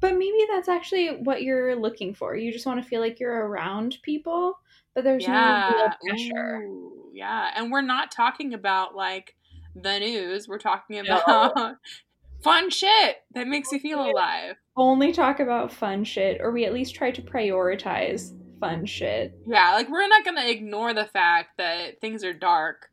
But 0.00 0.18
maybe 0.18 0.44
that's 0.52 0.68
actually 0.68 1.08
what 1.22 1.42
you're 1.42 1.74
looking 1.74 2.12
for. 2.12 2.36
You 2.36 2.52
just 2.52 2.66
want 2.66 2.82
to 2.82 2.88
feel 2.88 3.00
like 3.00 3.18
you're 3.18 3.46
around 3.48 3.96
people, 4.02 4.58
but 4.94 5.04
there's 5.04 5.26
no 5.26 5.62
real 5.66 5.88
yeah, 5.88 5.94
pressure. 6.04 6.66
Ooh, 6.66 7.10
yeah, 7.14 7.50
and 7.56 7.72
we're 7.72 7.80
not 7.80 8.10
talking 8.10 8.52
about 8.52 8.94
like 8.94 9.34
the 9.74 9.98
news. 9.98 10.48
We're 10.48 10.58
talking 10.58 10.98
No. 11.02 11.16
about 11.16 11.76
fun 12.44 12.68
shit 12.68 13.16
that 13.34 13.48
makes 13.48 13.72
you 13.72 13.80
feel 13.80 14.02
alive. 14.02 14.56
Only 14.76 15.12
talk 15.12 15.40
about 15.40 15.72
fun 15.72 16.04
shit, 16.04 16.40
or 16.40 16.52
we 16.52 16.64
at 16.66 16.74
least 16.74 16.94
try 16.94 17.10
to 17.10 17.22
prioritize 17.22 18.32
fun 18.60 18.86
shit. 18.86 19.38
Yeah, 19.46 19.72
like 19.74 19.88
we're 19.88 20.08
not 20.08 20.24
gonna 20.24 20.46
ignore 20.46 20.94
the 20.94 21.06
fact 21.06 21.50
that 21.58 22.00
things 22.00 22.24
are 22.24 22.32
dark, 22.32 22.90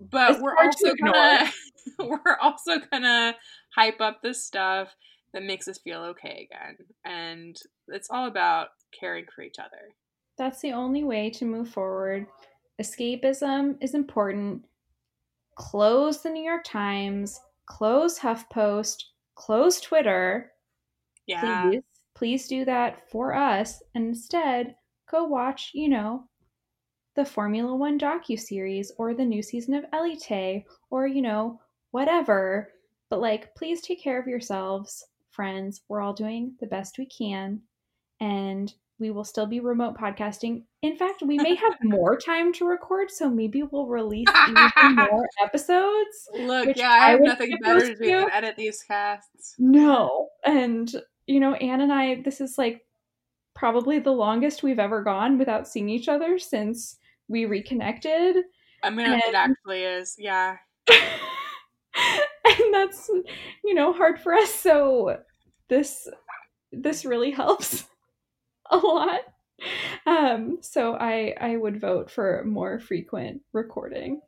but 0.00 0.32
It's 0.32 0.40
we're 0.40 0.56
also 0.56 0.94
gonna 0.94 1.50
we're 1.98 2.38
also 2.40 2.78
gonna 2.90 3.34
hype 3.74 4.00
up 4.00 4.22
the 4.22 4.34
stuff 4.34 4.94
that 5.32 5.42
makes 5.42 5.68
us 5.68 5.78
feel 5.78 6.02
okay 6.02 6.48
again, 6.50 6.76
and 7.04 7.56
it's 7.88 8.08
all 8.10 8.26
about 8.26 8.68
caring 8.98 9.26
for 9.34 9.42
each 9.42 9.58
other. 9.58 9.94
That's 10.38 10.60
the 10.60 10.72
only 10.72 11.04
way 11.04 11.30
to 11.30 11.44
move 11.44 11.68
forward. 11.68 12.26
Escapism 12.80 13.76
is 13.80 13.94
important. 13.94 14.64
Close 15.56 16.22
the 16.22 16.30
New 16.30 16.42
York 16.42 16.64
Times, 16.64 17.38
close 17.66 18.18
HuffPost, 18.18 19.04
close 19.34 19.80
Twitter. 19.80 20.52
Yeah, 21.26 21.70
Please, 21.70 21.82
please 22.14 22.48
do 22.48 22.64
that 22.64 23.10
for 23.10 23.34
us. 23.34 23.82
And 23.94 24.08
instead, 24.08 24.76
go 25.10 25.24
watch, 25.24 25.70
you 25.74 25.88
know, 25.88 26.24
the 27.14 27.24
Formula 27.24 27.74
One 27.74 27.98
docu-series 27.98 28.92
or 28.98 29.14
the 29.14 29.24
new 29.24 29.42
season 29.42 29.74
of 29.74 29.84
Elite 29.92 30.64
or, 30.90 31.06
you 31.06 31.22
know, 31.22 31.60
whatever. 31.90 32.70
But 33.10 33.20
like, 33.20 33.54
please 33.54 33.82
take 33.82 34.02
care 34.02 34.20
of 34.20 34.26
yourselves, 34.26 35.04
friends. 35.30 35.82
We're 35.88 36.00
all 36.00 36.14
doing 36.14 36.54
the 36.60 36.66
best 36.66 36.98
we 36.98 37.06
can. 37.06 37.60
And 38.20 38.72
we 38.98 39.10
will 39.10 39.24
still 39.24 39.46
be 39.46 39.60
remote 39.60 39.96
podcasting. 39.98 40.62
In 40.82 40.96
fact, 40.96 41.22
we 41.22 41.36
may 41.36 41.56
have 41.56 41.74
more 41.82 42.16
time 42.16 42.52
to 42.54 42.64
record, 42.64 43.10
so 43.10 43.28
maybe 43.28 43.62
we'll 43.64 43.88
release 43.88 44.28
even 44.48 44.94
more 44.94 45.28
episodes. 45.44 46.28
look, 46.38 46.76
yeah, 46.76 46.88
I 46.88 47.10
have 47.10 47.20
I 47.20 47.24
nothing 47.24 47.58
better 47.62 47.80
to 47.80 47.94
do 47.96 48.20
than 48.20 48.30
edit 48.32 48.56
these 48.56 48.82
casts. 48.82 49.56
No. 49.58 50.28
And, 50.46 50.94
you 51.26 51.40
know, 51.40 51.54
Anne 51.54 51.80
and 51.80 51.92
I, 51.92 52.22
this 52.22 52.40
is 52.40 52.58
like 52.58 52.84
probably 53.54 53.98
the 53.98 54.10
longest 54.12 54.62
we've 54.62 54.78
ever 54.78 55.02
gone 55.02 55.38
without 55.38 55.68
seeing 55.68 55.88
each 55.88 56.08
other 56.08 56.38
since 56.38 56.96
we 57.28 57.44
reconnected. 57.44 58.36
I 58.82 58.90
mean, 58.90 59.10
it 59.10 59.34
actually 59.34 59.82
is. 59.82 60.16
Yeah, 60.18 60.56
and 60.88 62.74
that's, 62.74 63.08
you 63.64 63.74
know, 63.74 63.92
hard 63.92 64.20
for 64.20 64.34
us. 64.34 64.52
So 64.52 65.18
this 65.68 66.08
this 66.72 67.04
really 67.04 67.30
helps 67.30 67.84
a 68.70 68.76
lot. 68.76 69.20
Um, 70.06 70.58
so 70.60 70.94
I 70.94 71.34
I 71.40 71.56
would 71.56 71.80
vote 71.80 72.10
for 72.10 72.42
more 72.44 72.80
frequent 72.80 73.42
recording. 73.52 74.20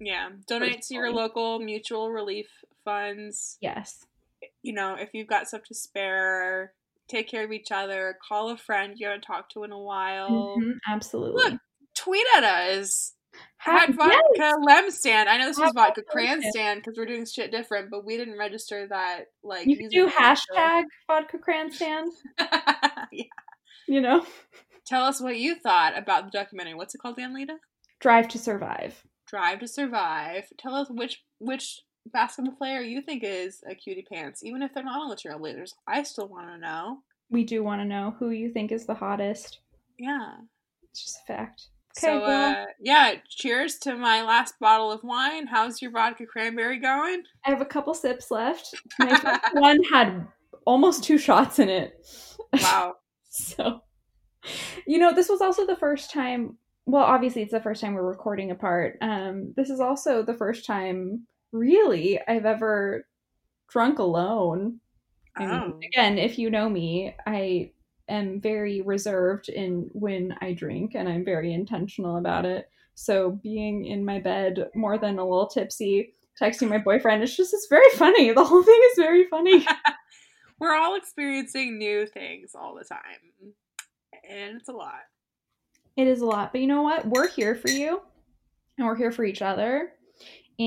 yeah. 0.00 0.30
Donate 0.46 0.82
to 0.82 0.94
your 0.94 1.12
local 1.12 1.58
mutual 1.58 2.10
relief 2.10 2.48
funds. 2.84 3.58
Yes. 3.60 4.06
You 4.62 4.72
know, 4.72 4.94
if 4.98 5.10
you've 5.12 5.26
got 5.28 5.48
stuff 5.48 5.62
to 5.68 5.74
spare, 5.74 6.72
take 7.08 7.28
care 7.28 7.44
of 7.44 7.52
each 7.52 7.70
other. 7.72 8.16
Call 8.26 8.50
a 8.50 8.56
friend 8.56 8.94
you 8.96 9.06
haven't 9.06 9.22
talked 9.22 9.52
to 9.52 9.64
in 9.64 9.72
a 9.72 9.78
while. 9.78 10.56
Mhm, 10.58 10.78
absolutely. 10.88 11.42
Look, 11.42 11.60
Tweet 11.94 12.26
at 12.36 12.44
us 12.44 13.14
Ha- 13.58 13.84
at 13.88 13.94
vodka 13.94 14.14
yes! 14.36 14.54
lem 14.62 14.90
stand. 14.90 15.28
I 15.28 15.36
know 15.38 15.46
this 15.46 15.58
was 15.58 15.68
At 15.70 15.74
vodka 15.74 16.02
cran 16.02 16.42
stand. 16.50 16.80
because 16.80 16.96
we're 16.98 17.06
doing 17.06 17.26
shit 17.26 17.50
different, 17.50 17.90
but 17.90 18.04
we 18.04 18.16
didn't 18.16 18.38
register 18.38 18.86
that. 18.88 19.26
Like 19.42 19.66
You 19.66 19.76
can 19.76 19.88
do 19.88 20.06
hashtag 20.08 20.84
vodka 21.06 21.38
cran 21.38 21.70
stand, 21.70 22.10
Yeah. 23.12 23.24
you 23.88 24.00
know. 24.00 24.24
Tell 24.86 25.04
us 25.04 25.20
what 25.20 25.36
you 25.36 25.54
thought 25.54 25.96
about 25.96 26.24
the 26.24 26.30
documentary. 26.30 26.74
What's 26.74 26.94
it 26.94 26.98
called, 26.98 27.16
Anlita? 27.18 27.56
Drive 28.00 28.28
to 28.28 28.38
survive. 28.38 29.02
Drive 29.26 29.60
to 29.60 29.68
Survive. 29.68 30.44
Tell 30.58 30.74
us 30.74 30.88
which 30.90 31.22
which 31.38 31.80
basketball 32.06 32.54
player 32.54 32.80
you 32.80 33.02
think 33.02 33.22
is 33.24 33.62
a 33.68 33.74
cutie 33.74 34.06
pants, 34.10 34.44
even 34.44 34.62
if 34.62 34.74
they're 34.74 34.84
not 34.84 35.00
on 35.00 35.08
the 35.08 35.16
Trailblazers. 35.16 35.74
I 35.86 36.02
still 36.02 36.28
want 36.28 36.48
to 36.48 36.58
know. 36.58 36.98
We 37.30 37.44
do 37.44 37.62
want 37.62 37.80
to 37.80 37.86
know 37.86 38.14
who 38.18 38.30
you 38.30 38.50
think 38.50 38.72
is 38.72 38.86
the 38.86 38.94
hottest. 38.94 39.60
Yeah. 39.98 40.34
It's 40.82 41.02
just 41.02 41.20
a 41.24 41.32
fact. 41.32 41.68
So 41.94 42.20
well, 42.22 42.52
uh 42.52 42.64
yeah, 42.80 43.14
cheers 43.28 43.78
to 43.80 43.94
my 43.96 44.22
last 44.22 44.54
bottle 44.58 44.90
of 44.90 45.04
wine. 45.04 45.46
How's 45.46 45.82
your 45.82 45.90
vodka 45.90 46.24
cranberry 46.24 46.78
going? 46.78 47.22
I 47.44 47.50
have 47.50 47.60
a 47.60 47.66
couple 47.66 47.92
sips 47.92 48.30
left. 48.30 48.74
My 48.98 49.38
one 49.52 49.82
had 49.84 50.26
almost 50.64 51.04
two 51.04 51.18
shots 51.18 51.58
in 51.58 51.68
it. 51.68 52.06
Wow. 52.60 52.96
So, 53.34 53.80
you 54.86 54.98
know, 54.98 55.14
this 55.14 55.30
was 55.30 55.40
also 55.40 55.64
the 55.64 55.74
first 55.74 56.10
time. 56.10 56.58
Well, 56.84 57.02
obviously, 57.02 57.40
it's 57.40 57.52
the 57.52 57.62
first 57.62 57.80
time 57.80 57.94
we're 57.94 58.02
recording 58.06 58.50
apart. 58.50 58.98
Um, 59.00 59.54
this 59.56 59.70
is 59.70 59.80
also 59.80 60.22
the 60.22 60.34
first 60.34 60.66
time, 60.66 61.26
really, 61.52 62.20
I've 62.26 62.46
ever 62.46 63.06
drunk 63.68 63.98
alone. 63.98 64.80
Oh. 65.38 65.78
again, 65.82 66.18
if 66.18 66.38
you 66.38 66.50
know 66.50 66.68
me, 66.68 67.14
I 67.26 67.72
am 68.08 68.40
very 68.40 68.82
reserved 68.82 69.48
in 69.48 69.88
when 69.92 70.34
I 70.42 70.52
drink, 70.52 70.94
and 70.94 71.08
I'm 71.08 71.24
very 71.24 71.54
intentional 71.54 72.18
about 72.18 72.44
it. 72.44 72.68
So, 72.94 73.40
being 73.42 73.86
in 73.86 74.04
my 74.04 74.18
bed 74.18 74.68
more 74.74 74.98
than 74.98 75.18
a 75.18 75.24
little 75.24 75.46
tipsy, 75.46 76.12
texting 76.40 76.68
my 76.68 76.78
boyfriend, 76.78 77.22
it's 77.22 77.36
just 77.36 77.54
it's 77.54 77.66
very 77.68 77.90
funny. 77.94 78.32
The 78.32 78.44
whole 78.44 78.62
thing 78.62 78.80
is 78.90 78.96
very 78.96 79.26
funny. 79.28 79.66
We're 80.58 80.74
all 80.74 80.96
experiencing 80.96 81.78
new 81.78 82.06
things 82.06 82.52
all 82.54 82.74
the 82.74 82.84
time. 82.84 83.52
And 84.28 84.56
it's 84.56 84.68
a 84.68 84.72
lot. 84.72 85.00
It 85.96 86.06
is 86.06 86.20
a 86.20 86.26
lot, 86.26 86.52
but 86.52 86.60
you 86.60 86.66
know 86.66 86.82
what? 86.82 87.06
We're 87.06 87.28
here 87.28 87.54
for 87.54 87.68
you 87.68 88.00
and 88.78 88.86
we're 88.86 88.96
here 88.96 89.10
for 89.10 89.24
each 89.24 89.42
other. 89.42 89.90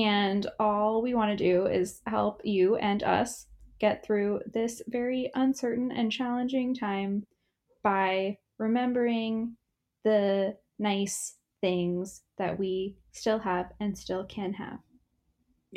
And 0.04 0.46
all 0.60 1.00
we 1.00 1.14
want 1.14 1.30
to 1.30 1.42
do 1.42 1.66
is 1.66 2.02
help 2.06 2.42
you 2.44 2.76
and 2.76 3.02
us 3.02 3.46
get 3.80 4.04
through 4.04 4.40
this 4.52 4.82
very 4.88 5.30
uncertain 5.34 5.90
and 5.90 6.12
challenging 6.12 6.74
time 6.74 7.24
by 7.82 8.36
remembering 8.58 9.56
the 10.04 10.54
nice 10.78 11.36
things 11.62 12.22
that 12.36 12.58
we 12.58 12.98
still 13.12 13.38
have 13.38 13.72
and 13.80 13.96
still 13.96 14.26
can 14.26 14.52
have. 14.52 14.80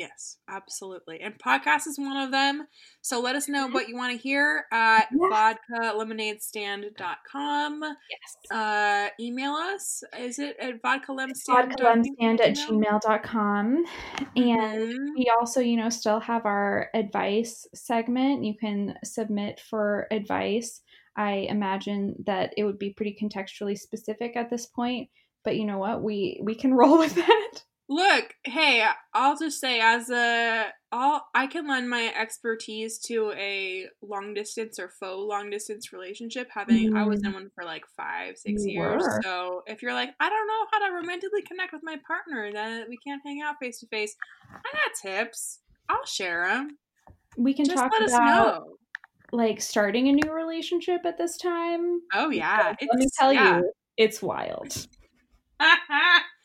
Yes, 0.00 0.38
absolutely. 0.48 1.20
And 1.20 1.38
podcast 1.38 1.86
is 1.86 1.98
one 1.98 2.16
of 2.16 2.30
them. 2.30 2.66
So 3.02 3.20
let 3.20 3.36
us 3.36 3.50
know 3.50 3.68
what 3.68 3.86
you 3.86 3.94
want 3.96 4.16
to 4.16 4.18
hear 4.18 4.64
at 4.72 5.08
Yeah. 5.30 5.52
vodkalemonadestand.com. 5.82 7.82
Yes. 7.82 8.50
Uh, 8.50 9.08
email 9.20 9.52
us. 9.52 10.02
Is 10.18 10.38
it 10.38 10.56
at 10.58 10.80
vodkalemstand? 10.82 11.74
Vodkalemstand 11.76 12.40
at 12.40 12.56
gmail.com. 12.56 13.84
And 14.36 14.90
Mhm. 14.90 15.08
we 15.18 15.30
also, 15.38 15.60
you 15.60 15.76
know, 15.76 15.90
still 15.90 16.20
have 16.20 16.46
our 16.46 16.88
advice 16.94 17.66
segment. 17.74 18.42
You 18.42 18.54
can 18.58 18.94
submit 19.04 19.60
for 19.60 20.06
advice. 20.10 20.80
I 21.14 21.46
imagine 21.50 22.14
that 22.24 22.54
it 22.56 22.64
would 22.64 22.78
be 22.78 22.94
pretty 22.94 23.14
contextually 23.20 23.76
specific 23.78 24.34
at 24.34 24.48
this 24.48 24.64
point. 24.64 25.10
But 25.44 25.56
you 25.56 25.66
know 25.66 25.76
what? 25.78 26.02
We 26.02 26.40
we 26.42 26.54
can 26.54 26.72
roll 26.80 26.96
with 26.98 27.16
that. 27.16 27.64
Look, 27.90 28.34
hey, 28.44 28.86
I'll 29.14 29.36
just 29.36 29.60
say 29.60 29.80
as 29.80 30.10
a 30.10 30.66
all 30.92 31.22
I 31.34 31.48
can 31.48 31.66
lend 31.66 31.90
my 31.90 32.12
expertise 32.16 33.00
to 33.06 33.32
a 33.32 33.86
long 34.00 34.32
distance 34.32 34.78
or 34.78 34.92
faux 35.00 35.28
long 35.28 35.50
distance 35.50 35.92
relationship. 35.92 36.48
Having 36.54 36.92
mm. 36.92 36.96
I 36.96 37.04
was 37.04 37.24
in 37.24 37.32
mm. 37.32 37.34
one 37.34 37.50
for 37.52 37.64
like 37.64 37.82
five, 37.96 38.36
six 38.38 38.64
you 38.64 38.74
years. 38.74 39.02
Were. 39.02 39.20
So 39.24 39.62
if 39.66 39.82
you're 39.82 39.92
like, 39.92 40.10
I 40.20 40.28
don't 40.28 40.46
know 40.46 40.66
how 40.70 40.86
to 40.86 40.94
romantically 40.94 41.42
connect 41.42 41.72
with 41.72 41.82
my 41.82 41.96
partner, 42.06 42.52
that 42.52 42.88
we 42.88 42.96
can't 43.04 43.20
hang 43.26 43.42
out 43.42 43.56
face 43.60 43.80
to 43.80 43.88
face, 43.88 44.14
I 44.48 44.70
got 44.72 45.10
tips. 45.10 45.58
I'll 45.88 46.06
share 46.06 46.46
them. 46.46 46.78
We 47.36 47.54
can 47.54 47.64
just 47.64 47.76
talk 47.76 47.90
let 47.98 48.08
about 48.08 48.38
us 48.38 48.60
know. 48.60 48.76
like 49.32 49.60
starting 49.60 50.06
a 50.06 50.12
new 50.12 50.32
relationship 50.32 51.00
at 51.04 51.18
this 51.18 51.36
time. 51.38 52.02
Oh 52.14 52.30
yeah, 52.30 52.76
let 52.80 52.98
me 53.00 53.08
tell 53.18 53.32
yeah. 53.32 53.58
you, 53.58 53.72
it's 53.96 54.22
wild. 54.22 54.86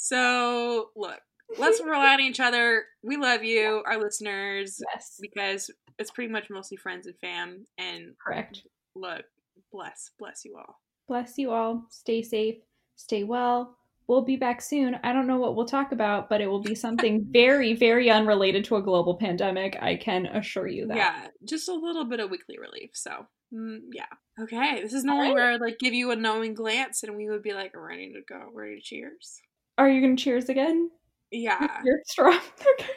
So, 0.00 0.90
look, 0.94 1.18
let's 1.58 1.82
rely 1.82 2.12
on 2.14 2.20
each 2.20 2.38
other. 2.38 2.84
We 3.02 3.16
love 3.16 3.42
you, 3.42 3.82
our 3.84 3.98
listeners, 3.98 4.80
yes. 4.94 5.18
because 5.20 5.70
it's 5.98 6.12
pretty 6.12 6.32
much 6.32 6.48
mostly 6.50 6.76
friends 6.76 7.08
and 7.08 7.16
fam. 7.20 7.66
And 7.78 8.14
correct. 8.24 8.62
Look, 8.94 9.24
bless, 9.72 10.12
bless 10.16 10.44
you 10.44 10.56
all. 10.56 10.76
Bless 11.08 11.36
you 11.36 11.50
all. 11.50 11.84
Stay 11.90 12.22
safe. 12.22 12.58
Stay 12.94 13.24
well. 13.24 13.76
We'll 14.06 14.22
be 14.22 14.36
back 14.36 14.62
soon. 14.62 14.96
I 15.02 15.12
don't 15.12 15.26
know 15.26 15.38
what 15.38 15.56
we'll 15.56 15.66
talk 15.66 15.90
about, 15.90 16.28
but 16.28 16.40
it 16.40 16.46
will 16.46 16.62
be 16.62 16.76
something 16.76 17.26
very, 17.32 17.74
very 17.74 18.08
unrelated 18.08 18.64
to 18.66 18.76
a 18.76 18.82
global 18.82 19.16
pandemic. 19.16 19.76
I 19.82 19.96
can 19.96 20.26
assure 20.26 20.68
you 20.68 20.86
that. 20.86 20.96
Yeah, 20.96 21.26
just 21.44 21.68
a 21.68 21.74
little 21.74 22.04
bit 22.04 22.20
of 22.20 22.30
weekly 22.30 22.56
relief. 22.56 22.90
So, 22.94 23.26
mm, 23.52 23.80
yeah. 23.92 24.06
Okay, 24.40 24.80
this 24.80 24.92
is 24.92 25.02
normally 25.02 25.30
right. 25.30 25.34
where 25.34 25.52
I'd 25.54 25.60
like 25.60 25.80
give 25.80 25.92
you 25.92 26.12
a 26.12 26.16
knowing 26.16 26.54
glance, 26.54 27.02
and 27.02 27.16
we 27.16 27.28
would 27.28 27.42
be 27.42 27.52
like, 27.52 27.72
ready 27.74 28.12
to 28.12 28.20
go, 28.26 28.48
ready 28.54 28.76
to 28.76 28.80
cheers. 28.80 29.42
Are 29.78 29.88
you 29.88 30.00
gonna 30.00 30.16
cheers 30.16 30.48
again? 30.48 30.90
Yeah. 31.30 31.80
You're 31.84 32.00
strong. 32.04 32.40
okay. 32.80 32.90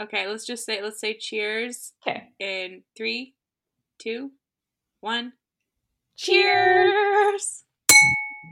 Okay, 0.00 0.26
let's 0.28 0.46
just 0.46 0.64
say 0.64 0.82
let's 0.82 1.00
say 1.00 1.16
cheers. 1.16 1.92
Okay. 2.06 2.28
In 2.38 2.82
three, 2.96 3.34
two, 3.98 4.30
one. 5.00 5.32
Cheers. 6.16 7.64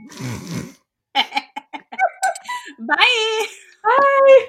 Bye. 2.79 3.47
Bye. 3.83 4.47